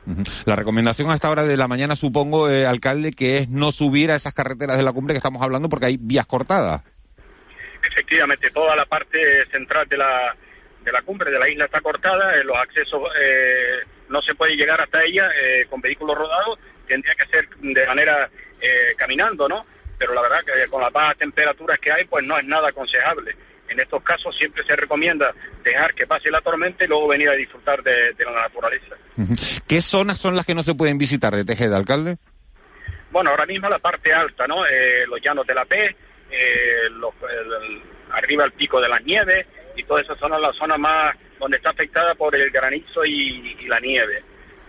La 0.45 0.55
recomendación 0.55 1.11
a 1.11 1.15
esta 1.15 1.29
hora 1.29 1.43
de 1.43 1.57
la 1.57 1.67
mañana, 1.67 1.97
supongo, 1.97 2.49
eh, 2.49 2.65
alcalde, 2.65 3.11
que 3.11 3.39
es 3.39 3.49
no 3.49 3.73
subir 3.73 4.11
a 4.11 4.15
esas 4.15 4.33
carreteras 4.33 4.77
de 4.77 4.83
la 4.83 4.93
cumbre 4.93 5.13
que 5.13 5.17
estamos 5.17 5.41
hablando 5.41 5.67
porque 5.67 5.87
hay 5.87 5.97
vías 5.99 6.25
cortadas. 6.25 6.85
Efectivamente, 7.85 8.49
toda 8.51 8.77
la 8.77 8.85
parte 8.85 9.45
central 9.51 9.89
de 9.89 9.97
la, 9.97 10.33
de 10.85 10.91
la 10.93 11.01
cumbre 11.01 11.31
de 11.31 11.37
la 11.37 11.49
isla 11.49 11.65
está 11.65 11.81
cortada, 11.81 12.33
eh, 12.37 12.45
los 12.45 12.55
accesos 12.55 13.01
no 14.07 14.21
se 14.21 14.35
puede 14.35 14.55
llegar 14.55 14.79
hasta 14.79 15.03
ella 15.03 15.27
con 15.69 15.81
vehículos 15.81 16.17
rodados, 16.17 16.59
tendría 16.87 17.15
que 17.15 17.25
ser 17.25 17.49
de 17.59 17.87
manera 17.87 18.29
eh, 18.63 18.95
caminando, 18.95 19.47
¿no? 19.49 19.65
Pero 19.97 20.13
la 20.13 20.21
verdad 20.21 20.39
que 20.45 20.69
con 20.69 20.81
las 20.81 20.91
bajas 20.91 21.17
temperaturas 21.17 21.79
que 21.79 21.91
hay, 21.91 22.05
pues 22.05 22.25
no 22.25 22.37
es 22.37 22.45
nada 22.45 22.69
aconsejable. 22.69 23.35
En 23.67 23.79
estos 23.79 24.01
casos 24.03 24.35
siempre 24.37 24.63
se 24.65 24.75
recomienda 24.75 25.33
dejar 25.63 25.93
que 25.93 26.07
pase 26.07 26.31
la 26.31 26.39
tormenta 26.39 26.83
y 26.83 26.87
luego 26.87 27.09
venir 27.09 27.29
a 27.29 27.33
disfrutar 27.33 27.81
de, 27.83 28.13
la 28.23 28.43
naturaleza. 28.43 28.95
¿Qué 29.67 29.81
zonas 29.81 30.17
son 30.17 30.35
las 30.35 30.45
que 30.45 30.55
no 30.55 30.63
se 30.63 30.75
pueden 30.75 30.97
visitar 30.97 31.33
de 31.35 31.43
Tejeda, 31.43 31.75
alcalde? 31.75 32.17
Bueno, 33.11 33.31
ahora 33.31 33.45
mismo 33.45 33.69
la 33.69 33.79
parte 33.79 34.13
alta, 34.13 34.47
¿no? 34.47 34.65
Eh, 34.65 35.05
los 35.07 35.21
llanos 35.21 35.45
de 35.45 35.53
la 35.53 35.65
P, 35.65 35.83
eh, 36.31 36.89
arriba 38.11 38.45
el 38.45 38.51
pico 38.53 38.79
de 38.79 38.89
las 38.89 39.03
nieves 39.03 39.45
y 39.75 39.83
toda 39.83 40.01
esa 40.01 40.15
zona 40.15 40.39
la 40.39 40.53
zona 40.53 40.77
más 40.77 41.15
donde 41.39 41.57
está 41.57 41.71
afectada 41.71 42.15
por 42.15 42.35
el 42.35 42.49
granizo 42.49 43.03
y 43.05 43.67
la 43.67 43.79
nieve 43.79 44.23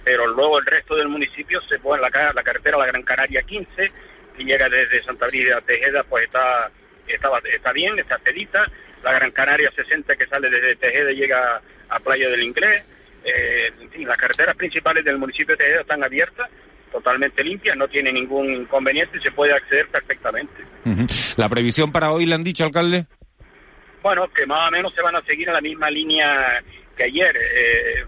pero 0.05 0.27
luego 0.27 0.59
el 0.59 0.67
resto 0.67 0.95
del 0.95 1.09
municipio 1.09 1.61
se 1.63 1.79
pone 1.79 2.03
la, 2.03 2.33
la 2.35 2.43
carretera 2.43 2.79
La 2.79 2.87
Gran 2.87 3.03
Canaria 3.03 3.43
15, 3.43 3.91
y 4.39 4.45
llega 4.45 4.69
desde 4.69 5.03
Santa 5.03 5.27
Brida 5.27 5.59
a 5.59 5.61
Tejeda, 5.61 6.03
pues 6.05 6.25
está, 6.25 6.71
está, 7.07 7.29
está 7.53 7.73
bien, 7.73 7.99
está 7.99 8.19
pedita. 8.19 8.65
La 9.03 9.13
Gran 9.13 9.31
Canaria 9.31 9.71
60 9.75 10.17
que 10.17 10.27
sale 10.27 10.49
desde 10.51 10.77
Tejeda 10.77 11.13
y 11.13 11.17
llega 11.17 11.61
a 11.89 12.01
Playa 12.01 12.29
del 12.31 12.43
Inglés. 12.43 12.85
Eh, 13.25 13.71
en 13.81 13.91
fin, 13.91 14.09
las 14.09 14.19
carreteras 14.19 14.57
principales 14.57 15.05
del 15.05 15.19
municipio 15.19 15.57
de 15.57 15.65
Tejeda 15.65 15.81
están 15.83 16.05
abiertas, 16.05 16.51
totalmente 16.91 17.43
limpias, 17.43 17.77
no 17.77 17.89
tiene 17.89 18.13
ningún 18.13 18.53
inconveniente 18.53 19.19
y 19.19 19.23
se 19.23 19.33
puede 19.33 19.55
acceder 19.55 19.89
perfectamente. 19.89 20.65
¿La 21.37 21.49
previsión 21.49 21.93
para 21.93 22.13
hoy 22.13 22.27
le 22.27 22.35
han 22.35 22.45
dicho, 22.45 22.65
alcalde? 22.65 23.07
Bueno, 24.03 24.29
que 24.29 24.45
más 24.47 24.69
o 24.69 24.71
menos 24.71 24.93
se 24.95 25.03
van 25.03 25.17
a 25.17 25.23
seguir 25.23 25.49
en 25.49 25.55
la 25.55 25.61
misma 25.61 25.89
línea 25.91 26.63
que 26.97 27.05
ayer. 27.05 27.37
Eh, 27.37 28.05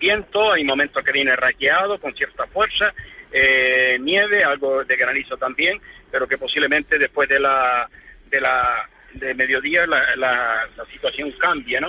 viento, 0.00 0.52
hay 0.52 0.64
momentos 0.64 1.04
que 1.04 1.12
viene 1.12 1.34
raqueado 1.36 1.98
con 1.98 2.14
cierta 2.14 2.46
fuerza, 2.46 2.92
eh, 3.30 3.98
nieve, 4.00 4.44
algo 4.44 4.84
de 4.84 4.96
granizo 4.96 5.36
también, 5.36 5.80
pero 6.10 6.26
que 6.26 6.38
posiblemente 6.38 6.98
después 6.98 7.28
de 7.28 7.40
la 7.40 7.88
de 8.30 8.40
la 8.40 8.88
de 9.14 9.34
mediodía 9.34 9.86
la, 9.86 10.16
la, 10.16 10.68
situación 10.92 11.32
cambia, 11.32 11.80
¿no? 11.80 11.88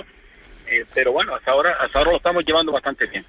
Eh, 0.66 0.84
pero 0.94 1.12
bueno, 1.12 1.34
hasta 1.34 1.50
ahora 1.50 1.76
hasta 1.80 1.98
ahora 1.98 2.12
lo 2.12 2.16
estamos 2.18 2.44
llevando 2.44 2.72
bastante 2.72 3.06
bien. 3.06 3.24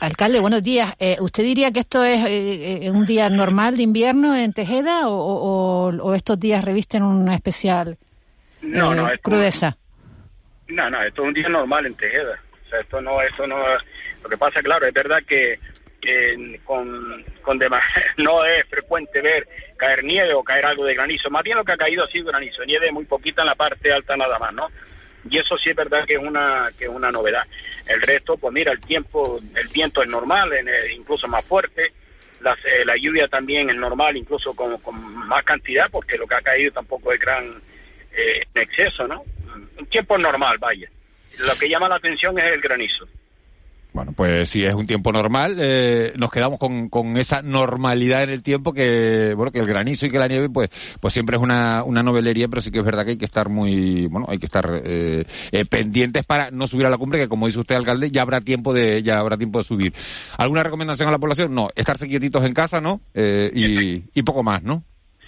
alcalde, 0.00 0.40
buenos 0.40 0.62
días. 0.62 0.94
Eh, 0.98 1.16
¿Usted 1.20 1.42
diría 1.42 1.70
que 1.70 1.80
esto 1.80 2.04
es 2.04 2.88
un 2.90 3.06
día 3.06 3.28
normal 3.28 3.76
de 3.76 3.82
invierno 3.82 4.34
en 4.34 4.52
Tejeda 4.52 5.08
o, 5.08 5.90
o, 5.90 6.14
estos 6.14 6.40
días 6.40 6.64
revisten 6.64 7.02
una 7.02 7.34
especial 7.34 7.98
no, 8.62 8.94
no, 8.94 9.08
crudeza? 9.22 9.76
no, 10.68 10.90
no, 10.90 11.02
esto 11.02 11.22
es 11.22 11.28
un 11.28 11.34
día 11.34 11.48
normal 11.48 11.86
en 11.86 11.94
Tejeda 11.94 12.40
esto 12.72 13.00
no, 13.00 13.20
esto 13.22 13.46
no, 13.46 13.56
lo 14.22 14.28
que 14.28 14.36
pasa, 14.36 14.62
claro, 14.62 14.86
es 14.86 14.94
verdad 14.94 15.22
que 15.26 15.58
con, 16.64 17.24
con 17.42 17.58
demás, 17.58 17.82
no 18.16 18.44
es 18.44 18.66
frecuente 18.66 19.20
ver 19.20 19.46
caer 19.76 20.04
nieve 20.04 20.34
o 20.34 20.42
caer 20.42 20.66
algo 20.66 20.84
de 20.84 20.94
granizo. 20.94 21.30
Más 21.30 21.42
bien 21.42 21.56
lo 21.56 21.64
que 21.64 21.72
ha 21.72 21.76
caído 21.76 22.04
ha 22.04 22.08
sido 22.08 22.26
granizo, 22.26 22.64
nieve 22.64 22.90
muy 22.92 23.04
poquita 23.04 23.42
en 23.42 23.48
la 23.48 23.54
parte 23.54 23.92
alta 23.92 24.16
nada 24.16 24.38
más, 24.38 24.52
¿no? 24.52 24.68
Y 25.28 25.38
eso 25.38 25.56
sí 25.58 25.70
es 25.70 25.76
verdad 25.76 26.06
que 26.06 26.14
es 26.14 26.20
una 26.20 26.70
que 26.78 26.84
es 26.84 26.90
una 26.90 27.10
novedad. 27.10 27.42
El 27.86 28.00
resto, 28.02 28.36
pues 28.36 28.54
mira, 28.54 28.72
el 28.72 28.80
tiempo, 28.80 29.40
el 29.54 29.68
viento 29.68 30.02
es 30.02 30.08
normal, 30.08 30.50
incluso 30.96 31.26
más 31.26 31.44
fuerte. 31.44 31.86
eh, 31.86 32.84
la 32.84 32.96
lluvia 32.96 33.26
también 33.28 33.68
es 33.68 33.76
normal, 33.76 34.16
incluso 34.16 34.52
con, 34.54 34.78
más 35.28 35.44
cantidad, 35.44 35.90
porque 35.90 36.16
lo 36.16 36.26
que 36.26 36.36
ha 36.36 36.40
caído 36.40 36.72
tampoco 36.72 37.12
es 37.12 37.20
gran 37.20 37.60
eh, 38.12 38.42
exceso, 38.54 39.06
¿no? 39.06 39.24
Un 39.78 39.86
tiempo 39.86 40.16
normal, 40.16 40.56
vaya. 40.58 40.88
Lo 41.38 41.54
que 41.56 41.68
llama 41.68 41.88
la 41.88 41.96
atención 41.96 42.38
es 42.38 42.44
el 42.44 42.60
granizo. 42.60 43.06
Bueno, 43.94 44.12
pues 44.14 44.50
si 44.50 44.64
es 44.64 44.74
un 44.74 44.86
tiempo 44.86 45.12
normal, 45.12 45.56
eh, 45.58 46.12
nos 46.16 46.30
quedamos 46.30 46.58
con, 46.58 46.88
con 46.90 47.16
esa 47.16 47.40
normalidad 47.40 48.22
en 48.22 48.30
el 48.30 48.42
tiempo 48.42 48.74
que, 48.74 49.32
bueno, 49.34 49.50
que 49.50 49.60
el 49.60 49.66
granizo 49.66 50.06
y 50.06 50.10
que 50.10 50.18
la 50.18 50.28
nieve, 50.28 50.50
pues, 50.50 50.68
pues 51.00 51.14
siempre 51.14 51.36
es 51.36 51.42
una, 51.42 51.82
una 51.84 52.02
novelería, 52.02 52.48
pero 52.48 52.60
sí 52.60 52.70
que 52.70 52.80
es 52.80 52.84
verdad 52.84 53.04
que 53.04 53.12
hay 53.12 53.16
que 53.16 53.24
estar 53.24 53.48
muy, 53.48 54.06
bueno, 54.06 54.26
hay 54.28 54.38
que 54.38 54.46
estar 54.46 54.82
eh, 54.84 55.24
eh, 55.52 55.64
pendientes 55.64 56.24
para 56.24 56.50
no 56.50 56.66
subir 56.66 56.86
a 56.86 56.90
la 56.90 56.98
cumbre, 56.98 57.18
que 57.18 57.28
como 57.28 57.46
dice 57.46 57.60
usted, 57.60 57.76
alcalde, 57.76 58.10
ya 58.10 58.22
habrá 58.22 58.42
tiempo 58.42 58.74
de, 58.74 59.02
ya 59.02 59.18
habrá 59.18 59.38
tiempo 59.38 59.58
de 59.58 59.64
subir. 59.64 59.92
¿Alguna 60.36 60.62
recomendación 60.62 61.08
a 61.08 61.12
la 61.12 61.18
población? 61.18 61.54
No, 61.54 61.70
estarse 61.74 62.06
quietitos 62.06 62.44
en 62.44 62.52
casa, 62.52 62.80
¿no? 62.80 63.00
y, 63.14 64.04
y 64.14 64.22
poco 64.22 64.42
más, 64.42 64.62
¿no? 64.62 64.84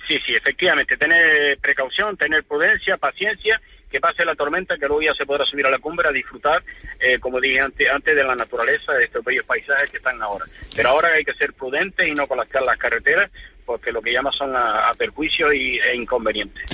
Sí, 0.06 0.16
sí, 0.26 0.34
efectivamente, 0.34 0.96
tener 0.96 1.58
precaución, 1.60 2.16
tener 2.16 2.44
prudencia, 2.44 2.96
paciencia 2.98 3.60
que 3.90 4.00
pase 4.00 4.24
la 4.24 4.34
tormenta, 4.34 4.76
que 4.78 4.86
luego 4.86 5.02
ya 5.02 5.14
se 5.14 5.26
podrá 5.26 5.44
subir 5.44 5.66
a 5.66 5.70
la 5.70 5.78
cumbre 5.78 6.08
a 6.08 6.12
disfrutar, 6.12 6.62
eh, 6.98 7.18
como 7.18 7.40
dije 7.40 7.60
antes, 7.60 7.86
antes, 7.92 8.14
de 8.14 8.22
la 8.22 8.34
naturaleza, 8.34 8.92
de 8.92 9.04
estos 9.04 9.24
bellos 9.24 9.44
paisajes 9.44 9.90
que 9.90 9.96
están 9.96 10.22
ahora. 10.22 10.44
Pero 10.74 10.90
ahora 10.90 11.10
hay 11.14 11.24
que 11.24 11.34
ser 11.34 11.52
prudentes 11.52 12.06
y 12.08 12.12
no 12.12 12.26
colapsar 12.26 12.62
las 12.62 12.78
carreteras, 12.78 13.30
porque 13.66 13.92
lo 13.92 14.00
que 14.00 14.12
llama 14.12 14.30
son 14.32 14.54
a, 14.54 14.92
perjuicios 14.96 15.52
y, 15.54 15.78
e 15.78 15.96
inconvenientes. 15.96 16.64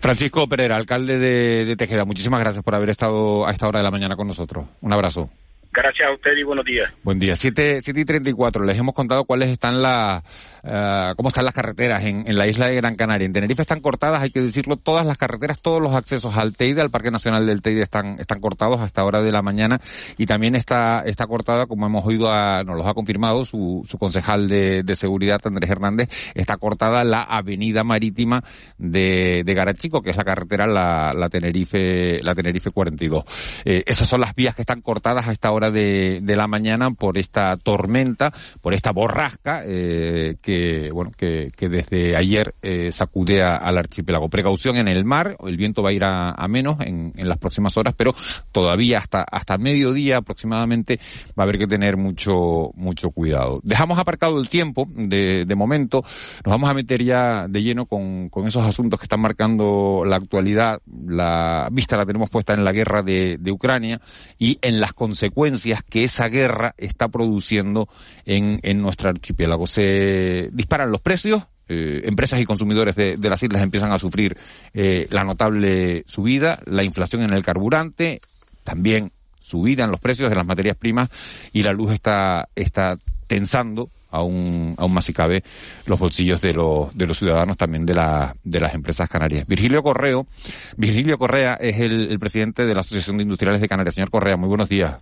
Francisco 0.00 0.48
Pereira, 0.48 0.76
alcalde 0.76 1.18
de, 1.18 1.64
de 1.64 1.76
Tejeda, 1.76 2.04
muchísimas 2.04 2.40
gracias 2.40 2.64
por 2.64 2.74
haber 2.74 2.90
estado 2.90 3.46
a 3.46 3.50
esta 3.50 3.68
hora 3.68 3.80
de 3.80 3.84
la 3.84 3.90
mañana 3.90 4.16
con 4.16 4.26
nosotros. 4.26 4.64
Un 4.80 4.92
abrazo. 4.92 5.30
Gracias 5.74 6.06
a 6.06 6.12
usted 6.12 6.36
y 6.36 6.42
buenos 6.42 6.66
días. 6.66 6.92
Buen 7.02 7.18
día. 7.18 7.34
7, 7.34 7.80
y 7.82 8.04
34. 8.04 8.62
Les 8.62 8.76
hemos 8.76 8.94
contado 8.94 9.24
cuáles 9.24 9.48
están 9.48 9.80
las, 9.80 10.22
uh, 10.62 11.16
cómo 11.16 11.30
están 11.30 11.46
las 11.46 11.54
carreteras 11.54 12.04
en, 12.04 12.28
en, 12.28 12.36
la 12.36 12.46
isla 12.46 12.66
de 12.66 12.76
Gran 12.76 12.94
Canaria. 12.94 13.24
En 13.24 13.32
Tenerife 13.32 13.62
están 13.62 13.80
cortadas, 13.80 14.20
hay 14.20 14.28
que 14.28 14.42
decirlo, 14.42 14.76
todas 14.76 15.06
las 15.06 15.16
carreteras, 15.16 15.62
todos 15.62 15.80
los 15.80 15.94
accesos 15.94 16.36
al 16.36 16.54
Teide, 16.54 16.82
al 16.82 16.90
Parque 16.90 17.10
Nacional 17.10 17.46
del 17.46 17.62
Teide 17.62 17.80
están, 17.80 18.20
están 18.20 18.40
cortados 18.40 18.80
hasta 18.80 19.02
hora 19.02 19.22
de 19.22 19.32
la 19.32 19.40
mañana 19.40 19.80
y 20.18 20.26
también 20.26 20.56
está, 20.56 21.04
está 21.06 21.26
cortada, 21.26 21.64
como 21.64 21.86
hemos 21.86 22.04
oído, 22.04 22.30
a, 22.30 22.64
nos 22.64 22.76
lo 22.76 22.86
ha 22.86 22.92
confirmado 22.92 23.46
su, 23.46 23.82
su 23.88 23.96
concejal 23.96 24.48
de, 24.48 24.82
de 24.82 24.94
seguridad, 24.94 25.40
Andrés 25.42 25.70
Hernández, 25.70 26.10
está 26.34 26.58
cortada 26.58 27.02
la 27.02 27.22
avenida 27.22 27.82
marítima 27.82 28.44
de, 28.76 29.42
de 29.46 29.54
Garachico, 29.54 30.02
que 30.02 30.10
es 30.10 30.18
la 30.18 30.24
carretera, 30.24 30.66
la, 30.66 31.14
la 31.16 31.30
Tenerife, 31.30 32.20
la 32.22 32.34
Tenerife 32.34 32.70
42. 32.70 33.24
Eh, 33.64 33.84
esas 33.86 34.06
son 34.06 34.20
las 34.20 34.34
vías 34.34 34.54
que 34.54 34.60
están 34.60 34.82
cortadas 34.82 35.28
a 35.28 35.32
esta 35.32 35.50
de, 35.70 36.22
la 36.34 36.46
mañana 36.46 36.90
por 36.92 37.18
esta 37.18 37.56
tormenta, 37.56 38.32
por 38.60 38.74
esta 38.74 38.90
borrasca 38.90 39.62
eh, 39.66 40.36
que 40.40 40.90
bueno 40.92 41.10
que, 41.16 41.50
desde 41.58 42.16
ayer 42.16 42.54
eh, 42.62 42.90
sacude 42.92 43.42
al 43.42 43.78
archipiélago. 43.78 44.28
Precaución 44.28 44.76
en 44.76 44.88
el 44.88 45.04
mar, 45.04 45.36
el 45.46 45.56
viento 45.56 45.82
va 45.82 45.90
a 45.90 45.92
ir 45.92 46.04
a, 46.04 46.34
menos 46.48 46.80
en, 46.80 47.12
en, 47.16 47.28
las 47.28 47.38
próximas 47.38 47.76
horas, 47.76 47.94
pero 47.96 48.14
todavía 48.50 48.98
hasta 48.98 49.22
hasta 49.22 49.58
mediodía 49.58 50.18
aproximadamente 50.18 50.98
va 51.38 51.42
a 51.42 51.44
haber 51.44 51.58
que 51.58 51.66
tener 51.66 51.96
mucho 51.96 52.72
mucho 52.74 53.10
cuidado. 53.10 53.60
Dejamos 53.62 53.98
aparcado 53.98 54.40
el 54.40 54.48
tiempo 54.48 54.88
de, 54.94 55.44
de 55.44 55.54
momento, 55.54 56.02
nos 56.44 56.52
vamos 56.52 56.70
a 56.70 56.74
meter 56.74 57.02
ya 57.02 57.46
de 57.48 57.62
lleno 57.62 57.86
con, 57.86 58.28
con 58.28 58.46
esos 58.46 58.64
asuntos 58.64 58.98
que 58.98 59.04
están 59.04 59.20
marcando 59.20 60.04
la 60.06 60.16
actualidad. 60.16 60.80
La 61.06 61.68
vista 61.70 61.96
la 61.96 62.06
tenemos 62.06 62.30
puesta 62.30 62.54
en 62.54 62.64
la 62.64 62.72
guerra 62.72 63.02
de, 63.02 63.38
de 63.38 63.52
Ucrania 63.52 64.00
y 64.38 64.58
en 64.62 64.80
las 64.80 64.92
consecuencias 64.92 65.51
que 65.88 66.04
esa 66.04 66.28
guerra 66.28 66.74
está 66.78 67.08
produciendo 67.08 67.88
en, 68.24 68.58
en 68.62 68.82
nuestro 68.82 69.10
archipiélago. 69.10 69.66
Se 69.66 70.50
disparan 70.52 70.90
los 70.90 71.00
precios, 71.00 71.42
eh, 71.68 72.02
empresas 72.04 72.40
y 72.40 72.44
consumidores 72.44 72.96
de, 72.96 73.16
de, 73.16 73.28
las 73.30 73.42
islas 73.42 73.62
empiezan 73.62 73.92
a 73.92 73.98
sufrir 73.98 74.36
eh, 74.74 75.06
la 75.10 75.24
notable 75.24 76.04
subida, 76.06 76.60
la 76.66 76.82
inflación 76.82 77.22
en 77.22 77.32
el 77.32 77.42
carburante, 77.42 78.20
también 78.64 79.12
subida 79.40 79.84
en 79.84 79.90
los 79.90 80.00
precios 80.00 80.30
de 80.30 80.36
las 80.36 80.46
materias 80.46 80.76
primas 80.76 81.08
y 81.52 81.62
la 81.62 81.72
luz 81.72 81.92
está, 81.92 82.48
está 82.54 82.98
tensando 83.26 83.90
aún, 84.10 84.74
aún 84.76 84.92
más 84.92 85.04
si 85.04 85.12
cabe 85.12 85.42
los 85.86 85.98
bolsillos 85.98 86.40
de 86.40 86.52
los, 86.52 86.96
de 86.96 87.06
los 87.06 87.18
ciudadanos 87.18 87.56
también 87.56 87.84
de, 87.84 87.94
la, 87.94 88.36
de 88.44 88.60
las 88.60 88.74
empresas 88.74 89.08
canarias. 89.08 89.46
Virgilio 89.46 89.82
Correo, 89.82 90.26
Virgilio 90.76 91.18
Correa 91.18 91.54
es 91.54 91.80
el, 91.80 92.10
el 92.10 92.18
presidente 92.20 92.66
de 92.66 92.74
la 92.74 92.82
Asociación 92.82 93.16
de 93.16 93.24
Industriales 93.24 93.60
de 93.60 93.68
Canarias. 93.68 93.94
Señor 93.94 94.10
Correa, 94.10 94.36
muy 94.36 94.48
buenos 94.48 94.68
días. 94.68 94.96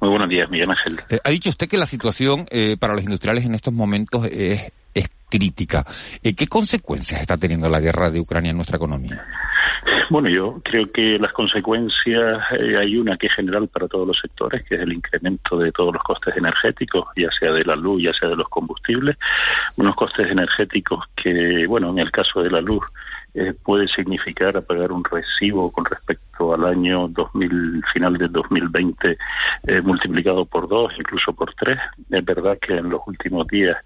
Muy 0.00 0.10
buenos 0.10 0.28
días, 0.28 0.50
Miguel 0.50 0.70
Ángel. 0.70 1.00
Eh, 1.08 1.18
ha 1.24 1.30
dicho 1.30 1.50
usted 1.50 1.68
que 1.68 1.78
la 1.78 1.86
situación 1.86 2.46
eh, 2.50 2.76
para 2.78 2.94
los 2.94 3.02
industriales 3.02 3.44
en 3.44 3.54
estos 3.54 3.72
momentos 3.72 4.26
es, 4.26 4.72
es 4.94 5.08
crítica. 5.28 5.84
Eh, 6.22 6.34
¿Qué 6.34 6.46
consecuencias 6.46 7.20
está 7.20 7.36
teniendo 7.36 7.68
la 7.68 7.80
guerra 7.80 8.10
de 8.10 8.20
Ucrania 8.20 8.50
en 8.50 8.56
nuestra 8.56 8.76
economía? 8.76 9.24
Bueno, 10.08 10.28
yo 10.28 10.60
creo 10.62 10.90
que 10.92 11.18
las 11.18 11.32
consecuencias 11.32 12.40
eh, 12.52 12.76
hay 12.78 12.96
una 12.96 13.16
que 13.16 13.26
es 13.26 13.34
general 13.34 13.66
para 13.68 13.88
todos 13.88 14.06
los 14.06 14.18
sectores, 14.20 14.64
que 14.64 14.76
es 14.76 14.80
el 14.80 14.92
incremento 14.92 15.58
de 15.58 15.72
todos 15.72 15.92
los 15.92 16.02
costes 16.02 16.36
energéticos, 16.36 17.08
ya 17.16 17.28
sea 17.32 17.52
de 17.52 17.64
la 17.64 17.74
luz, 17.74 18.02
ya 18.02 18.12
sea 18.12 18.28
de 18.28 18.36
los 18.36 18.48
combustibles, 18.48 19.16
unos 19.76 19.96
costes 19.96 20.28
energéticos 20.28 21.04
que, 21.16 21.66
bueno, 21.66 21.90
en 21.90 21.98
el 21.98 22.12
caso 22.12 22.40
de 22.40 22.50
la 22.50 22.60
luz 22.60 22.84
eh, 23.36 23.52
puede 23.62 23.86
significar 23.88 24.56
a 24.56 24.62
pagar 24.62 24.92
un 24.92 25.04
recibo 25.04 25.70
con 25.70 25.84
respecto 25.84 26.54
al 26.54 26.64
año 26.64 27.06
2000, 27.08 27.84
final 27.92 28.16
del 28.16 28.32
2020 28.32 29.18
eh, 29.66 29.80
multiplicado 29.82 30.46
por 30.46 30.66
dos, 30.66 30.92
incluso 30.98 31.34
por 31.34 31.52
tres. 31.54 31.78
Es 32.10 32.24
verdad 32.24 32.56
que 32.58 32.78
en 32.78 32.88
los 32.88 33.02
últimos 33.06 33.46
días 33.48 33.76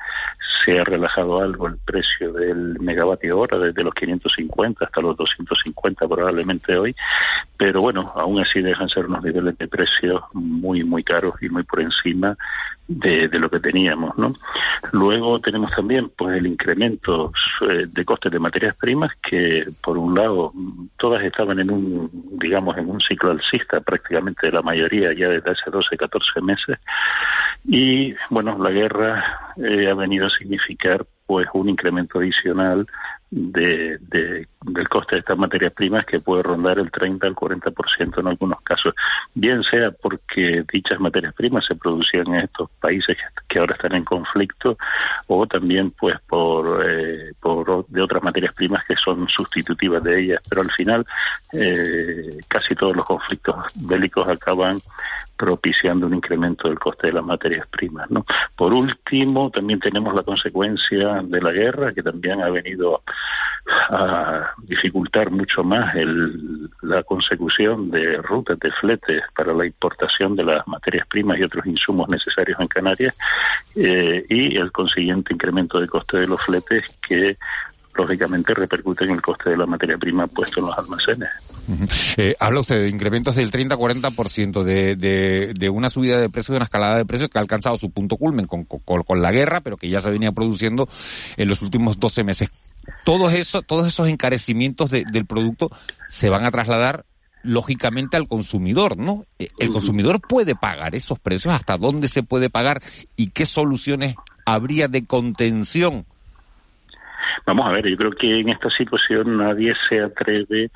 se 0.65 0.79
ha 0.79 0.85
relajado 0.85 1.41
algo 1.41 1.69
el 1.69 1.79
precio 1.79 2.33
del 2.33 2.79
megavatio 2.81 3.39
hora, 3.39 3.59
desde 3.59 3.83
los 3.83 3.95
550 3.95 4.85
hasta 4.85 5.01
los 5.01 5.17
250 5.17 6.09
probablemente 6.09 6.77
hoy, 6.77 6.95
pero 7.57 7.81
bueno, 7.81 8.13
aún 8.15 8.41
así 8.41 8.61
dejan 8.61 8.89
ser 8.89 9.07
unos 9.07 9.23
niveles 9.23 9.57
de 9.59 9.69
precios 9.69 10.23
muy, 10.33 10.85
muy 10.85 11.03
caros 11.03 11.35
y 11.41 11.49
muy 11.49 11.63
por 11.63 11.81
encima 11.81 12.37
de, 12.91 13.29
de, 13.29 13.39
lo 13.39 13.49
que 13.49 13.61
teníamos, 13.61 14.19
¿no? 14.19 14.35
Luego 14.91 15.39
tenemos 15.41 15.71
también, 15.71 16.11
pues, 16.17 16.37
el 16.37 16.47
incremento 16.49 17.33
eh, 17.69 17.87
de 17.87 18.05
costes 18.05 18.33
de 18.33 18.41
materias 18.41 18.75
primas 18.75 19.13
que, 19.23 19.65
por 19.81 19.97
un 19.97 20.17
lado, 20.17 20.53
todas 20.97 21.23
estaban 21.23 21.61
en 21.61 21.71
un, 21.71 22.11
digamos, 22.33 22.77
en 22.79 22.91
un 22.91 23.01
ciclo 23.01 23.31
alcista, 23.31 23.81
prácticamente 23.81 24.51
la 24.51 24.63
mayoría 24.63 25.13
ya 25.13 25.29
desde 25.29 25.53
hace 25.53 25.71
12, 25.71 25.97
14 25.97 26.41
meses, 26.41 26.79
y, 27.65 28.15
bueno, 28.31 28.59
la 28.59 28.71
guerra 28.71 29.53
eh, 29.57 29.89
ha 29.91 29.95
venido 29.95 30.27
a 30.27 30.31
significar, 30.31 31.07
pues, 31.27 31.47
un 31.53 31.69
incremento 31.69 32.19
adicional 32.19 32.87
de, 33.31 33.99
de, 34.01 34.49
del 34.63 34.89
coste 34.89 35.15
de 35.15 35.21
estas 35.21 35.39
materias 35.39 35.73
primas 35.73 36.05
que 36.05 36.19
puede 36.19 36.43
rondar 36.43 36.79
el 36.79 36.91
30 36.91 37.29
al 37.29 37.35
40% 37.35 38.19
en 38.19 38.27
algunos 38.27 38.61
casos, 38.63 38.93
bien 39.35 39.63
sea 39.63 39.93
porque 39.93 40.65
dichas 40.73 40.99
materias 40.99 41.33
primas 41.35 41.65
se 41.65 41.77
producían 41.77 42.27
en 42.29 42.41
estos 42.41 42.69
países 42.81 43.17
que, 43.49 43.59
ahora 43.59 43.75
están 43.75 43.95
en 43.95 44.05
conflicto 44.05 44.77
o 45.29 45.47
también 45.47 45.93
pues 45.93 46.17
por, 46.29 46.85
eh, 46.85 47.33
por 47.41 47.87
de 47.87 48.03
otras 48.03 48.23
materias 48.23 48.53
primas 48.55 48.85
que 48.85 48.97
son 48.97 49.29
sustitutivas 49.29 50.03
de 50.03 50.21
ellas, 50.21 50.43
pero 50.49 50.63
al 50.63 50.73
final 50.73 51.07
eh, 51.53 52.39
casi 52.49 52.75
todos 52.75 52.97
los 52.97 53.05
conflictos 53.05 53.55
bélicos 53.77 54.27
acaban 54.29 54.79
propiciando 55.41 56.07
un 56.07 56.13
incremento 56.13 56.69
del 56.69 56.79
coste 56.79 57.07
de 57.07 57.15
las 57.15 57.25
materias 57.25 57.67
primas. 57.69 58.11
¿no? 58.11 58.27
Por 58.55 58.75
último, 58.75 59.49
también 59.49 59.81
tenemos 59.81 60.15
la 60.15 60.23
consecuencia 60.23 61.23
de 61.25 61.41
la 61.41 61.51
guerra, 61.51 61.95
que 61.95 62.03
también 62.03 62.43
ha 62.43 62.51
venido 62.51 63.01
a 63.89 64.51
dificultar 64.59 65.31
mucho 65.31 65.65
más 65.65 65.95
el, 65.95 66.69
la 66.83 67.03
consecución 67.05 67.91
de 67.91 68.19
rutas 68.19 68.59
de 68.59 68.71
fletes 68.71 69.23
para 69.35 69.55
la 69.55 69.65
importación 69.65 70.37
de 70.37 70.45
las 70.45 70.69
materias 70.69 71.07
primas 71.07 71.39
y 71.39 71.45
otros 71.45 71.65
insumos 71.65 72.11
necesarios 72.11 72.61
en 72.61 72.69
Canarias 72.69 73.15
eh, 73.77 74.27
y 74.29 74.59
el 74.59 74.71
consiguiente 74.73 75.33
incremento 75.33 75.81
de 75.81 75.89
coste 75.89 76.19
de 76.19 76.27
los 76.27 76.43
fletes 76.43 76.99
que 77.01 77.39
lógicamente 77.95 78.53
repercute 78.53 79.05
en 79.05 79.13
el 79.13 79.23
coste 79.23 79.51
de 79.51 79.57
la 79.57 79.65
materia 79.65 79.97
prima 79.97 80.27
puesto 80.27 80.61
en 80.61 80.67
los 80.67 80.79
almacenes. 80.79 81.31
Eh, 82.17 82.35
habla 82.41 82.61
usted 82.61 82.81
de 82.83 82.89
incrementos 82.89 83.37
del 83.37 83.51
30-40% 83.51 84.63
de, 84.63 84.97
de, 84.97 85.53
de 85.55 85.71
una 85.71 85.91
subida 85.91 86.21
de 86.21 86.29
precios, 86.29 86.55
de 86.55 86.57
una 86.57 86.65
escalada 86.65 86.97
de 86.97 87.05
precios 87.05 87.29
que 87.29 87.39
ha 87.39 87.43
alcanzado 87.43 87.77
su 87.77 87.91
punto 87.91 88.17
culmen 88.17 88.47
con, 88.47 88.65
con, 88.65 89.03
con 89.03 89.23
la 89.23 89.31
guerra, 89.33 89.61
pero 89.61 89.77
que 89.77 89.89
ya 89.89 90.01
se 90.01 90.11
venía 90.11 90.33
produciendo 90.33 90.89
en 91.37 91.49
los 91.49 91.63
últimos 91.63 91.99
12 91.99 92.25
meses. 92.25 92.51
Todos, 93.05 93.35
eso, 93.35 93.63
todos 93.63 93.87
esos 93.87 94.09
encarecimientos 94.09 94.91
de, 94.91 95.05
del 95.11 95.27
producto 95.27 95.71
se 96.09 96.29
van 96.29 96.45
a 96.45 96.51
trasladar 96.51 97.05
lógicamente 97.43 98.17
al 98.17 98.29
consumidor, 98.29 98.97
¿no? 98.99 99.25
Eh, 99.39 99.49
el 99.59 99.71
consumidor 99.71 100.21
puede 100.21 100.55
pagar 100.55 100.95
esos 100.95 101.19
precios, 101.19 101.55
hasta 101.55 101.77
dónde 101.77 102.09
se 102.09 102.23
puede 102.23 102.51
pagar 102.51 102.81
y 103.17 103.31
qué 103.31 103.47
soluciones 103.47 104.15
habría 104.45 104.89
de 104.89 105.07
contención 105.07 106.05
Vamos 107.47 107.69
a 107.69 107.73
ver, 107.73 107.89
yo 107.89 107.97
creo 107.97 108.13
que 108.13 108.41
en 108.41 108.49
esta 108.49 108.71
situación 108.71 109.39
nadie 109.39 109.73
se 109.89 110.01
atreve 110.01 110.71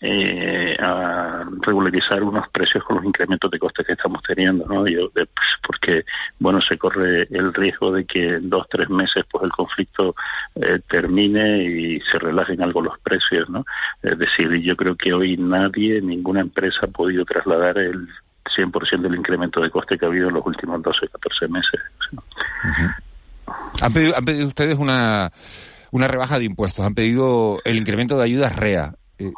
eh, 0.00 0.76
a 0.78 1.44
regularizar 1.60 2.22
unos 2.22 2.48
precios 2.48 2.82
con 2.84 2.96
los 2.96 3.04
incrementos 3.04 3.50
de 3.50 3.58
costes 3.58 3.86
que 3.86 3.92
estamos 3.92 4.22
teniendo, 4.22 4.66
¿no? 4.66 4.86
Yo, 4.86 5.10
pues, 5.10 5.28
porque, 5.66 6.04
bueno, 6.38 6.60
se 6.60 6.78
corre 6.78 7.28
el 7.30 7.52
riesgo 7.52 7.92
de 7.92 8.04
que 8.04 8.36
en 8.36 8.50
dos, 8.50 8.66
tres 8.68 8.88
meses, 8.88 9.24
pues 9.30 9.44
el 9.44 9.50
conflicto 9.50 10.14
eh, 10.54 10.80
termine 10.88 11.64
y 11.64 12.00
se 12.00 12.18
relajen 12.18 12.62
algo 12.62 12.80
los 12.80 12.98
precios, 13.00 13.48
¿no? 13.50 13.64
Es 14.02 14.18
decir, 14.18 14.50
yo 14.62 14.76
creo 14.76 14.96
que 14.96 15.12
hoy 15.12 15.36
nadie, 15.36 16.00
ninguna 16.00 16.40
empresa 16.40 16.80
ha 16.82 16.88
podido 16.88 17.24
trasladar 17.24 17.78
el 17.78 18.08
100% 18.56 19.00
del 19.00 19.14
incremento 19.14 19.60
de 19.60 19.70
coste 19.70 19.98
que 19.98 20.04
ha 20.04 20.08
habido 20.08 20.28
en 20.28 20.34
los 20.34 20.46
últimos 20.46 20.82
12, 20.82 21.08
14 21.08 21.48
meses. 21.48 21.80
¿Han, 23.82 23.92
pedido, 23.92 24.16
¿Han 24.16 24.24
pedido 24.24 24.48
ustedes 24.48 24.76
una, 24.78 25.32
una 25.90 26.08
rebaja 26.08 26.38
de 26.38 26.44
impuestos? 26.44 26.84
¿Han 26.84 26.94
pedido 26.94 27.58
el 27.64 27.76
incremento 27.76 28.16
de 28.16 28.24
ayudas 28.24 28.56
REA? 28.56 28.94
Eh, 29.18 29.32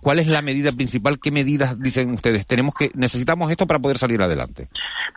¿Cuál 0.00 0.18
es 0.18 0.26
la 0.26 0.42
medida 0.42 0.72
principal? 0.72 1.18
¿Qué 1.18 1.30
medidas 1.30 1.78
dicen 1.80 2.12
ustedes? 2.12 2.46
Tenemos 2.46 2.74
que 2.74 2.90
necesitamos 2.94 3.50
esto 3.50 3.66
para 3.66 3.80
poder 3.80 3.96
salir 3.96 4.20
adelante. 4.20 4.68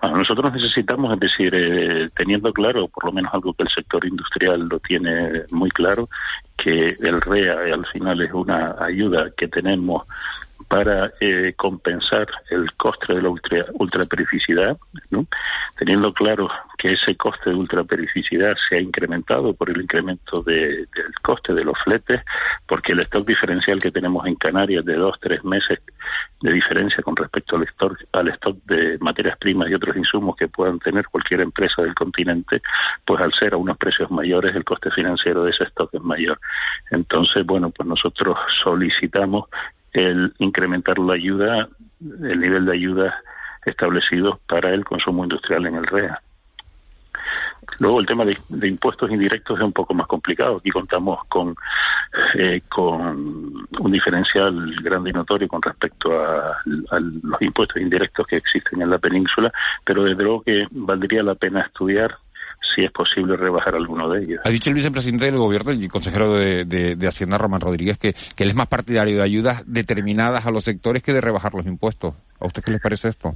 Bueno, 0.02 0.18
nosotros 0.18 0.54
necesitamos, 0.54 1.14
es 1.14 1.20
decir, 1.20 1.54
eh, 1.54 2.10
teniendo 2.16 2.54
claro, 2.54 2.88
por 2.88 3.06
lo 3.06 3.12
menos 3.12 3.34
algo 3.34 3.54
que 3.54 3.64
el 3.64 3.70
sector 3.70 4.06
industrial 4.06 4.68
lo 4.70 4.80
tiene 4.80 5.44
muy 5.52 5.70
claro, 5.70 6.10
que 6.58 6.96
el 7.00 7.22
REA 7.22 7.74
al 7.74 7.86
final 7.88 8.22
es 8.22 8.32
una 8.34 8.76
ayuda 8.80 9.32
que 9.36 9.48
tenemos 9.48 10.04
para 10.68 11.14
eh, 11.20 11.54
compensar 11.56 12.28
el 12.50 12.74
coste 12.74 13.14
de 13.14 13.22
la 13.22 13.30
ultra, 13.30 13.66
ultraperificidad, 13.74 14.78
¿no? 15.10 15.28
teniendo 15.78 16.14
claro 16.14 16.50
que 16.78 16.94
ese 16.94 17.16
coste 17.16 17.52
de 17.52 17.56
ultraperificidad 17.56 18.56
se 18.68 18.76
ha 18.78 18.82
incrementado 18.82 19.54
por 19.54 19.70
el 19.70 19.82
incremento 19.82 20.42
de, 20.42 20.88
del 20.96 21.14
coste 21.22 21.54
de 21.54 21.64
los 21.64 21.78
fletes, 21.84 22.22
porque 22.68 22.94
el 22.94 23.02
stock 23.02 23.28
diferencial 23.28 23.80
que 23.80 23.92
tenemos 23.92 24.26
en 24.26 24.36
Canarias 24.36 24.84
de 24.86 24.96
dos, 24.96 25.18
tres 25.20 25.44
meses 25.44 25.80
de 26.42 26.52
diferencia 26.52 27.02
con 27.04 27.16
respecto 27.16 27.56
al 27.56 27.64
stock, 27.64 27.98
al 28.12 28.28
stock 28.30 28.58
de 28.66 28.98
materias 29.00 29.38
primas 29.38 29.70
y 29.70 29.74
otros 29.74 29.96
insumos 29.96 30.36
que 30.36 30.48
puedan 30.48 30.80
tener 30.80 31.06
cualquier 31.08 31.42
empresa 31.42 31.82
del 31.82 31.96
continente, 31.96 32.62
pues 33.06 33.22
al 33.22 33.34
ser 33.34 33.54
a 33.54 33.58
unos 33.58 33.78
precios 33.78 34.12
mayores, 34.12 34.56
el 34.56 34.64
coste 34.64 34.92
financiero 34.92 35.44
de 35.44 35.52
ese 35.52 35.64
stock 35.66 35.94
es 35.94 36.02
mayor. 36.02 36.40
Entonces, 36.92 37.46
bueno, 37.46 37.70
pues 37.70 37.88
nosotros 37.88 38.38
solicitamos 38.64 39.46
el 39.96 40.34
incrementar 40.40 41.00
la 41.00 41.14
ayuda, 41.14 41.68
el 42.02 42.40
nivel 42.40 42.66
de 42.66 42.74
ayuda 42.74 43.16
establecido 43.66 44.40
para 44.48 44.74
el 44.74 44.86
consumo 44.86 45.24
industrial 45.24 45.66
en 45.66 45.76
el 45.76 45.88
REA. 45.88 46.22
Luego 47.80 48.00
el 48.00 48.06
tema 48.06 48.24
de, 48.26 48.68
impuestos 48.68 49.10
indirectos 49.10 49.58
es 49.58 49.66
un 49.66 49.74
poco 49.74 49.94
más 49.94 50.08
complicado. 50.08 50.58
Aquí 50.58 50.70
contamos 50.70 51.26
con, 51.28 51.56
eh, 52.38 52.62
con 52.70 53.68
un 53.80 53.92
diferencial 53.92 54.76
grande 54.82 55.10
y 55.10 55.14
notorio 55.14 55.48
con 55.48 55.62
respecto 55.62 56.20
a, 56.20 56.58
los 56.66 57.42
impuestos 57.42 57.82
indirectos 57.82 58.28
que 58.28 58.38
existen 58.38 58.82
en 58.82 58.90
la 58.90 59.00
península, 59.00 59.52
pero 59.84 60.04
desde 60.04 60.24
luego 60.24 60.44
que 60.44 60.68
valdría 60.72 61.24
la 61.24 61.36
pena 61.36 61.62
estudiar 61.62 62.18
si 62.74 62.82
es 62.82 62.92
posible 62.92 63.36
rebajar 63.36 63.76
alguno 63.76 64.10
de 64.10 64.24
ellos. 64.24 64.42
Ha 64.44 64.50
dicho 64.50 64.70
el 64.70 64.76
vicepresidente 64.76 65.26
del 65.26 65.38
gobierno 65.38 65.72
y 65.74 65.88
consejero 65.88 66.34
de, 66.34 66.66
de, 66.66 67.08
Hacienda, 67.08 67.38
Román 67.38 67.62
Rodríguez, 67.62 67.98
que, 67.98 68.14
que 68.14 68.44
él 68.44 68.50
es 68.50 68.56
más 68.56 68.68
partidario 68.68 69.18
de 69.18 69.24
ayudas 69.24 69.64
determinadas 69.66 70.46
a 70.46 70.52
los 70.52 70.64
sectores 70.64 71.04
que 71.04 71.14
de 71.14 71.22
rebajar 71.22 71.54
los 71.54 71.66
impuestos. 71.66 72.14
¿A 72.40 72.48
usted 72.48 72.64
qué 72.64 72.72
les 72.72 72.82
parece 72.82 73.10
esto? 73.10 73.36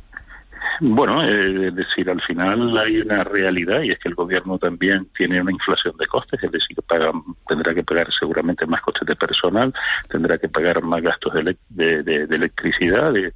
Bueno, 0.82 1.22
es 1.24 1.76
decir, 1.76 2.10
al 2.10 2.22
final 2.22 2.78
hay 2.78 3.00
una 3.00 3.26
realidad 3.26 3.82
y 3.82 3.92
es 3.92 4.00
que 4.00 4.08
el 4.08 4.16
gobierno 4.16 4.58
también 4.58 5.08
tiene 5.18 5.42
una 5.42 5.52
inflación 5.52 5.94
de 5.98 6.08
costes, 6.08 6.42
es 6.42 6.52
decir, 6.52 6.78
paga, 6.88 7.12
tendrá 7.48 7.74
que 7.74 7.84
pagar 7.84 8.08
seguramente 8.18 8.66
más 8.66 8.82
costes 8.82 9.06
de 9.06 9.16
personal, 9.16 9.74
tendrá 10.08 10.38
que 10.38 10.48
pagar 10.48 10.82
más 10.82 11.02
gastos 11.02 11.34
de, 11.34 12.28
electricidad, 12.30 13.12
de, 13.12 13.34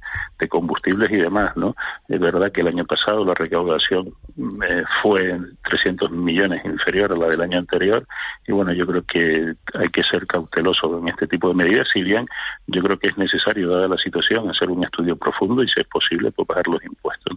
combustibles 0.48 1.10
y 1.10 1.16
demás, 1.16 1.56
¿no? 1.56 1.74
Es 2.06 2.20
verdad 2.20 2.52
que 2.52 2.60
el 2.60 2.68
año 2.68 2.84
pasado 2.84 3.24
la 3.24 3.32
recaudación 3.32 4.12
eh, 4.38 4.82
fue 5.02 5.38
300 5.64 6.10
millones 6.10 6.62
inferior 6.64 7.12
a 7.12 7.16
la 7.16 7.28
del 7.28 7.40
año 7.40 7.58
anterior 7.58 8.06
y 8.46 8.52
bueno, 8.52 8.72
yo 8.72 8.86
creo 8.86 9.02
que 9.02 9.54
hay 9.74 9.88
que 9.88 10.02
ser 10.02 10.26
cauteloso 10.26 10.98
en 10.98 11.08
este 11.08 11.26
tipo 11.26 11.48
de 11.48 11.54
medidas, 11.54 11.88
si 11.92 12.02
bien 12.02 12.26
yo 12.66 12.82
creo 12.82 12.98
que 12.98 13.08
es 13.08 13.16
necesario, 13.16 13.70
dada 13.70 13.88
la 13.88 13.96
situación, 13.96 14.50
hacer 14.50 14.70
un 14.70 14.84
estudio 14.84 15.16
profundo 15.16 15.62
y 15.62 15.68
si 15.68 15.80
es 15.80 15.86
posible, 15.86 16.30
pues 16.30 16.46
bajar 16.46 16.68
los 16.68 16.84
impuestos. 16.84 17.33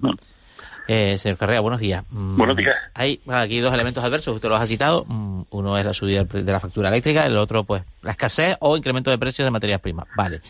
Eh, 0.87 1.17
señor 1.17 1.37
Carrera, 1.37 1.59
buenos 1.59 1.81
días. 1.81 2.03
Mm, 2.09 2.37
buenos 2.37 2.55
días. 2.55 2.75
Hay 2.93 3.19
aquí 3.27 3.59
dos 3.59 3.73
elementos 3.73 4.03
adversos, 4.03 4.35
usted 4.35 4.47
los 4.47 4.61
ha 4.61 4.65
citado. 4.65 5.03
Mm, 5.05 5.41
uno 5.49 5.77
es 5.77 5.83
la 5.83 5.93
subida 5.93 6.23
de 6.23 6.51
la 6.51 6.59
factura 6.59 6.89
eléctrica, 6.89 7.25
el 7.25 7.37
otro, 7.37 7.65
pues, 7.65 7.83
la 8.01 8.11
escasez 8.11 8.55
o 8.61 8.77
incremento 8.77 9.11
de 9.11 9.17
precios 9.17 9.45
de 9.45 9.51
materias 9.51 9.81
primas. 9.81 10.07
Vale. 10.15 10.41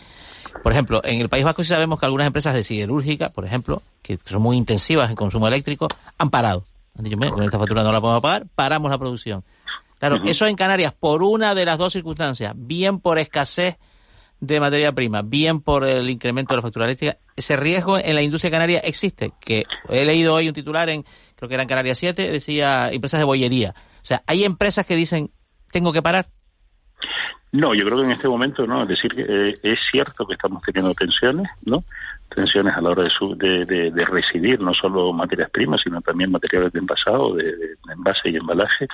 Por 0.61 0.71
ejemplo, 0.71 1.01
en 1.03 1.21
el 1.21 1.29
País 1.29 1.43
Vasco 1.43 1.63
sí 1.63 1.69
sabemos 1.69 1.99
que 1.99 2.05
algunas 2.05 2.27
empresas 2.27 2.53
de 2.53 2.63
siderúrgica, 2.63 3.29
por 3.29 3.45
ejemplo, 3.45 3.81
que 4.01 4.19
son 4.25 4.41
muy 4.41 4.57
intensivas 4.57 5.09
en 5.09 5.15
consumo 5.15 5.47
eléctrico, 5.47 5.87
han 6.17 6.29
parado. 6.29 6.65
Han 6.97 7.03
dicho, 7.03 7.17
con 7.17 7.43
esta 7.43 7.59
factura 7.59 7.83
no 7.83 7.91
la 7.91 8.01
podemos 8.01 8.21
pagar, 8.21 8.45
paramos 8.55 8.89
la 8.89 8.97
producción. 8.97 9.43
Claro, 9.99 10.21
eso 10.25 10.45
en 10.45 10.55
Canarias, 10.55 10.93
por 10.93 11.23
una 11.23 11.55
de 11.55 11.65
las 11.65 11.77
dos 11.77 11.93
circunstancias, 11.93 12.53
bien 12.55 12.99
por 12.99 13.17
escasez 13.17 13.77
de 14.39 14.59
materia 14.59 14.91
prima, 14.91 15.23
bien 15.23 15.61
por 15.61 15.87
el 15.87 16.09
incremento 16.09 16.53
de 16.53 16.57
la 16.57 16.61
factura 16.61 16.85
eléctrica, 16.85 17.17
ese 17.37 17.55
riesgo 17.55 17.97
en 17.97 18.15
la 18.15 18.21
industria 18.21 18.51
canaria 18.51 18.79
existe. 18.79 19.31
Que 19.39 19.63
he 19.89 20.03
leído 20.03 20.33
hoy 20.33 20.49
un 20.49 20.53
titular 20.53 20.89
en, 20.89 21.05
creo 21.35 21.47
que 21.47 21.53
era 21.55 21.63
en 21.63 21.69
Canarias 21.69 21.99
7, 21.99 22.29
decía 22.31 22.89
empresas 22.91 23.19
de 23.19 23.25
bollería. 23.25 23.73
O 24.01 24.05
sea, 24.05 24.23
hay 24.25 24.43
empresas 24.43 24.85
que 24.85 24.95
dicen, 24.95 25.31
tengo 25.71 25.93
que 25.93 26.01
parar. 26.01 26.29
No, 27.51 27.73
yo 27.73 27.85
creo 27.85 27.97
que 27.97 28.03
en 28.03 28.11
este 28.11 28.27
momento 28.27 28.67
no. 28.67 28.83
Es 28.83 28.89
decir, 28.89 29.11
eh, 29.17 29.53
es 29.63 29.79
cierto 29.89 30.25
que 30.25 30.33
estamos 30.33 30.61
teniendo 30.63 30.93
tensiones, 30.93 31.47
¿no? 31.63 31.83
tensiones 32.33 32.75
a 32.75 32.81
la 32.81 32.89
hora 32.89 33.03
de, 33.03 33.65
de, 33.65 33.91
de, 33.91 34.05
recibir 34.05 34.59
no 34.59 34.73
solo 34.73 35.13
materias 35.13 35.49
primas, 35.49 35.81
sino 35.83 36.01
también 36.01 36.31
materiales 36.31 36.73
de 36.73 36.79
envasado, 36.79 37.35
de, 37.35 37.53
envase 37.91 38.29
y 38.29 38.35
embalaje. 38.35 38.87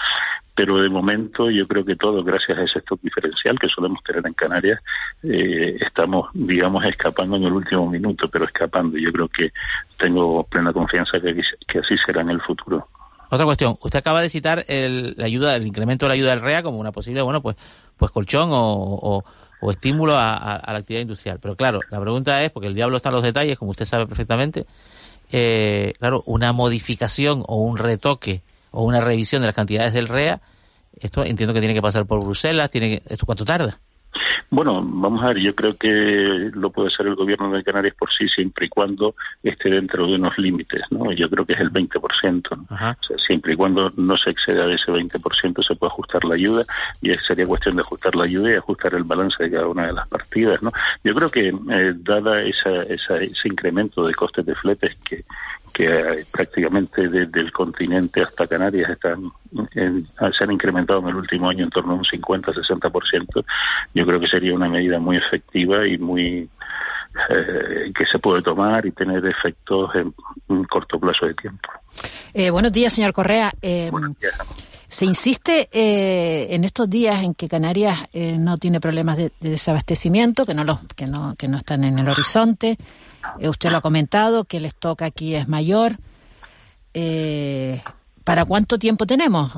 Pero 0.56 0.82
de 0.82 0.90
momento 0.90 1.50
yo 1.50 1.68
creo 1.68 1.84
que 1.84 1.96
todo, 1.96 2.24
gracias 2.24 2.58
a 2.58 2.64
ese 2.64 2.80
stock 2.80 3.02
diferencial 3.02 3.58
que 3.58 3.68
solemos 3.68 4.04
tener 4.04 4.26
en 4.26 4.34
Canarias, 4.34 4.84
eh, 5.24 5.78
estamos, 5.82 6.30
digamos, 6.34 6.86
escapando 6.86 7.38
en 7.38 7.44
el 7.44 7.54
último 7.54 7.90
minuto, 7.90 8.28
pero 8.30 8.46
escapando. 8.46 8.98
Yo 8.98 9.12
creo 9.12 9.28
que 9.28 9.52
tengo 9.98 10.44
plena 10.44 10.72
confianza 10.72 11.20
que, 11.20 11.42
que 11.68 11.80
así 11.80 11.96
será 12.06 12.22
en 12.22 12.30
el 12.30 12.42
futuro. 12.42 12.88
Otra 13.34 13.46
cuestión, 13.46 13.78
usted 13.82 13.98
acaba 13.98 14.22
de 14.22 14.30
citar 14.30 14.64
el, 14.68 15.16
la 15.18 15.26
ayuda, 15.26 15.56
el 15.56 15.66
incremento 15.66 16.06
de 16.06 16.10
la 16.10 16.14
ayuda 16.14 16.30
del 16.32 16.42
REA 16.42 16.62
como 16.62 16.78
una 16.78 16.92
posible, 16.92 17.24
bueno, 17.24 17.42
pues, 17.42 17.56
pues 17.98 18.12
colchón 18.12 18.50
o 18.52 19.24
o 19.64 19.72
estímulo 19.72 20.18
a, 20.18 20.62
la 20.66 20.78
actividad 20.78 21.02
industrial. 21.02 21.40
Pero 21.40 21.56
claro, 21.56 21.80
la 21.90 22.02
pregunta 22.02 22.44
es, 22.44 22.52
porque 22.52 22.68
el 22.68 22.76
diablo 22.76 22.98
está 22.98 23.10
en 23.10 23.16
los 23.16 23.24
detalles, 23.24 23.58
como 23.58 23.72
usted 23.72 23.86
sabe 23.86 24.06
perfectamente, 24.06 24.66
eh, 25.32 25.94
claro, 26.00 26.22
una 26.26 26.52
modificación 26.52 27.44
o 27.48 27.56
un 27.64 27.78
retoque 27.78 28.44
o 28.72 28.84
una 28.84 29.00
revisión 29.00 29.42
de 29.42 29.48
las 29.48 29.56
cantidades 29.56 29.94
del 29.94 30.10
REA, 30.10 30.42
esto 31.00 31.24
entiendo 31.24 31.54
que 31.54 31.62
tiene 31.62 31.74
que 31.74 31.82
pasar 31.82 32.06
por 32.06 32.22
Bruselas, 32.22 32.70
tiene 32.72 33.00
que, 33.00 33.14
¿esto 33.14 33.26
cuánto 33.26 33.46
tarda? 33.46 33.80
Bueno, 34.54 34.84
vamos 34.86 35.24
a 35.24 35.30
ver, 35.30 35.40
yo 35.40 35.56
creo 35.56 35.76
que 35.76 36.52
lo 36.54 36.70
puede 36.70 36.92
ser 36.92 37.08
el 37.08 37.16
gobierno 37.16 37.52
de 37.52 37.64
Canarias 37.64 37.96
por 37.96 38.14
sí 38.14 38.30
siempre 38.30 38.68
y 38.68 38.70
cuando 38.70 39.16
esté 39.42 39.72
dentro 39.72 40.06
de 40.06 40.14
unos 40.14 40.38
límites, 40.38 40.84
¿no? 40.92 41.12
Yo 41.12 41.28
creo 41.28 41.44
que 41.44 41.54
es 41.54 41.60
el 41.60 41.72
20%, 41.72 42.68
o 42.70 42.78
sea, 42.78 42.96
siempre 43.26 43.54
y 43.54 43.56
cuando 43.56 43.92
no 43.98 44.16
se 44.16 44.30
exceda 44.30 44.68
de 44.68 44.76
ese 44.76 44.92
20% 44.92 45.64
se 45.68 45.74
puede 45.74 45.92
ajustar 45.92 46.24
la 46.24 46.36
ayuda 46.36 46.64
y 47.02 47.10
sería 47.28 47.48
cuestión 47.48 47.78
de 47.78 47.82
ajustar 47.82 48.16
la 48.16 48.26
ayuda 48.26 48.52
y 48.52 48.54
ajustar 48.54 48.94
el 48.94 49.04
balance 49.04 49.44
de 49.44 49.50
cada 49.50 49.68
una 49.68 49.88
de 49.88 49.94
las 49.94 50.08
partidas, 50.08 50.62
¿no? 50.62 50.72
Yo 51.04 51.16
creo 51.16 51.30
que 51.30 51.48
eh, 51.48 51.94
dada 51.96 52.40
esa, 52.44 52.84
ese 52.84 53.48
incremento 53.48 54.06
de 54.06 54.14
costes 54.14 54.46
de 54.46 54.54
fletes 54.54 54.96
que, 55.04 55.26
que 55.74 56.26
prácticamente 56.32 57.10
desde 57.10 57.42
el 57.42 57.52
continente 57.52 58.22
hasta 58.22 58.48
Canarias 58.48 58.92
están 58.92 59.32
se 59.74 60.44
han 60.44 60.52
incrementado 60.52 61.00
en 61.00 61.10
el 61.10 61.16
último 61.16 61.50
año 61.50 61.64
en 61.64 61.70
torno 61.70 61.94
a 61.94 61.96
un 61.96 62.04
50-60%, 62.04 63.46
yo 63.94 64.06
creo 64.06 64.20
que 64.20 64.28
sería 64.28 64.54
una 64.54 64.70
medida 64.70 65.00
muy 65.00 65.18
efectiva 65.18 65.88
y 65.88 65.98
muy 65.98 66.50
eh, 67.30 67.92
que 67.96 68.06
se 68.12 68.18
puede 68.18 68.42
tomar 68.42 68.86
y 68.86 68.92
tener 68.92 69.24
efectos 69.26 69.92
en 69.96 70.14
un 70.48 70.64
corto 70.66 71.00
plazo 71.00 71.28
de 71.28 71.36
tiempo. 71.36 71.70
Eh, 72.34 72.50
buenos 72.50 72.72
días, 72.72 72.94
señor 72.94 73.14
Correa. 73.14 73.52
Eh, 73.62 73.92
se 74.88 75.06
insiste 75.06 75.70
en 75.72 76.64
estos 76.64 76.90
días 76.90 77.24
en 77.24 77.34
que 77.34 77.48
Canarias 77.48 78.00
no 78.14 78.58
tiene 78.58 78.80
problemas 78.80 79.18
de, 79.18 79.32
desabastecimiento, 79.40 80.46
que 80.46 80.54
no, 80.54 80.64
los, 80.64 80.82
que, 80.96 81.06
no, 81.06 81.36
que 81.36 81.48
no 81.48 81.58
están 81.58 81.84
en 81.84 82.00
el 82.00 82.10
horizonte. 82.10 82.78
Usted 83.40 83.70
lo 83.70 83.78
ha 83.78 83.82
comentado, 83.82 84.46
que 84.46 84.58
el 84.58 84.66
stock 84.66 85.02
aquí 85.02 85.36
es 85.36 85.48
mayor. 85.48 85.98
¿Para 88.24 88.46
cuánto 88.46 88.78
tiempo 88.78 89.06
tenemos? 89.06 89.52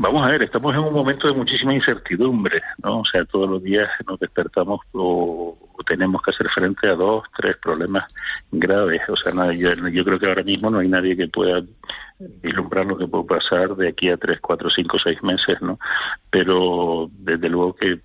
Vamos 0.00 0.24
a 0.24 0.30
ver, 0.30 0.42
estamos 0.42 0.72
en 0.74 0.80
un 0.80 0.94
momento 0.94 1.26
de 1.26 1.34
muchísima 1.34 1.74
incertidumbre, 1.74 2.62
¿no? 2.84 3.00
O 3.00 3.04
sea, 3.04 3.24
todos 3.24 3.50
los 3.50 3.60
días 3.62 3.88
nos 4.06 4.20
despertamos 4.20 4.80
o, 4.92 5.58
tenemos 5.84 6.22
que 6.22 6.30
hacer 6.30 6.48
frente 6.48 6.88
a 6.88 6.94
dos, 6.94 7.24
tres 7.36 7.56
problemas 7.56 8.04
graves. 8.50 9.02
O 9.08 9.16
sea, 9.16 9.32
yo, 9.52 10.04
creo 10.04 10.18
que 10.18 10.26
ahora 10.26 10.42
mismo 10.42 10.70
no 10.70 10.78
hay 10.78 10.88
nadie 10.88 11.16
que 11.16 11.28
pueda 11.28 11.62
vislumbrar 12.42 12.84
lo 12.86 12.98
que 12.98 13.06
puede 13.06 13.24
pasar 13.24 13.76
de 13.76 13.88
aquí 13.88 14.10
a 14.10 14.16
tres, 14.16 14.40
cuatro, 14.40 14.68
cinco, 14.70 14.98
seis 14.98 15.22
meses, 15.22 15.60
¿no? 15.60 15.78
Pero 16.30 17.08
desde 17.12 17.48
luego 17.48 17.74
que 17.74 18.00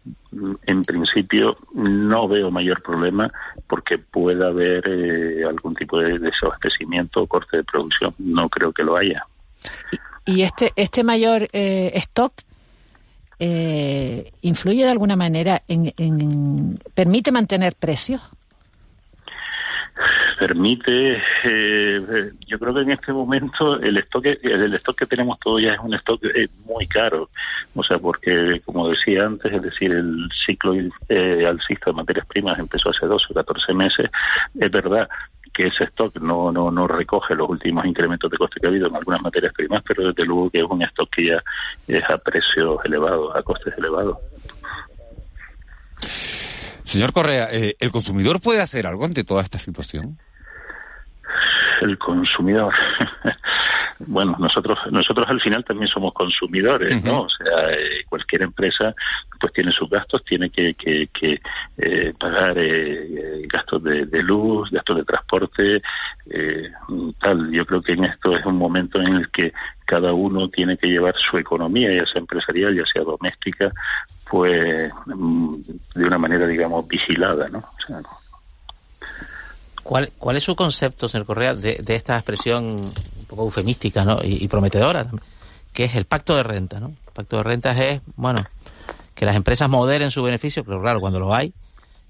en 0.67 0.83
principio 0.83 1.57
no 1.73 2.27
veo 2.27 2.51
mayor 2.51 2.81
problema 2.81 3.31
porque 3.67 3.97
pueda 3.97 4.47
haber 4.47 4.83
eh, 4.87 5.43
algún 5.43 5.75
tipo 5.75 5.99
de 5.99 6.19
desabastecimiento 6.19 7.21
o 7.23 7.27
corte 7.27 7.57
de 7.57 7.63
producción. 7.63 8.13
No 8.19 8.49
creo 8.49 8.71
que 8.71 8.83
lo 8.83 8.95
haya. 8.95 9.25
¿Y 10.25 10.43
este, 10.43 10.71
este 10.75 11.03
mayor 11.03 11.47
eh, 11.51 11.91
stock 11.95 12.33
eh, 13.45 14.31
influye 14.41 14.85
de 14.85 14.89
alguna 14.89 15.17
manera 15.17 15.63
en, 15.67 15.93
en, 15.97 16.79
permite 16.93 17.29
mantener 17.33 17.75
precios? 17.75 18.21
permite, 20.39 21.21
eh, 21.45 22.31
yo 22.47 22.59
creo 22.59 22.73
que 22.73 22.81
en 22.81 22.91
este 22.91 23.13
momento 23.13 23.79
el 23.79 23.97
stock, 23.99 24.25
el 24.25 24.73
stock 24.75 24.97
que 24.97 25.05
tenemos 25.05 25.39
todavía 25.39 25.73
es 25.73 25.79
un 25.79 25.93
stock 25.93 26.23
eh, 26.25 26.47
muy 26.65 26.87
caro, 26.87 27.29
o 27.75 27.83
sea, 27.83 27.99
porque 27.99 28.61
como 28.65 28.89
decía 28.89 29.25
antes, 29.25 29.53
es 29.53 29.61
decir, 29.61 29.91
el 29.91 30.29
ciclo 30.45 30.73
eh, 31.07 31.45
alcista 31.45 31.91
de 31.91 31.93
materias 31.93 32.25
primas 32.25 32.59
empezó 32.59 32.89
hace 32.89 33.05
12 33.05 33.25
o 33.29 33.33
14 33.35 33.73
meses, 33.73 34.09
es 34.59 34.71
verdad 34.71 35.07
que 35.53 35.67
ese 35.67 35.85
stock 35.85 36.15
no, 36.19 36.51
no, 36.51 36.71
no 36.71 36.87
recoge 36.87 37.35
los 37.35 37.49
últimos 37.49 37.85
incrementos 37.85 38.29
de 38.29 38.37
coste 38.37 38.59
que 38.59 38.67
ha 38.67 38.69
habido 38.69 38.87
en 38.87 38.95
algunas 38.95 39.21
materias 39.21 39.53
primas, 39.53 39.83
pero 39.87 40.07
desde 40.07 40.25
luego 40.25 40.49
que 40.49 40.59
es 40.59 40.65
un 40.67 40.81
stock 40.81 41.09
que 41.09 41.27
ya 41.27 41.43
es 41.87 42.03
a 42.09 42.17
precios 42.17 42.79
elevados, 42.83 43.35
a 43.35 43.43
costes 43.43 43.77
elevados. 43.77 44.17
Señor 46.83 47.13
Correa, 47.13 47.47
eh, 47.51 47.75
¿el 47.79 47.91
consumidor 47.91 48.41
puede 48.41 48.61
hacer 48.61 48.87
algo 48.87 49.05
ante 49.05 49.23
toda 49.23 49.41
esta 49.41 49.57
situación? 49.57 50.17
El 51.81 51.97
consumidor. 51.97 52.73
bueno, 54.07 54.35
nosotros 54.39 54.79
nosotros 54.91 55.27
al 55.29 55.41
final 55.41 55.63
también 55.63 55.87
somos 55.87 56.13
consumidores, 56.13 57.03
¿no? 57.03 57.23
O 57.23 57.29
sea, 57.29 57.71
eh, 57.71 58.03
cualquier 58.07 58.43
empresa 58.43 58.93
pues 59.39 59.53
tiene 59.53 59.71
sus 59.71 59.89
gastos, 59.89 60.23
tiene 60.23 60.49
que, 60.49 60.73
que, 60.75 61.07
que 61.07 61.41
eh, 61.77 62.13
pagar 62.17 62.57
eh, 62.57 63.41
gastos 63.47 63.83
de, 63.83 64.05
de, 64.05 64.23
luz, 64.23 64.69
gastos 64.71 64.97
de 64.97 65.03
transporte, 65.03 65.81
tal. 67.19 67.51
Yo 67.51 67.65
creo 67.65 67.81
que 67.81 67.93
en 67.93 68.05
esto 68.05 68.35
es 68.35 68.45
un 68.45 68.57
momento 68.57 68.99
en 68.99 69.15
el 69.15 69.29
que 69.29 69.53
cada 69.85 70.13
uno 70.13 70.49
tiene 70.49 70.77
que 70.77 70.87
llevar 70.87 71.15
su 71.17 71.37
economía, 71.37 71.91
ya 71.93 72.05
sea 72.05 72.21
empresarial, 72.21 72.75
ya 72.75 72.85
sea 72.85 73.03
doméstica, 73.03 73.71
pues 74.29 74.91
mm, 75.07 75.55
de 75.95 76.05
una 76.05 76.17
manera, 76.17 76.47
digamos, 76.47 76.87
vigilada, 76.87 77.49
¿no? 77.49 77.59
O 77.59 77.81
sea, 77.85 78.01
¿Cuál, 79.83 80.11
¿Cuál 80.17 80.37
es 80.37 80.43
su 80.43 80.55
concepto, 80.55 81.07
señor 81.07 81.25
Correa, 81.25 81.53
de, 81.53 81.75
de 81.75 81.95
esta 81.95 82.15
expresión 82.15 82.65
un 82.65 83.25
poco 83.27 83.43
eufemística 83.43 84.05
¿no? 84.05 84.19
y, 84.23 84.43
y, 84.43 84.47
prometedora, 84.47 85.05
que 85.73 85.83
es 85.83 85.95
el 85.95 86.05
pacto 86.05 86.35
de 86.35 86.43
renta? 86.43 86.79
¿no? 86.79 86.87
El 86.87 87.13
pacto 87.13 87.37
de 87.37 87.43
rentas 87.43 87.79
es, 87.79 88.01
bueno, 88.15 88.45
que 89.13 89.25
las 89.25 89.35
empresas 89.35 89.69
moderen 89.69 90.11
su 90.11 90.23
beneficio, 90.23 90.63
pero 90.63 90.81
claro, 90.81 90.99
cuando 90.99 91.19
lo 91.19 91.33
hay, 91.33 91.53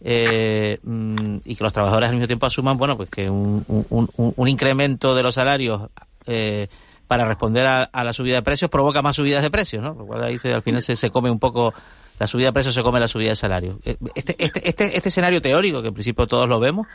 eh, 0.06 0.80
mm, 0.84 1.38
y 1.46 1.56
que 1.56 1.64
los 1.64 1.74
trabajadores 1.74 2.10
al 2.10 2.16
mismo 2.16 2.28
tiempo 2.28 2.46
asuman, 2.46 2.78
bueno, 2.78 2.98
pues 2.98 3.10
que 3.10 3.30
un, 3.30 3.66
un, 3.68 4.10
un, 4.16 4.48
incremento 4.48 5.16
de 5.16 5.24
los 5.24 5.36
salarios 5.36 5.90
eh, 6.28 6.68
para 7.08 7.26
responder 7.26 7.66
a, 7.68 7.90
la 8.04 8.14
subida 8.14 8.36
de 8.36 8.42
precios 8.42 8.70
provoca 8.70 9.02
más 9.02 9.16
subidas 9.16 9.42
de 9.42 9.50
precios, 9.50 9.82
¿no? 9.82 9.94
Lo 9.94 10.06
cual 10.06 10.24
ahí 10.24 10.40
se, 10.40 10.54
al 10.54 10.62
final 10.62 10.84
se, 10.84 10.96
se 10.98 11.10
come 11.10 11.32
un 11.32 11.40
poco 11.40 11.74
la 12.20 12.28
subida 12.28 12.48
de 12.48 12.54
precios 12.54 12.76
se 12.76 12.84
come 12.84 13.00
la 13.00 13.08
subida 13.08 13.30
de 13.30 13.36
salario. 13.36 13.80
Este, 14.14 14.36
este, 14.38 14.68
este, 14.68 14.98
este 14.98 15.10
escenario 15.10 15.42
teórico, 15.42 15.82
que 15.82 15.88
en 15.88 15.94
principio 15.94 16.28
todos 16.28 16.48
lo 16.48 16.60
vemos, 16.60 16.88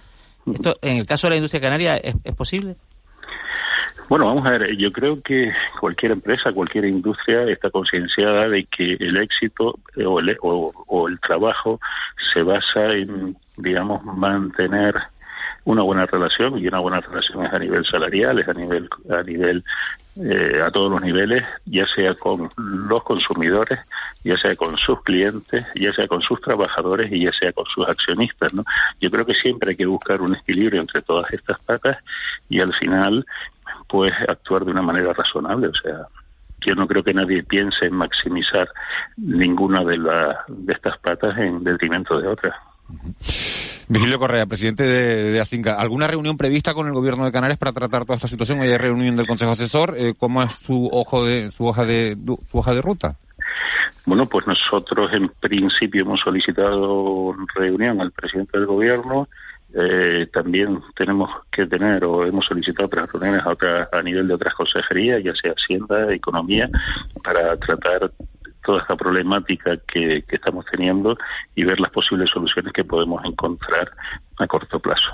¿esto 0.54 0.76
en 0.82 0.98
el 0.98 1.06
caso 1.06 1.26
de 1.26 1.30
la 1.32 1.36
industria 1.36 1.60
canaria 1.60 1.96
es, 1.96 2.14
posible? 2.36 2.76
Bueno, 4.08 4.26
vamos 4.26 4.46
a 4.46 4.52
ver, 4.52 4.76
yo 4.76 4.90
creo 4.90 5.20
que 5.20 5.52
cualquier 5.80 6.12
empresa, 6.12 6.52
cualquier 6.52 6.86
industria 6.86 7.42
está 7.44 7.70
concienciada 7.70 8.48
de 8.48 8.64
que 8.64 8.94
el 8.94 9.18
éxito 9.18 9.78
o 10.06 10.20
el, 10.20 10.36
o 10.40 11.08
el 11.08 11.20
trabajo 11.20 11.78
se 12.32 12.42
basa 12.42 12.92
en, 12.92 13.36
digamos, 13.58 14.02
mantener 14.04 14.94
una 15.68 15.82
buena 15.82 16.06
relación 16.06 16.58
y 16.58 16.66
una 16.66 16.78
buena 16.78 16.98
relación 17.00 17.44
es 17.44 17.52
a 17.52 17.58
nivel 17.58 17.84
salarial, 17.84 18.38
es 18.38 18.48
a 18.48 18.54
nivel 18.54 18.88
a 19.10 19.22
nivel 19.22 19.62
eh, 20.16 20.62
a 20.64 20.70
todos 20.70 20.90
los 20.90 21.02
niveles, 21.02 21.44
ya 21.66 21.86
sea 21.94 22.14
con 22.14 22.50
los 22.56 23.02
consumidores, 23.02 23.78
ya 24.24 24.38
sea 24.38 24.56
con 24.56 24.78
sus 24.78 25.02
clientes, 25.02 25.66
ya 25.74 25.92
sea 25.92 26.08
con 26.08 26.22
sus 26.22 26.40
trabajadores 26.40 27.12
y 27.12 27.24
ya 27.24 27.32
sea 27.38 27.52
con 27.52 27.66
sus 27.66 27.86
accionistas, 27.86 28.54
¿no? 28.54 28.64
Yo 28.98 29.10
creo 29.10 29.26
que 29.26 29.34
siempre 29.34 29.70
hay 29.70 29.76
que 29.76 29.84
buscar 29.84 30.22
un 30.22 30.34
equilibrio 30.34 30.80
entre 30.80 31.02
todas 31.02 31.30
estas 31.32 31.60
patas 31.60 31.98
y 32.48 32.60
al 32.60 32.72
final 32.72 33.26
pues 33.88 34.14
actuar 34.26 34.64
de 34.64 34.70
una 34.70 34.82
manera 34.82 35.12
razonable, 35.12 35.68
o 35.68 35.74
sea, 35.74 36.06
yo 36.62 36.74
no 36.76 36.86
creo 36.86 37.04
que 37.04 37.12
nadie 37.12 37.42
piense 37.42 37.84
en 37.84 37.94
maximizar 37.94 38.68
ninguna 39.18 39.84
de, 39.84 39.98
la, 39.98 40.44
de 40.48 40.72
estas 40.72 40.98
patas 40.98 41.36
en 41.36 41.62
detrimento 41.62 42.18
de 42.18 42.26
otras. 42.26 42.54
Vigilio 43.88 44.18
Correa, 44.18 44.46
presidente 44.46 44.82
de, 44.82 45.30
de, 45.30 45.40
Asinca, 45.40 45.74
¿alguna 45.74 46.06
reunión 46.06 46.36
prevista 46.36 46.74
con 46.74 46.86
el 46.86 46.92
gobierno 46.92 47.24
de 47.24 47.32
Canarias 47.32 47.58
para 47.58 47.72
tratar 47.72 48.04
toda 48.04 48.16
esta 48.16 48.28
situación? 48.28 48.60
¿Hay 48.60 48.76
reunión 48.76 49.16
del 49.16 49.26
Consejo 49.26 49.52
Asesor? 49.52 49.94
Eh, 49.96 50.14
¿Cómo 50.18 50.42
es 50.42 50.52
su 50.52 50.88
ojo 50.92 51.24
de 51.24 51.50
su 51.50 51.66
hoja 51.66 51.84
de 51.84 52.16
su 52.50 52.58
hoja 52.58 52.74
de 52.74 52.82
ruta? 52.82 53.16
Bueno, 54.04 54.26
pues 54.26 54.46
nosotros 54.46 55.10
en 55.12 55.28
principio 55.40 56.02
hemos 56.02 56.20
solicitado 56.20 57.34
reunión 57.54 58.00
al 58.00 58.12
presidente 58.12 58.58
del 58.58 58.66
gobierno. 58.66 59.28
Eh, 59.74 60.26
también 60.32 60.80
tenemos 60.96 61.28
que 61.52 61.66
tener 61.66 62.02
o 62.04 62.24
hemos 62.24 62.46
solicitado 62.46 62.86
otras 62.86 63.12
reuniones 63.12 63.44
a, 63.44 63.50
otra, 63.50 63.88
a 63.92 64.02
nivel 64.02 64.26
de 64.26 64.34
otras 64.34 64.54
consejerías, 64.54 65.22
ya 65.22 65.34
sea 65.34 65.52
Hacienda, 65.52 66.12
Economía, 66.14 66.70
para 67.22 67.54
tratar 67.58 68.10
toda 68.68 68.82
esta 68.82 68.96
problemática 68.96 69.78
que, 69.90 70.22
que, 70.28 70.36
estamos 70.36 70.66
teniendo 70.70 71.16
y 71.54 71.64
ver 71.64 71.80
las 71.80 71.90
posibles 71.90 72.28
soluciones 72.28 72.70
que 72.74 72.84
podemos 72.84 73.24
encontrar 73.24 73.90
a 74.36 74.46
corto 74.46 74.78
plazo. 74.78 75.10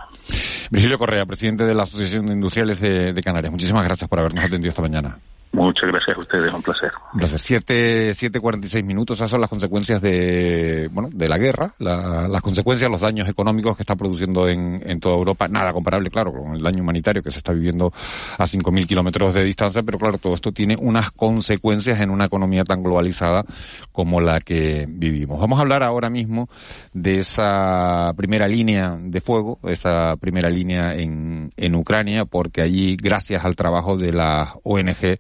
Virgilio 0.73 0.99
Correa, 0.99 1.25
presidente 1.25 1.63
de 1.63 1.73
la 1.73 1.85
Asociación 1.85 2.27
de 2.27 2.33
Industriales 2.33 2.81
de, 2.81 3.13
de 3.13 3.23
Canarias, 3.23 3.53
muchísimas 3.53 3.85
gracias 3.85 4.11
por 4.11 4.19
habernos 4.19 4.45
atendido 4.45 4.71
esta 4.71 4.83
mañana. 4.83 5.17
Muchas 5.55 5.89
gracias 5.89 6.19
a 6.19 6.21
ustedes, 6.21 6.53
un 6.53 6.63
placer. 6.63 6.91
Un 7.13 7.19
placer. 7.21 7.39
Siete, 7.39 8.13
siete 8.15 8.41
cuarenta 8.41 8.67
y 8.67 8.71
seis 8.71 8.85
minutos, 8.85 9.19
esas 9.19 9.31
son 9.31 9.41
las 9.41 9.49
consecuencias 9.49 10.03
de, 10.03 10.91
bueno, 10.93 11.11
de 11.13 11.29
la 11.29 11.39
guerra, 11.39 11.75
la, 11.79 12.27
las 12.27 12.43
consecuencias, 12.43 12.91
los 12.91 13.03
daños 13.03 13.29
económicos 13.29 13.77
que 13.77 13.85
está 13.85 13.95
produciendo 13.95 14.49
en, 14.49 14.83
en 14.85 14.99
toda 14.99 15.15
Europa. 15.15 15.47
Nada 15.47 15.73
comparable, 15.73 16.11
claro, 16.11 16.33
con 16.33 16.57
el 16.57 16.61
daño 16.61 16.83
humanitario 16.83 17.23
que 17.23 17.31
se 17.31 17.39
está 17.39 17.53
viviendo 17.53 17.93
a 18.37 18.47
cinco 18.49 18.73
mil 18.73 18.85
kilómetros 18.87 19.33
de 19.33 19.45
distancia, 19.45 19.85
pero 19.85 19.99
claro, 19.99 20.19
todo 20.19 20.35
esto 20.35 20.51
tiene 20.51 20.77
unas 20.77 21.13
consecuencias 21.13 22.01
en 22.01 22.11
una 22.11 22.25
economía 22.25 22.65
tan 22.65 22.83
globalizada 22.83 23.45
como 23.93 24.21
la 24.21 24.41
que 24.41 24.87
vivimos. 24.89 25.39
Vamos 25.39 25.61
a 25.61 25.63
hablar 25.63 25.85
ahora 25.85 26.11
mismo 26.11 26.49
de 26.93 27.19
esa 27.19 28.13
primera 28.17 28.49
línea 28.49 28.99
de 29.01 29.21
fuego, 29.21 29.61
esa 29.63 30.17
primera 30.17 30.49
línea 30.49 30.97
en, 30.97 31.53
en 31.57 31.75
Ucrania, 31.77 32.25
porque 32.25 32.61
allí, 32.61 32.97
gracias 32.97 33.45
al 33.45 33.55
trabajo 33.55 33.97
de 33.97 34.13
la 34.13 34.57
ONG, 34.65 35.19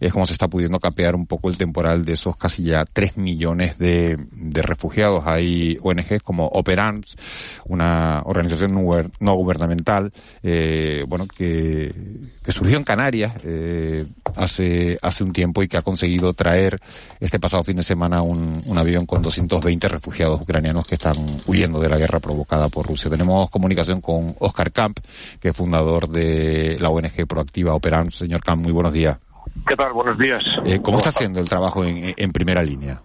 es 0.00 0.12
como 0.12 0.26
se 0.26 0.32
está 0.32 0.48
pudiendo 0.48 0.78
capear 0.80 1.14
un 1.14 1.26
poco 1.26 1.48
el 1.48 1.58
temporal 1.58 2.04
de 2.04 2.12
esos 2.12 2.36
casi 2.36 2.62
ya 2.62 2.84
tres 2.84 3.16
millones 3.16 3.78
de, 3.78 4.16
de 4.32 4.62
refugiados. 4.62 5.24
Hay 5.26 5.78
ONGs 5.82 6.22
como 6.22 6.46
Operans, 6.46 7.16
una 7.66 8.22
organización 8.24 8.74
no, 8.74 9.34
gubernamental, 9.34 10.12
eh, 10.42 11.04
bueno, 11.08 11.26
que, 11.26 11.92
que 12.42 12.52
surgió 12.52 12.76
en 12.76 12.84
Canarias 12.84 13.32
eh, 13.44 14.06
hace, 14.36 14.98
hace 15.02 15.24
un 15.24 15.32
tiempo 15.32 15.62
y 15.62 15.68
que 15.68 15.76
ha 15.76 15.82
conseguido 15.82 16.32
traer 16.32 16.78
este 17.20 17.40
pasado 17.40 17.64
fin 17.64 17.76
de 17.76 17.82
semana 17.82 18.22
un, 18.22 18.62
un 18.64 18.78
avión 18.78 19.06
con 19.06 19.22
220 19.22 19.88
refugiados 19.88 20.40
ucranianos 20.40 20.86
que 20.86 20.94
están 20.94 21.16
huyendo 21.46 21.80
de 21.80 21.88
la 21.88 21.98
guerra 21.98 22.20
provocada 22.20 22.68
por 22.68 22.86
Rusia. 22.86 23.10
Tenemos 23.10 23.50
comunicación 23.50 24.00
con 24.00 24.34
Oscar 24.38 24.72
Camp, 24.72 24.98
que 25.40 25.48
es 25.48 25.56
fundador 25.56 26.08
de 26.08 26.78
la 26.80 26.90
ONG 26.90 27.26
proactiva 27.26 27.74
Operans. 27.74 28.14
Señor 28.14 28.42
Camp, 28.42 28.62
muy 28.62 28.72
buenos 28.72 28.92
días. 28.92 29.27
¿Qué 29.66 29.76
tal? 29.76 29.92
Buenos 29.92 30.18
días. 30.18 30.44
Eh, 30.64 30.80
¿Cómo 30.82 30.98
está 30.98 31.10
haciendo 31.10 31.40
el 31.40 31.48
trabajo 31.48 31.84
en, 31.84 32.14
en, 32.16 32.32
primera 32.32 32.62
línea? 32.62 33.00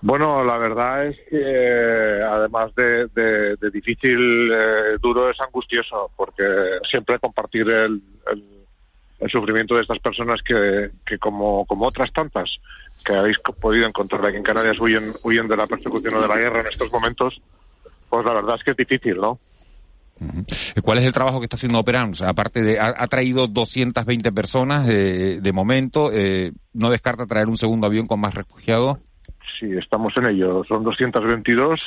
Bueno, 0.00 0.44
la 0.44 0.58
verdad 0.58 1.06
es 1.06 1.16
que 1.28 1.40
eh, 1.40 2.22
además 2.22 2.74
de, 2.74 3.06
de, 3.14 3.56
de 3.56 3.70
difícil, 3.70 4.52
eh, 4.52 4.96
duro, 5.00 5.30
es 5.30 5.40
angustioso, 5.40 6.10
porque 6.16 6.44
siempre 6.90 7.18
compartir 7.18 7.68
el, 7.68 8.02
el, 8.30 8.66
el 9.18 9.30
sufrimiento 9.30 9.74
de 9.74 9.82
estas 9.82 9.98
personas 9.98 10.40
que, 10.42 10.90
que 11.04 11.18
como, 11.18 11.64
como 11.66 11.86
otras 11.86 12.12
tantas 12.12 12.50
que 13.04 13.14
habéis 13.14 13.38
podido 13.38 13.86
encontrar 13.86 14.24
aquí 14.26 14.36
en 14.36 14.42
Canarias 14.42 14.78
huyen, 14.80 15.12
huyen 15.22 15.48
de 15.48 15.56
la 15.56 15.66
persecución 15.66 16.14
o 16.16 16.22
de 16.22 16.28
la 16.28 16.36
guerra 16.36 16.60
en 16.60 16.66
estos 16.66 16.92
momentos, 16.92 17.40
pues 18.08 18.24
la 18.24 18.32
verdad 18.32 18.56
es 18.56 18.64
que 18.64 18.72
es 18.72 18.76
difícil, 18.76 19.16
¿no? 19.16 19.38
¿Cuál 20.82 20.98
es 20.98 21.04
el 21.04 21.12
trabajo 21.12 21.40
que 21.40 21.44
está 21.44 21.56
haciendo 21.56 21.78
Operan? 21.78 22.12
O 22.12 22.14
sea, 22.14 22.30
aparte 22.30 22.62
de, 22.62 22.78
ha, 22.78 22.94
ha, 22.96 23.06
traído 23.06 23.46
220 23.48 24.32
personas 24.32 24.86
de 24.86 25.52
momento, 25.52 26.10
eh, 26.12 26.52
¿no 26.72 26.90
descarta 26.90 27.26
traer 27.26 27.48
un 27.48 27.56
segundo 27.56 27.86
avión 27.86 28.06
con 28.06 28.20
más 28.20 28.34
refugiados? 28.34 28.98
Sí, 29.58 29.70
estamos 29.72 30.14
en 30.16 30.26
ello. 30.26 30.64
Son 30.68 30.84
222 30.84 31.80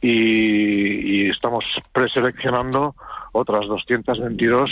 y, 0.00 1.26
y 1.26 1.30
estamos 1.30 1.64
preseleccionando 1.92 2.94
otras 3.34 3.66
222 3.66 4.70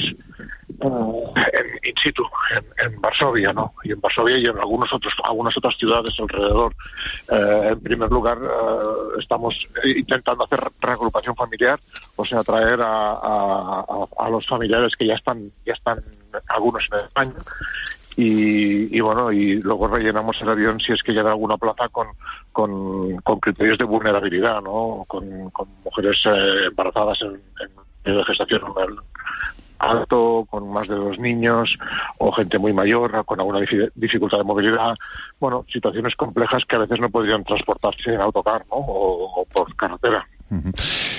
uh, 0.79 1.35
en 1.37 1.89
in 1.89 1.95
situ 2.03 2.25
en, 2.79 3.01
Varsovia, 3.01 3.53
¿no? 3.53 3.75
Y 3.83 3.93
en 3.93 4.01
Varsovia 4.01 4.39
y 4.39 4.45
en 4.45 4.57
algunos 4.59 4.93
otros, 4.93 5.13
algunas 5.25 5.57
otras 5.57 5.77
ciudades 5.77 6.15
alrededor. 6.19 6.73
Eh, 7.29 7.69
en 7.73 7.81
primer 7.81 8.11
lugar, 8.11 8.39
eh, 8.41 9.19
estamos 9.21 9.55
intentando 9.85 10.45
hacer 10.45 10.61
reagrupación 10.81 11.35
familiar, 11.35 11.81
o 12.17 12.25
sea, 12.25 12.43
traer 12.45 12.81
a, 12.83 13.85
a, 14.19 14.31
los 14.31 14.47
familiares 14.47 14.93
que 14.97 15.07
ya 15.07 15.15
están, 15.15 15.51
ya 15.67 15.75
están 15.75 15.99
algunos 16.49 16.89
en 16.93 16.99
España 17.01 17.35
y, 18.17 19.01
bueno, 19.01 19.33
y 19.33 19.55
luego 19.63 19.89
rellenamos 19.89 20.41
el 20.43 20.51
avión 20.51 20.79
si 20.81 20.93
es 20.93 21.03
que 21.03 21.13
llega 21.13 21.31
alguna 21.31 21.57
plaza 21.57 21.89
con, 21.89 22.09
con, 22.53 23.41
criterios 23.41 23.79
de 23.79 23.85
vulnerabilidad, 23.85 24.61
¿no? 24.61 25.05
Con, 25.09 25.51
mujeres 25.85 26.19
eh, 26.27 26.67
embarazadas 26.67 27.19
en, 27.23 27.31
en, 27.31 27.82
de 28.05 28.25
gestación 28.25 28.63
alto, 29.79 30.47
con 30.49 30.73
más 30.73 30.87
de 30.87 30.95
dos 30.95 31.19
niños, 31.19 31.77
o 32.19 32.31
gente 32.33 32.59
muy 32.59 32.73
mayor, 32.73 33.25
con 33.25 33.41
alguna 33.41 33.61
dificultad 33.95 34.39
de 34.39 34.45
movilidad. 34.45 34.95
Bueno, 35.41 35.65
situaciones 35.73 36.15
complejas 36.15 36.63
que 36.69 36.77
a 36.77 36.81
veces 36.81 37.01
no 37.01 37.11
podrían 37.11 37.43
transportarse 37.43 38.15
en 38.15 38.21
autocar, 38.21 38.65
¿no? 38.71 38.77
o 38.77 39.45
por 39.53 39.75
carretera. 39.75 40.27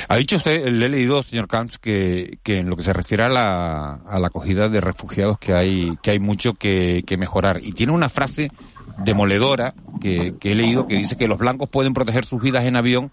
Ha 0.10 0.18
dicho 0.18 0.38
usted, 0.38 0.68
le 0.68 0.86
he 0.86 0.90
leído, 0.90 1.24
señor 1.24 1.48
Camps, 1.48 1.80
que, 1.80 2.38
que 2.44 2.60
en 2.60 2.70
lo 2.70 2.76
que 2.76 2.84
se 2.84 2.94
refiere 2.94 3.24
a 3.24 3.30
la, 3.30 3.94
a 4.06 4.20
la 4.20 4.28
acogida 4.28 4.70
de 4.70 4.80
refugiados 4.80 5.40
que 5.40 5.54
hay, 5.54 5.98
que 6.04 6.12
hay 6.12 6.20
mucho 6.20 6.54
que, 6.54 7.04
que 7.06 7.18
mejorar. 7.18 7.58
Y 7.62 7.72
tiene 7.72 7.94
una 7.94 8.10
frase 8.10 8.52
demoledora 8.98 9.74
que, 10.02 10.36
que 10.40 10.52
he 10.52 10.56
leído 10.56 10.88
que 10.88 10.98
dice 10.98 11.18
que 11.18 11.28
los 11.28 11.38
blancos 11.38 11.70
pueden 11.70 11.94
proteger 11.94 12.26
sus 12.26 12.42
vidas 12.42 12.66
en 12.66 12.76
avión 12.76 13.12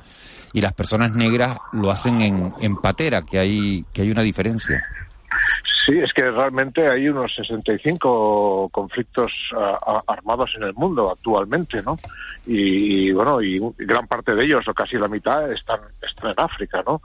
y 0.53 0.61
las 0.61 0.73
personas 0.73 1.13
negras 1.13 1.59
lo 1.73 1.91
hacen 1.91 2.21
en, 2.21 2.53
en 2.61 2.77
patera, 2.77 3.23
que 3.23 3.39
hay, 3.39 3.85
que 3.93 4.03
hay 4.03 4.11
una 4.11 4.23
diferencia. 4.23 4.85
Sí, 5.87 5.99
es 5.99 6.13
que 6.13 6.31
realmente 6.31 6.87
hay 6.87 7.09
unos 7.09 7.35
65 7.35 8.69
conflictos 8.71 9.33
armados 10.07 10.53
en 10.57 10.65
el 10.65 10.75
mundo 10.75 11.11
actualmente, 11.11 11.83
¿no? 11.83 11.99
Y, 12.47 13.13
bueno, 13.13 13.41
y 13.41 13.61
gran 13.79 14.07
parte 14.07 14.35
de 14.35 14.45
ellos, 14.45 14.67
o 14.67 14.75
casi 14.75 14.97
la 14.97 15.09
mitad, 15.09 15.51
están, 15.53 15.81
están 16.03 16.31
en 16.31 16.35
África, 16.39 16.83
¿no? 16.87 17.01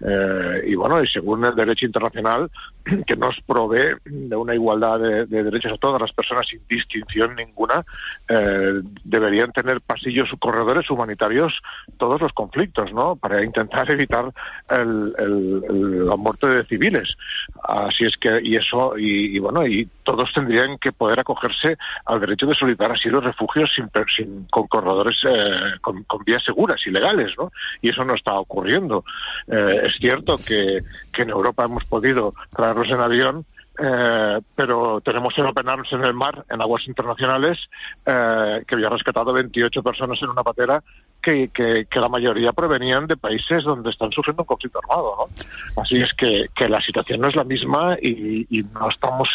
Eh, 0.00 0.64
y 0.66 0.74
bueno, 0.74 1.02
y 1.02 1.08
según 1.08 1.44
el 1.44 1.54
derecho 1.54 1.86
internacional, 1.86 2.50
que 3.06 3.16
nos 3.16 3.40
provee 3.46 3.96
de 4.04 4.36
una 4.36 4.54
igualdad 4.54 4.98
de, 4.98 5.26
derechos 5.26 5.72
a 5.72 5.78
todas 5.78 6.00
las 6.00 6.12
personas 6.12 6.46
sin 6.48 6.60
distinción 6.68 7.36
ninguna, 7.36 7.84
eh, 8.28 8.80
deberían 9.04 9.52
tener 9.52 9.80
pasillos 9.80 10.32
o 10.32 10.36
corredores 10.36 10.90
humanitarios 10.90 11.52
todos 11.96 12.20
los 12.20 12.32
conflictos, 12.32 12.92
¿no? 12.92 13.16
Para 13.16 13.44
intentar 13.44 13.90
evitar 13.92 14.32
el, 14.70 15.14
el, 15.18 16.06
la 16.06 16.16
muerte 16.16 16.46
de 16.46 16.64
civiles. 16.64 17.14
Así 17.62 18.04
es 18.04 18.16
que, 18.18 18.40
y 18.42 18.56
eso, 18.56 18.96
y, 18.96 19.38
bueno, 19.38 19.66
y 19.66 19.88
todos 20.02 20.32
tendrían 20.32 20.78
que 20.78 20.92
poder 20.92 21.20
acogerse 21.20 21.76
al 22.04 22.20
derecho 22.20 22.46
de 22.46 22.54
solicitar 22.54 22.92
asilo 22.92 23.18
y 23.18 23.26
refugios 23.26 23.72
sin, 23.74 23.90
sin, 24.14 24.44
con 24.46 24.66
corredores, 24.66 25.18
eh, 25.28 25.78
con, 25.80 26.04
vías 26.24 26.44
seguras 26.44 26.80
y 26.86 26.90
legales, 26.90 27.32
¿no? 27.38 27.50
Y 27.80 27.90
eso 27.90 28.04
no 28.04 28.14
está 28.14 28.34
ocurriendo. 28.34 29.04
Eh, 29.46 29.82
es 29.84 29.94
cierto 29.98 30.36
que, 30.36 30.82
que 31.12 31.22
en 31.22 31.30
Europa 31.30 31.64
hemos 31.64 31.84
podido 31.84 32.34
traerlos 32.54 32.88
en 32.88 33.00
avión, 33.00 33.46
eh, 33.80 34.40
pero 34.56 35.00
tenemos 35.00 35.32
que 35.34 35.42
openarnos 35.42 35.92
en 35.92 36.04
el 36.04 36.12
mar, 36.12 36.44
en 36.50 36.60
aguas 36.60 36.86
internacionales, 36.88 37.58
eh, 38.04 38.64
que 38.66 38.74
había 38.74 38.88
rescatado 38.88 39.32
28 39.32 39.82
personas 39.82 40.20
en 40.20 40.30
una 40.30 40.42
patera 40.42 40.82
que, 41.22 41.86
la 41.94 42.08
mayoría 42.08 42.52
provenían 42.52 43.06
de 43.06 43.16
países 43.16 43.64
donde 43.64 43.90
están 43.90 44.10
sufriendo 44.12 44.42
un 44.42 44.46
conflicto 44.46 44.78
armado. 44.78 45.28
¿no? 45.28 45.82
Así 45.82 45.96
es 45.96 46.08
que, 46.16 46.68
la 46.68 46.80
situación 46.80 47.20
no 47.20 47.28
es 47.28 47.36
la 47.36 47.44
misma 47.44 47.96
y, 48.00 48.46
no 48.72 48.88
estamos 48.88 49.28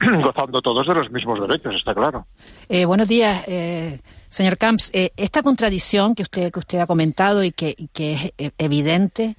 gozando 0.22 0.60
todos 0.62 0.86
de 0.86 0.94
los 0.94 1.10
mismos 1.10 1.40
derechos, 1.40 1.74
está 1.74 1.94
claro. 1.94 2.26
Eh, 2.68 2.84
buenos 2.84 3.08
días, 3.08 3.44
eh, 3.46 4.00
señor 4.28 4.58
Camps. 4.58 4.90
Eh, 4.92 5.10
esta 5.16 5.42
contradicción 5.42 6.14
que 6.14 6.22
usted, 6.22 6.52
que 6.52 6.58
usted 6.58 6.78
ha 6.80 6.86
comentado 6.86 7.42
y 7.44 7.52
que, 7.52 7.76
que 7.92 8.12
es 8.14 8.32
eh, 8.38 8.50
evidente 8.58 9.36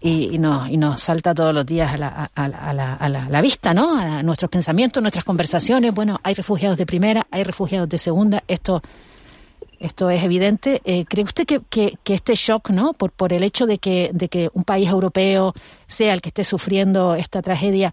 y, 0.00 0.34
y, 0.34 0.38
nos, 0.38 0.68
y 0.68 0.76
nos 0.76 1.00
salta 1.00 1.34
todos 1.34 1.54
los 1.54 1.66
días 1.66 1.92
a 1.92 1.96
la, 1.96 2.30
a, 2.34 2.48
la, 2.48 2.94
a 2.94 3.08
la, 3.08 3.42
vista, 3.42 3.74
¿no? 3.74 3.98
A 3.98 4.22
nuestros 4.22 4.50
pensamientos, 4.50 5.02
nuestras 5.02 5.24
conversaciones. 5.24 5.92
Bueno, 5.94 6.18
hay 6.22 6.34
refugiados 6.34 6.78
de 6.78 6.86
primera, 6.86 7.26
hay 7.30 7.44
refugiados 7.44 7.88
de 7.88 7.98
segunda. 7.98 8.42
Esto, 8.48 8.82
esto 9.80 10.10
es 10.10 10.22
evidente. 10.22 10.80
Eh, 10.84 11.04
¿Cree 11.06 11.24
usted 11.24 11.46
que, 11.46 11.98
este 12.04 12.34
shock, 12.34 12.70
¿no? 12.70 12.92
Por, 12.92 13.10
por 13.10 13.32
el 13.32 13.42
hecho 13.42 13.66
de 13.66 13.78
que, 13.78 14.10
de 14.12 14.28
que 14.28 14.50
un 14.52 14.64
país 14.64 14.88
europeo 14.88 15.54
sea 15.86 16.14
el 16.14 16.20
que 16.20 16.28
esté 16.28 16.44
sufriendo 16.44 17.14
esta 17.14 17.42
tragedia, 17.42 17.92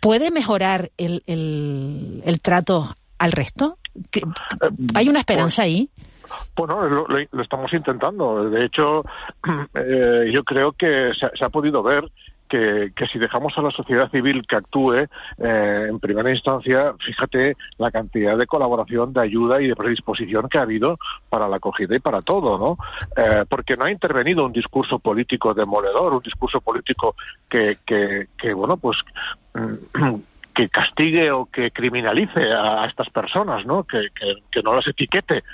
puede 0.00 0.30
mejorar 0.30 0.90
el, 0.96 1.22
el, 1.26 2.22
el 2.24 2.40
trato 2.40 2.94
al 3.18 3.32
resto? 3.32 3.78
¿Hay 4.94 5.08
una 5.08 5.20
esperanza 5.20 5.62
ahí? 5.62 5.90
Bueno, 6.54 6.88
lo, 6.88 7.06
lo, 7.08 7.42
estamos 7.42 7.72
intentando. 7.72 8.48
De 8.48 8.66
hecho, 8.66 9.04
eh, 9.74 10.30
yo 10.32 10.44
creo 10.44 10.72
que 10.72 11.12
se, 11.18 11.44
ha 11.44 11.48
podido 11.48 11.82
ver 11.82 12.08
que, 12.48 12.92
que, 12.96 13.06
si 13.06 13.18
dejamos 13.18 13.56
a 13.56 13.62
la 13.62 13.70
sociedad 13.70 14.10
civil 14.10 14.46
que 14.46 14.56
actúe 14.56 14.94
eh, 14.94 15.86
en 15.88 15.98
primera 16.00 16.30
instancia, 16.30 16.94
fíjate 17.04 17.56
la 17.78 17.90
cantidad 17.90 18.36
de 18.36 18.46
colaboración, 18.46 19.12
de 19.12 19.20
ayuda 19.20 19.60
y 19.60 19.68
de 19.68 19.76
predisposición 19.76 20.48
que 20.48 20.58
ha 20.58 20.62
habido 20.62 20.98
para 21.28 21.48
la 21.48 21.56
acogida 21.56 21.94
y 21.94 22.00
para 22.00 22.22
todo, 22.22 22.58
¿no? 22.58 22.78
Eh, 23.16 23.44
porque 23.48 23.76
no 23.76 23.84
ha 23.84 23.90
intervenido 23.90 24.44
un 24.44 24.52
discurso 24.52 24.98
político 24.98 25.54
demoledor, 25.54 26.14
un 26.14 26.22
discurso 26.22 26.60
político 26.60 27.14
que, 27.48 27.78
que, 27.86 28.28
que 28.36 28.52
bueno, 28.54 28.76
pues 28.76 28.98
que 30.54 30.68
castigue 30.68 31.30
o 31.30 31.46
que 31.46 31.70
criminalice 31.70 32.52
a, 32.52 32.84
estas 32.86 33.10
personas, 33.10 33.64
¿no? 33.64 33.84
Que, 33.84 34.08
que 34.50 34.62
no 34.62 34.74
las 34.74 34.88
etiquete 34.88 35.44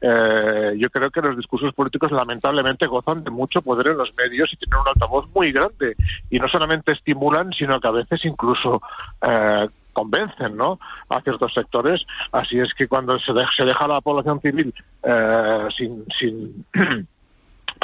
eh, 0.00 0.74
yo 0.78 0.88
creo 0.90 1.10
que 1.10 1.20
los 1.20 1.36
discursos 1.36 1.74
políticos 1.74 2.10
lamentablemente 2.10 2.86
gozan 2.86 3.22
de 3.22 3.30
mucho 3.30 3.60
poder 3.60 3.88
en 3.88 3.98
los 3.98 4.14
medios 4.16 4.50
y 4.52 4.56
tienen 4.56 4.80
un 4.80 4.88
altavoz 4.88 5.28
muy 5.34 5.52
grande 5.52 5.94
y 6.30 6.38
no 6.38 6.48
solamente 6.48 6.92
estimulan 6.92 7.52
sino 7.52 7.78
que 7.80 7.88
a 7.88 7.92
veces 7.92 8.24
incluso 8.24 8.80
eh, 9.20 9.68
convencen 9.92 10.56
¿no? 10.56 10.78
a 11.08 11.20
ciertos 11.20 11.52
sectores 11.52 12.00
así 12.32 12.58
es 12.58 12.72
que 12.74 12.88
cuando 12.88 13.18
se, 13.18 13.32
se 13.56 13.64
deja 13.64 13.86
la 13.86 14.00
población 14.00 14.40
civil 14.40 14.74
eh, 15.02 15.68
sin, 15.76 16.04
sin 16.18 16.64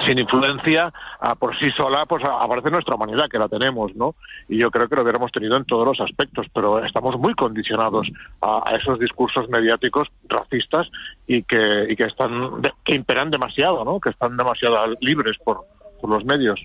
sin 0.04 0.18
influencia 0.18 0.92
por 1.38 1.58
sí 1.58 1.70
sola, 1.76 2.04
pues 2.06 2.22
aparece 2.24 2.70
nuestra 2.70 2.94
humanidad, 2.94 3.28
que 3.30 3.38
la 3.38 3.48
tenemos, 3.48 3.94
¿no? 3.96 4.14
Y 4.48 4.58
yo 4.58 4.70
creo 4.70 4.88
que 4.88 4.96
lo 4.96 5.02
hubiéramos 5.02 5.32
tenido 5.32 5.56
en 5.56 5.64
todos 5.64 5.86
los 5.86 6.00
aspectos, 6.00 6.46
pero 6.52 6.84
estamos 6.84 7.18
muy 7.18 7.34
condicionados 7.34 8.08
a, 8.42 8.76
esos 8.76 8.98
discursos 8.98 9.48
mediáticos 9.48 10.08
racistas 10.28 10.86
y 11.26 11.42
que, 11.42 11.86
y 11.88 11.96
que 11.96 12.04
están, 12.04 12.62
que 12.84 12.94
imperan 12.94 13.30
demasiado, 13.30 13.84
¿no? 13.84 14.00
Que 14.00 14.10
están 14.10 14.36
demasiado 14.36 14.76
libres 15.00 15.36
por, 15.42 15.64
por 16.00 16.10
los 16.10 16.24
medios. 16.24 16.60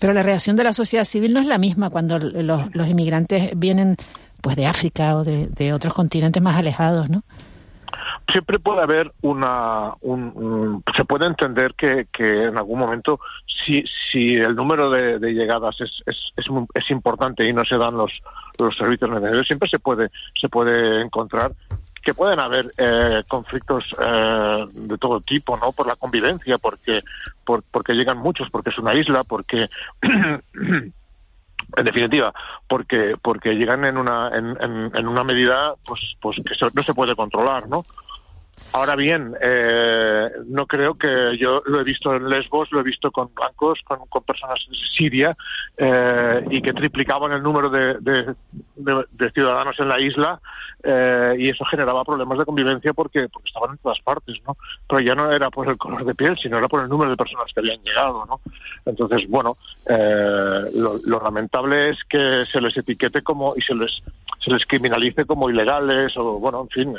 Pero 0.00 0.12
la 0.12 0.22
reacción 0.22 0.56
de 0.56 0.64
la 0.64 0.72
sociedad 0.72 1.04
civil 1.04 1.34
no 1.34 1.40
es 1.40 1.46
la 1.46 1.58
misma 1.58 1.90
cuando 1.90 2.18
los, 2.18 2.74
los 2.74 2.88
inmigrantes 2.88 3.50
vienen 3.56 3.96
pues 4.40 4.54
de 4.56 4.66
África 4.66 5.16
o 5.16 5.24
de 5.24 5.72
otros 5.72 5.92
continentes 5.92 6.42
más 6.42 6.56
alejados, 6.56 7.10
¿no? 7.10 7.22
Siempre 8.30 8.58
puede 8.58 8.82
haber 8.82 9.12
una 9.22 9.92
un, 10.00 10.82
se 10.96 11.04
puede 11.04 11.26
entender 11.26 11.74
que, 11.74 12.06
que, 12.12 12.44
en 12.44 12.56
algún 12.56 12.78
momento 12.78 13.20
si 13.64 13.84
si 14.10 14.34
el 14.34 14.54
número 14.54 14.90
de, 14.90 15.18
llegadas 15.32 15.80
es, 15.80 15.90
es, 16.06 16.16
es, 16.74 16.90
importante 16.90 17.44
y 17.48 17.52
no 17.52 17.64
se 17.64 17.76
dan 17.76 17.96
los 17.96 18.12
los 18.58 18.76
servicios 18.76 19.10
necesarios 19.10 19.46
siempre 19.46 19.68
se 19.68 19.78
puede 19.78 20.10
se 20.40 20.48
puede 20.48 21.02
encontrar 21.02 21.52
que 22.02 22.14
pueden 22.14 22.38
haber 22.38 22.66
eh, 22.78 23.22
conflictos 23.26 23.94
eh, 23.98 24.66
de 24.72 24.98
todo 24.98 25.20
tipo 25.20 25.56
no 25.56 25.72
por 25.72 25.86
la 25.86 25.96
convivencia 25.96 26.58
porque 26.58 27.00
por, 27.44 27.62
porque 27.70 27.94
llegan 27.94 28.18
muchos 28.18 28.50
porque 28.50 28.70
es 28.70 28.78
una 28.78 28.94
isla 28.94 29.24
porque 29.24 29.68
en 31.76 31.84
definitiva, 31.84 32.32
porque 32.68 33.16
porque 33.20 33.54
llegan 33.54 33.84
en 33.84 33.96
una 33.96 34.28
en, 34.28 34.56
en, 34.94 35.08
una 35.08 35.24
medida 35.24 35.74
pues 35.86 36.00
pues 36.20 36.36
que 36.36 36.54
no 36.74 36.82
se 36.82 36.94
puede 36.94 37.16
controlar, 37.16 37.68
¿no? 37.68 37.84
Ahora 38.72 38.94
bien, 38.94 39.34
eh, 39.40 40.30
no 40.48 40.66
creo 40.66 40.94
que 40.94 41.36
yo 41.38 41.62
lo 41.66 41.80
he 41.80 41.84
visto 41.84 42.14
en 42.14 42.28
Lesbos, 42.28 42.70
lo 42.72 42.80
he 42.80 42.82
visto 42.82 43.10
con 43.10 43.30
blancos, 43.34 43.80
con, 43.84 44.00
con 44.06 44.22
personas 44.22 44.58
de 44.68 44.76
Siria, 44.96 45.36
eh, 45.76 46.44
y 46.50 46.60
que 46.60 46.72
triplicaban 46.72 47.32
el 47.32 47.42
número 47.42 47.70
de, 47.70 47.96
de, 48.76 49.30
ciudadanos 49.30 49.78
en 49.80 49.88
la 49.88 50.00
isla, 50.00 50.40
eh, 50.82 51.36
y 51.38 51.48
eso 51.48 51.64
generaba 51.64 52.04
problemas 52.04 52.38
de 52.38 52.44
convivencia 52.44 52.92
porque, 52.92 53.28
porque 53.28 53.48
estaban 53.48 53.70
en 53.70 53.78
todas 53.78 54.00
partes, 54.00 54.36
¿no? 54.46 54.56
Pero 54.88 55.00
ya 55.00 55.14
no 55.14 55.32
era 55.32 55.48
por 55.50 55.68
el 55.68 55.78
color 55.78 56.04
de 56.04 56.14
piel, 56.14 56.36
sino 56.36 56.58
era 56.58 56.68
por 56.68 56.82
el 56.82 56.88
número 56.88 57.10
de 57.10 57.16
personas 57.16 57.50
que 57.54 57.60
habían 57.60 57.82
llegado, 57.82 58.26
¿no? 58.26 58.40
Entonces, 58.84 59.28
bueno, 59.28 59.56
eh, 59.88 60.70
lo, 60.74 60.98
lo, 61.04 61.20
lamentable 61.20 61.90
es 61.90 61.98
que 62.08 62.44
se 62.44 62.60
les 62.60 62.76
etiquete 62.76 63.22
como 63.22 63.54
y 63.56 63.62
se 63.62 63.74
les 63.74 64.02
se 64.44 64.52
les 64.52 64.64
criminalice 64.64 65.24
como 65.24 65.50
ilegales 65.50 66.16
o, 66.16 66.38
bueno, 66.38 66.62
en 66.62 66.68
fin. 66.68 66.96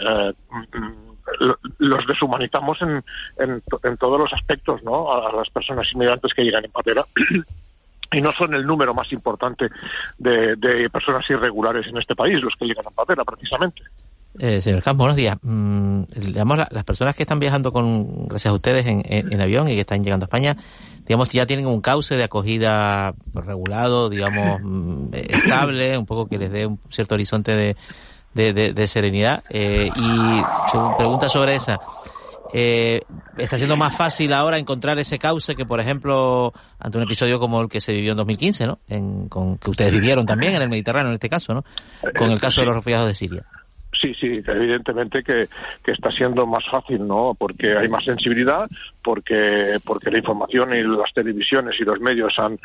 Los 1.79 2.07
deshumanizamos 2.07 2.81
en, 2.81 3.03
en, 3.39 3.97
todos 3.97 4.19
los 4.19 4.31
aspectos, 4.33 4.83
¿no? 4.83 5.11
A 5.11 5.31
las 5.33 5.49
personas 5.49 5.87
inmigrantes 5.93 6.33
que 6.33 6.43
llegan 6.43 6.65
en 6.65 6.71
patera. 6.71 7.05
y 8.11 8.21
no 8.21 8.31
son 8.31 8.53
el 8.53 8.65
número 8.65 8.93
más 8.93 9.11
importante 9.11 9.69
de, 10.17 10.55
de 10.55 10.89
personas 10.89 11.29
irregulares 11.29 11.85
en 11.87 11.97
este 11.97 12.15
país 12.15 12.41
los 12.41 12.53
que 12.55 12.65
llegan 12.65 12.87
a 12.87 12.91
Patera, 12.91 13.23
precisamente. 13.25 13.81
Eh, 14.39 14.61
señor 14.61 14.83
Campo, 14.83 15.03
buenos 15.03 15.15
días. 15.15 15.37
Mm, 15.41 16.03
digamos, 16.15 16.57
las 16.57 16.83
personas 16.83 17.15
que 17.15 17.23
están 17.23 17.39
viajando 17.39 17.71
con, 17.71 18.27
gracias 18.27 18.51
a 18.51 18.55
ustedes 18.55 18.85
en, 18.85 19.01
en, 19.05 19.41
avión 19.41 19.67
y 19.67 19.73
que 19.73 19.81
están 19.81 20.03
llegando 20.03 20.25
a 20.25 20.27
España, 20.27 20.55
digamos, 21.07 21.29
ya 21.29 21.47
tienen 21.47 21.65
un 21.65 21.81
cauce 21.81 22.15
de 22.15 22.23
acogida 22.23 23.15
regulado, 23.33 24.09
digamos, 24.09 24.61
mm, 24.61 25.13
estable, 25.13 25.97
un 25.97 26.05
poco 26.05 26.27
que 26.27 26.37
les 26.37 26.51
dé 26.51 26.67
un 26.67 26.79
cierto 26.89 27.15
horizonte 27.15 27.55
de, 27.55 27.75
de, 28.33 28.73
de, 28.73 28.87
serenidad. 28.87 29.43
Eh, 29.49 29.89
y 29.95 30.41
pregunta 30.97 31.29
sobre 31.29 31.55
esa. 31.55 31.79
Eh, 32.53 33.01
está 33.37 33.57
siendo 33.57 33.75
más 33.77 33.95
fácil 33.95 34.31
ahora 34.33 34.57
encontrar 34.57 34.97
ese 34.99 35.19
cauce 35.19 35.55
que, 35.55 35.65
por 35.65 35.79
ejemplo, 35.79 36.53
ante 36.79 36.97
un 36.97 37.03
episodio 37.03 37.39
como 37.39 37.61
el 37.61 37.69
que 37.69 37.81
se 37.81 37.93
vivió 37.93 38.11
en 38.11 38.17
2015, 38.17 38.67
¿no? 38.67 38.79
En, 38.87 39.27
con, 39.27 39.57
que 39.57 39.69
ustedes 39.69 39.91
vivieron 39.91 40.25
también 40.25 40.55
en 40.55 40.61
el 40.61 40.69
Mediterráneo 40.69 41.09
en 41.09 41.15
este 41.15 41.29
caso, 41.29 41.53
¿no? 41.53 41.63
Con 42.17 42.31
el 42.31 42.39
caso 42.39 42.61
de 42.61 42.67
los 42.67 42.75
refugiados 42.75 43.07
de 43.07 43.13
Siria. 43.15 43.43
Sí, 43.99 44.13
sí, 44.13 44.43
evidentemente 44.45 45.23
que, 45.23 45.47
que, 45.83 45.91
está 45.91 46.11
siendo 46.11 46.45
más 46.45 46.63
fácil, 46.69 47.07
¿no? 47.07 47.35
Porque 47.37 47.75
hay 47.75 47.87
más 47.87 48.03
sensibilidad, 48.03 48.69
porque, 49.03 49.79
porque 49.83 50.11
la 50.11 50.19
información 50.19 50.75
y 50.75 50.83
las 50.83 51.11
televisiones 51.13 51.75
y 51.79 51.83
los 51.83 51.99
medios 51.99 52.37
han, 52.37 52.59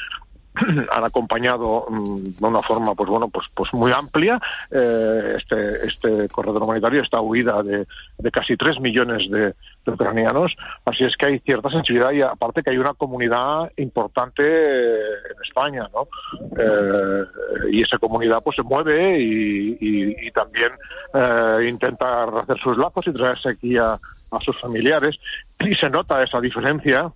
han 0.93 1.05
acompañado 1.05 1.87
mm, 1.89 2.25
de 2.39 2.47
una 2.47 2.63
forma 2.63 2.95
pues 2.95 3.09
bueno 3.09 3.29
pues 3.29 3.47
pues 3.55 3.73
muy 3.73 3.93
amplia. 3.93 4.41
Eh, 4.71 5.37
este 5.39 5.87
este 5.87 6.29
corredor 6.29 6.63
humanitario 6.63 7.03
esta 7.03 7.21
huida 7.21 7.63
de, 7.63 7.87
de 8.19 8.31
casi 8.31 8.57
tres 8.57 8.79
millones 8.81 9.31
de, 9.31 9.55
ucranianos. 9.87 10.55
Así 10.85 11.05
es 11.05 11.17
que 11.17 11.27
hay 11.27 11.39
cierta 11.41 11.71
sensibilidad 11.71 12.13
y 12.13 12.23
aparte 12.23 12.63
que 12.63 12.71
hay 12.71 12.79
una 12.79 12.95
comunidad 12.95 13.73
importante 13.77 14.43
en 14.43 15.43
España 15.45 15.89
no 15.93 16.07
eh, 16.59 17.25
y 17.73 17.83
esa 17.83 17.99
comunidad 17.99 18.43
pues 18.45 18.57
se 18.57 18.63
mueve 18.63 19.19
y, 19.19 20.31
también 20.33 20.71
eh, 21.13 21.69
intenta 21.69 22.25
hacer 22.25 22.59
sus 22.59 22.79
lazos 22.79 23.07
y 23.07 23.13
traerse 23.13 23.51
aquí 23.51 23.77
a 23.77 23.99
sus 24.43 24.59
familiares. 24.61 25.17
Y 25.61 25.75
se 25.75 25.91
nota 25.91 26.23
esa 26.23 26.41
diferencia 26.41 27.13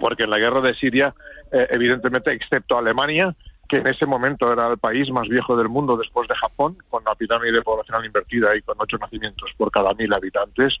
porque 0.00 0.24
en 0.24 0.30
la 0.30 0.38
guerra 0.38 0.60
de 0.60 0.74
Siria 0.74 1.14
eh, 1.52 1.66
evidentemente, 1.70 2.32
excepto 2.32 2.78
Alemania, 2.78 3.34
que 3.68 3.76
en 3.76 3.86
ese 3.86 4.06
momento 4.06 4.52
era 4.52 4.68
el 4.68 4.78
país 4.78 5.10
más 5.10 5.28
viejo 5.28 5.56
del 5.56 5.68
mundo 5.68 5.96
después 5.96 6.26
de 6.28 6.34
Japón, 6.34 6.76
con 6.88 7.04
la 7.04 7.14
pirámide 7.14 7.62
poblacional 7.62 8.04
invertida 8.04 8.56
y 8.56 8.62
con 8.62 8.76
ocho 8.78 8.96
nacimientos 8.98 9.50
por 9.56 9.70
cada 9.70 9.92
mil 9.94 10.12
habitantes, 10.12 10.74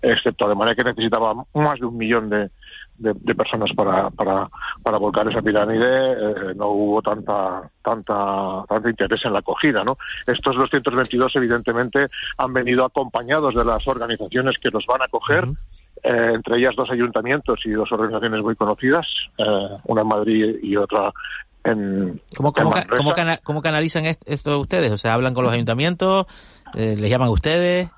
excepto 0.00 0.46
Alemania, 0.46 0.74
que 0.74 0.84
necesitaba 0.84 1.34
más 1.54 1.78
de 1.78 1.86
un 1.86 1.96
millón 1.96 2.30
de, 2.30 2.50
de, 2.98 3.34
personas 3.34 3.70
para, 3.74 4.10
para, 4.10 4.48
para 4.82 4.98
volcar 4.98 5.28
esa 5.28 5.42
pirámide, 5.42 6.12
eh, 6.12 6.54
no 6.56 6.68
hubo 6.68 7.02
tanta, 7.02 7.70
tanta, 7.82 8.64
tanto 8.68 8.88
interés 8.88 9.20
en 9.24 9.32
la 9.32 9.40
acogida. 9.40 9.82
¿no? 9.84 9.96
Estos 10.26 10.56
222, 10.56 11.36
evidentemente, 11.36 12.06
han 12.38 12.52
venido 12.52 12.84
acompañados 12.84 13.54
de 13.54 13.64
las 13.64 13.86
organizaciones 13.88 14.58
que 14.58 14.70
los 14.70 14.86
van 14.86 15.02
a 15.02 15.06
acoger. 15.06 15.44
Eh, 16.04 16.32
entre 16.34 16.58
ellas 16.58 16.74
dos 16.76 16.90
ayuntamientos 16.90 17.60
y 17.64 17.70
dos 17.70 17.90
organizaciones 17.90 18.42
muy 18.42 18.54
conocidas, 18.56 19.06
eh, 19.38 19.44
una 19.84 20.02
en 20.02 20.06
Madrid 20.06 20.56
y 20.62 20.76
otra 20.76 21.10
en. 21.64 22.20
¿Cómo, 22.36 22.52
cómo, 23.42 23.62
canalizan 23.62 24.04
esto 24.04 24.60
ustedes? 24.60 24.92
O 24.92 24.98
sea, 24.98 25.14
hablan 25.14 25.32
con 25.32 25.44
los 25.44 25.54
ayuntamientos, 25.54 26.26
eh, 26.74 26.94
les 26.98 27.10
llaman 27.10 27.28
a 27.28 27.30
ustedes. 27.30 27.88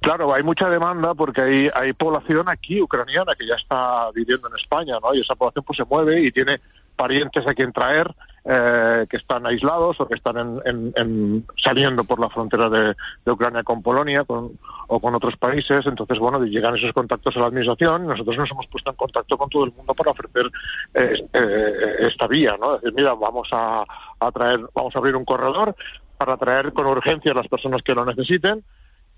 Claro, 0.00 0.32
hay 0.32 0.44
mucha 0.44 0.70
demanda 0.70 1.12
porque 1.14 1.42
hay, 1.42 1.70
hay 1.74 1.92
población 1.92 2.48
aquí 2.48 2.80
ucraniana 2.80 3.34
que 3.36 3.48
ya 3.48 3.54
está 3.54 4.10
viviendo 4.14 4.46
en 4.46 4.54
España, 4.54 4.98
¿no? 5.02 5.12
Y 5.12 5.20
esa 5.20 5.34
población 5.34 5.64
pues 5.66 5.76
se 5.76 5.84
mueve 5.84 6.24
y 6.24 6.30
tiene 6.30 6.60
parientes 6.94 7.44
a 7.48 7.54
quien 7.54 7.72
traer 7.72 8.14
eh, 8.44 9.06
que 9.08 9.16
están 9.18 9.46
aislados 9.46 10.00
o 10.00 10.06
que 10.06 10.14
están 10.14 10.60
en, 10.64 11.46
saliendo 11.62 12.04
por 12.04 12.18
la 12.18 12.30
frontera 12.30 12.68
de, 12.68 12.94
Ucrania 13.30 13.62
con 13.62 13.82
Polonia 13.82 14.24
o 14.26 15.00
con 15.00 15.14
otros 15.14 15.36
países. 15.36 15.80
Entonces, 15.86 16.18
bueno, 16.18 16.42
llegan 16.44 16.76
esos 16.76 16.92
contactos 16.92 17.36
a 17.36 17.40
la 17.40 17.46
administración. 17.46 18.06
Nosotros 18.06 18.36
nos 18.38 18.50
hemos 18.50 18.66
puesto 18.66 18.90
en 18.90 18.96
contacto 18.96 19.36
con 19.36 19.48
todo 19.50 19.64
el 19.64 19.72
mundo 19.72 19.94
para 19.94 20.12
ofrecer 20.12 20.50
eh, 20.94 21.28
eh, 21.32 22.08
esta 22.08 22.26
vía. 22.26 22.54
Es 22.54 22.82
decir, 22.82 22.94
mira, 22.94 23.14
vamos 23.14 23.48
a, 23.52 23.84
a 24.18 24.32
traer, 24.32 24.60
vamos 24.74 24.94
a 24.96 24.98
abrir 24.98 25.16
un 25.16 25.24
corredor 25.24 25.74
para 26.16 26.36
traer 26.36 26.72
con 26.72 26.86
urgencia 26.86 27.32
a 27.32 27.34
las 27.34 27.48
personas 27.48 27.82
que 27.82 27.94
lo 27.94 28.04
necesiten 28.04 28.62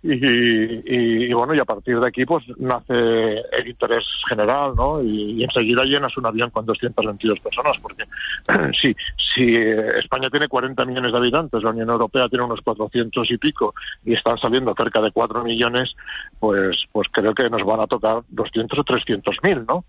y, 0.05 1.32
bueno, 1.32 1.55
y 1.55 1.61
a 1.61 1.64
partir 1.64 2.00
de 2.00 2.09
aquí 2.09 2.24
pues 2.24 2.44
nace 2.59 2.92
el 2.92 3.68
interés 3.68 4.05
general, 4.28 4.74
¿no? 4.74 5.00
Y, 5.00 5.44
enseguida 5.44 5.84
llenas 5.84 6.16
un 6.16 6.26
avión 6.26 6.50
con 6.50 6.66
222 6.66 7.38
personas, 7.38 7.78
porque 7.78 8.05
si, 8.80 8.94
si 9.34 9.55
España 9.55 10.28
tiene 10.28 10.48
40 10.48 10.84
millones 10.86 11.12
de 11.12 11.18
habitantes, 11.18 11.62
la 11.62 11.70
Unión 11.70 11.90
Europea 11.90 12.28
tiene 12.28 12.44
unos 12.44 12.61
400 12.62 13.30
y 13.30 13.38
pico, 13.38 13.74
y 14.05 14.14
están 14.14 14.38
saliendo 14.38 14.74
cerca 14.76 15.00
de 15.00 15.12
4 15.12 15.44
millones, 15.44 15.94
pues, 16.40 16.76
pues 16.90 17.09
creo 17.12 17.32
que 17.32 17.48
nos 17.48 17.64
van 17.64 17.80
a 17.80 17.86
tocar 17.86 18.22
200 18.28 18.78
o 18.78 18.84
300 18.84 19.36
mil, 19.44 19.64
¿no? 19.66 19.84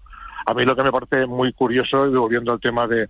A 0.46 0.54
mí 0.54 0.64
lo 0.64 0.76
que 0.76 0.84
me 0.84 0.92
parece 0.92 1.26
muy 1.26 1.54
curioso, 1.54 2.06
y 2.06 2.12
volviendo 2.12 2.52
al 2.52 2.60
tema 2.60 2.86
de, 2.86 3.10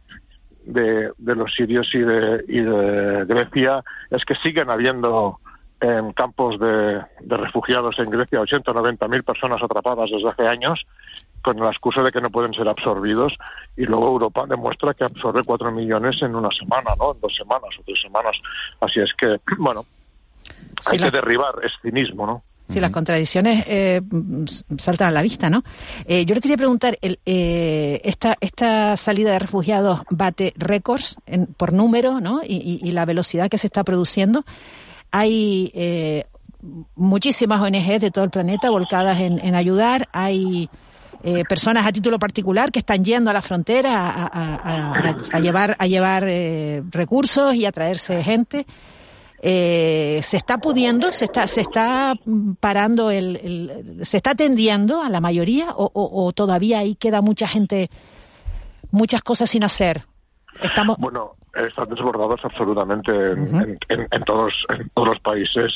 de, 0.66 1.12
de 1.18 1.36
los 1.36 1.54
sirios 1.54 1.90
y 1.94 2.00
de, 2.00 2.46
y 2.48 2.62
de 2.62 3.26
Grecia, 3.26 3.84
es 4.10 4.24
que 4.24 4.36
siguen 4.36 4.70
habiendo 4.70 5.40
en 5.84 6.14
campos 6.14 6.58
de, 6.60 7.02
refugiados 7.28 8.00
en 8.00 8.10
Grecia, 8.10 8.40
80 8.40 8.72
o 8.72 8.74
90 8.74 9.08
mil 9.10 9.24
personas 9.24 9.62
atrapadas 9.62 10.10
desde 10.10 10.30
hace 10.30 10.48
años, 10.48 10.82
con 11.42 11.58
la 11.60 11.72
excusa 11.72 12.02
de 12.02 12.10
que 12.10 12.22
no 12.22 12.30
pueden 12.30 12.54
ser 12.54 12.70
absorbidos, 12.70 13.34
y 13.76 13.84
luego 13.84 14.08
Europa 14.08 14.46
demuestra 14.48 14.94
que 14.94 15.04
absorbe 15.04 15.44
4 15.44 15.74
millones 15.74 16.22
en 16.22 16.36
una 16.36 16.48
semana, 16.58 16.92
¿no? 16.98 17.14
En 17.14 17.20
dos 17.20 17.36
semanas 17.36 17.70
o 17.78 17.84
tres 17.86 18.02
semanas. 18.02 18.34
Así 18.80 19.02
es 19.02 19.12
que, 19.18 19.42
bueno, 19.58 19.86
hay 20.90 21.00
que 21.00 21.12
derribar 21.12 21.56
ese 21.62 21.76
cinismo, 21.82 22.26
¿no? 22.26 22.44
Sí, 22.70 22.80
las 22.80 22.92
contradicciones 22.92 23.66
eh, 23.68 24.02
saltan 24.78 25.10
a 25.10 25.12
la 25.12 25.22
vista, 25.22 25.50
¿no? 25.50 25.64
Eh, 26.06 26.24
yo 26.24 26.34
le 26.34 26.40
quería 26.40 26.56
preguntar, 26.56 26.98
el, 27.02 27.20
eh, 27.26 28.00
esta, 28.06 28.38
esta 28.40 28.96
salida 28.96 29.34
de 29.34 29.40
refugiados 29.40 30.00
bate 30.10 30.54
récords 30.56 31.18
por 31.58 31.74
número, 31.74 32.22
¿no? 32.22 32.42
Y, 32.42 32.80
y, 32.82 32.92
la 32.94 33.04
velocidad 33.04 33.50
que 33.50 33.58
se 33.58 33.68
está 33.68 33.84
produciendo. 33.84 34.46
Hay 35.16 35.72
eh, 35.76 36.26
muchísimas 36.96 37.62
ONGs 37.62 38.02
de 38.02 38.10
todo 38.10 38.26
el 38.26 38.32
planeta 38.32 38.72
volcadas 38.72 39.20
en, 39.20 39.54
ayudar. 39.54 40.10
Hay 40.12 40.72
eh, 41.24 41.44
personas 41.48 41.86
a 41.86 41.92
título 41.92 42.18
particular 42.18 42.72
que 42.72 42.80
están 42.80 43.06
yendo 43.06 43.30
a 43.30 43.34
la 43.34 43.44
frontera 43.44 44.10
a, 44.34 45.40
llevar, 45.40 45.76
a 45.78 45.86
llevar 45.86 46.24
eh, 46.28 46.82
recursos 46.90 47.54
y 47.54 47.68
a 47.68 47.72
traerse 47.72 48.24
gente. 48.24 48.66
se 49.40 50.20
está 50.20 50.58
pudiendo, 50.58 51.12
se 51.12 51.26
está, 51.26 51.46
se 51.46 51.62
está 51.62 52.16
parando, 52.60 53.12
el, 53.12 54.00
se 54.02 54.18
está 54.18 54.32
atendiendo 54.32 55.04
a 55.04 55.10
la 55.10 55.22
mayoría 55.22 55.74
o, 55.78 55.92
o, 55.94 56.32
todavía 56.32 56.80
ahí 56.80 56.96
queda 56.96 57.22
mucha 57.22 57.48
gente, 57.48 57.92
muchas 58.90 59.22
cosas 59.22 59.48
sin 59.48 59.64
hacer. 59.64 60.08
Estamos... 60.60 60.98
Bueno, 60.98 61.36
están 61.54 61.90
desbordados 61.90 62.40
absolutamente 62.44 63.12
en, 63.14 64.24
todos, 64.26 64.54
en 64.70 64.90
todos 64.90 65.10
los 65.10 65.20
países 65.20 65.72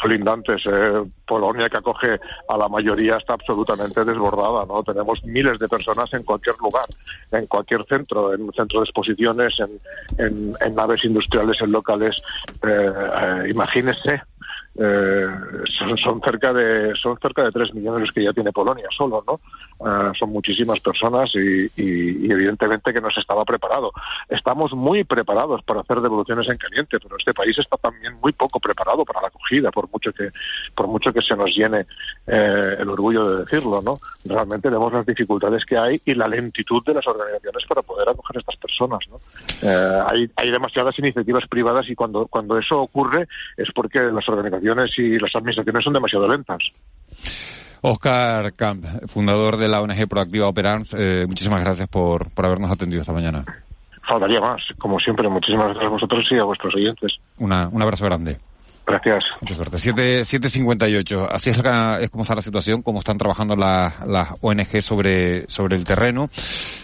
colindantes. 0.00 0.62
Eh, 0.66 1.04
Polonia, 1.26 1.68
que 1.68 1.78
acoge 1.78 2.20
a 2.48 2.56
la 2.56 2.68
mayoría, 2.68 3.16
está 3.16 3.34
absolutamente 3.34 4.04
desbordada. 4.04 4.66
no 4.66 4.82
Tenemos 4.82 5.24
miles 5.24 5.58
de 5.58 5.68
personas 5.68 6.12
en 6.12 6.22
cualquier 6.22 6.56
lugar, 6.58 6.86
en 7.32 7.46
cualquier 7.46 7.84
centro, 7.86 8.34
en 8.34 8.42
un 8.42 8.52
centro 8.52 8.80
de 8.80 8.84
exposiciones, 8.84 9.58
en, 9.60 10.54
en, 10.60 10.74
naves 10.74 11.04
industriales, 11.04 11.60
en 11.60 11.72
locales. 11.72 12.20
Eh, 12.66 12.92
eh, 13.22 13.48
imagínese 13.50 14.22
eh, 14.78 15.26
son, 15.96 16.20
cerca 16.20 16.52
de 16.52 16.94
son 16.96 17.16
cerca 17.18 17.42
de 17.44 17.50
tres 17.50 17.72
millones 17.72 18.02
los 18.02 18.12
que 18.12 18.24
ya 18.24 18.32
tiene 18.34 18.52
Polonia 18.52 18.86
solo 18.94 19.24
no 19.26 19.40
eh, 19.80 20.12
son 20.18 20.30
muchísimas 20.30 20.80
personas 20.80 21.30
y, 21.34 21.70
evidentemente 22.30 22.92
que 22.92 23.00
no 23.00 23.10
se 23.10 23.20
estaba 23.20 23.44
preparado. 23.44 23.92
Estamos 24.28 24.72
muy 24.72 25.04
preparados 25.04 25.62
para 25.62 25.80
hacer 25.80 26.00
devoluciones 26.02 26.46
en 26.48 26.58
caliente 26.58 26.98
pero 27.02 27.16
este 27.16 27.32
país 27.32 27.56
está 27.58 27.78
también 27.78 28.16
muy 28.20 28.32
poco 28.32 28.60
preparado 28.60 29.04
para 29.06 29.22
la 29.22 29.28
acogida 29.28 29.70
por 29.70 29.88
mucho 29.90 30.12
que 30.12 30.28
por 30.74 30.88
mucho 30.88 31.10
que 31.10 31.22
se 31.22 31.34
nos 31.34 31.50
llene 31.56 31.86
eh, 32.26 32.76
el 32.78 32.88
orgullo 32.90 33.30
de 33.30 33.44
decirlo 33.44 33.80
no 33.80 33.98
realmente 34.26 34.68
vemos 34.68 34.92
las 34.92 35.06
dificultades 35.06 35.64
que 35.64 35.78
hay 35.78 36.02
y 36.04 36.14
la 36.14 36.28
lentitud 36.28 36.84
de 36.84 36.94
las 36.94 37.06
organizaciones 37.06 37.64
para 37.66 37.80
poder 37.80 38.10
acoger 38.10 38.36
a 38.36 38.40
estas 38.40 38.56
personas 38.56 39.00
no 39.08 39.20
hay 40.06 40.30
hay 40.36 40.50
demasiadas 40.50 40.98
iniciativas 40.98 41.46
privadas 41.48 41.88
y 41.88 41.94
cuando 41.94 42.26
cuando 42.26 42.58
eso 42.58 42.78
ocurre 42.78 43.26
es 43.56 43.68
porque 43.74 44.00
las 44.00 44.28
organizaciones 44.28 44.65
y 44.96 45.18
las 45.18 45.34
administraciones 45.34 45.84
son 45.84 45.92
demasiado 45.92 46.28
lentas. 46.28 46.58
Oscar 47.82 48.52
Camp, 48.54 48.84
fundador 49.06 49.56
de 49.56 49.68
la 49.68 49.80
ONG 49.80 50.08
Proactiva 50.08 50.48
Operar, 50.48 50.82
eh, 50.98 51.24
muchísimas 51.28 51.60
gracias 51.60 51.88
por, 51.88 52.30
por 52.30 52.46
habernos 52.46 52.70
atendido 52.70 53.02
esta 53.02 53.12
mañana. 53.12 53.44
Faltaría 54.08 54.40
más, 54.40 54.62
como 54.78 55.00
siempre. 55.00 55.28
Muchísimas 55.28 55.66
gracias 55.66 55.84
a 55.84 55.88
vosotros 55.88 56.24
y 56.30 56.38
a 56.38 56.44
vuestros 56.44 56.74
oyentes. 56.74 57.12
Una, 57.38 57.68
un 57.68 57.82
abrazo 57.82 58.04
grande. 58.04 58.38
Gracias. 58.86 59.24
Mucha 59.40 59.54
suerte. 59.54 59.76
7.58. 59.78 61.28
Así 61.28 61.50
es, 61.50 61.58
como 62.10 62.22
está 62.22 62.36
la 62.36 62.42
situación, 62.42 62.82
cómo 62.82 63.00
están 63.00 63.18
trabajando 63.18 63.56
las, 63.56 63.94
ONG 64.40 64.80
sobre, 64.80 65.50
sobre 65.50 65.74
el 65.74 65.82
terreno. 65.82 66.30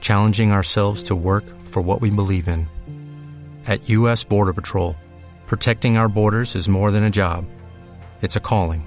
challenging 0.00 0.52
ourselves 0.52 1.02
to 1.04 1.14
work 1.14 1.44
for 1.60 1.82
what 1.82 2.00
we 2.00 2.08
believe 2.08 2.48
in. 2.48 2.66
At 3.66 3.86
U.S. 3.90 4.24
Border 4.24 4.54
Patrol, 4.54 4.96
protecting 5.46 5.98
our 5.98 6.08
borders 6.08 6.56
is 6.56 6.66
more 6.66 6.90
than 6.90 7.04
a 7.04 7.10
job, 7.10 7.44
it's 8.22 8.36
a 8.36 8.40
calling. 8.40 8.86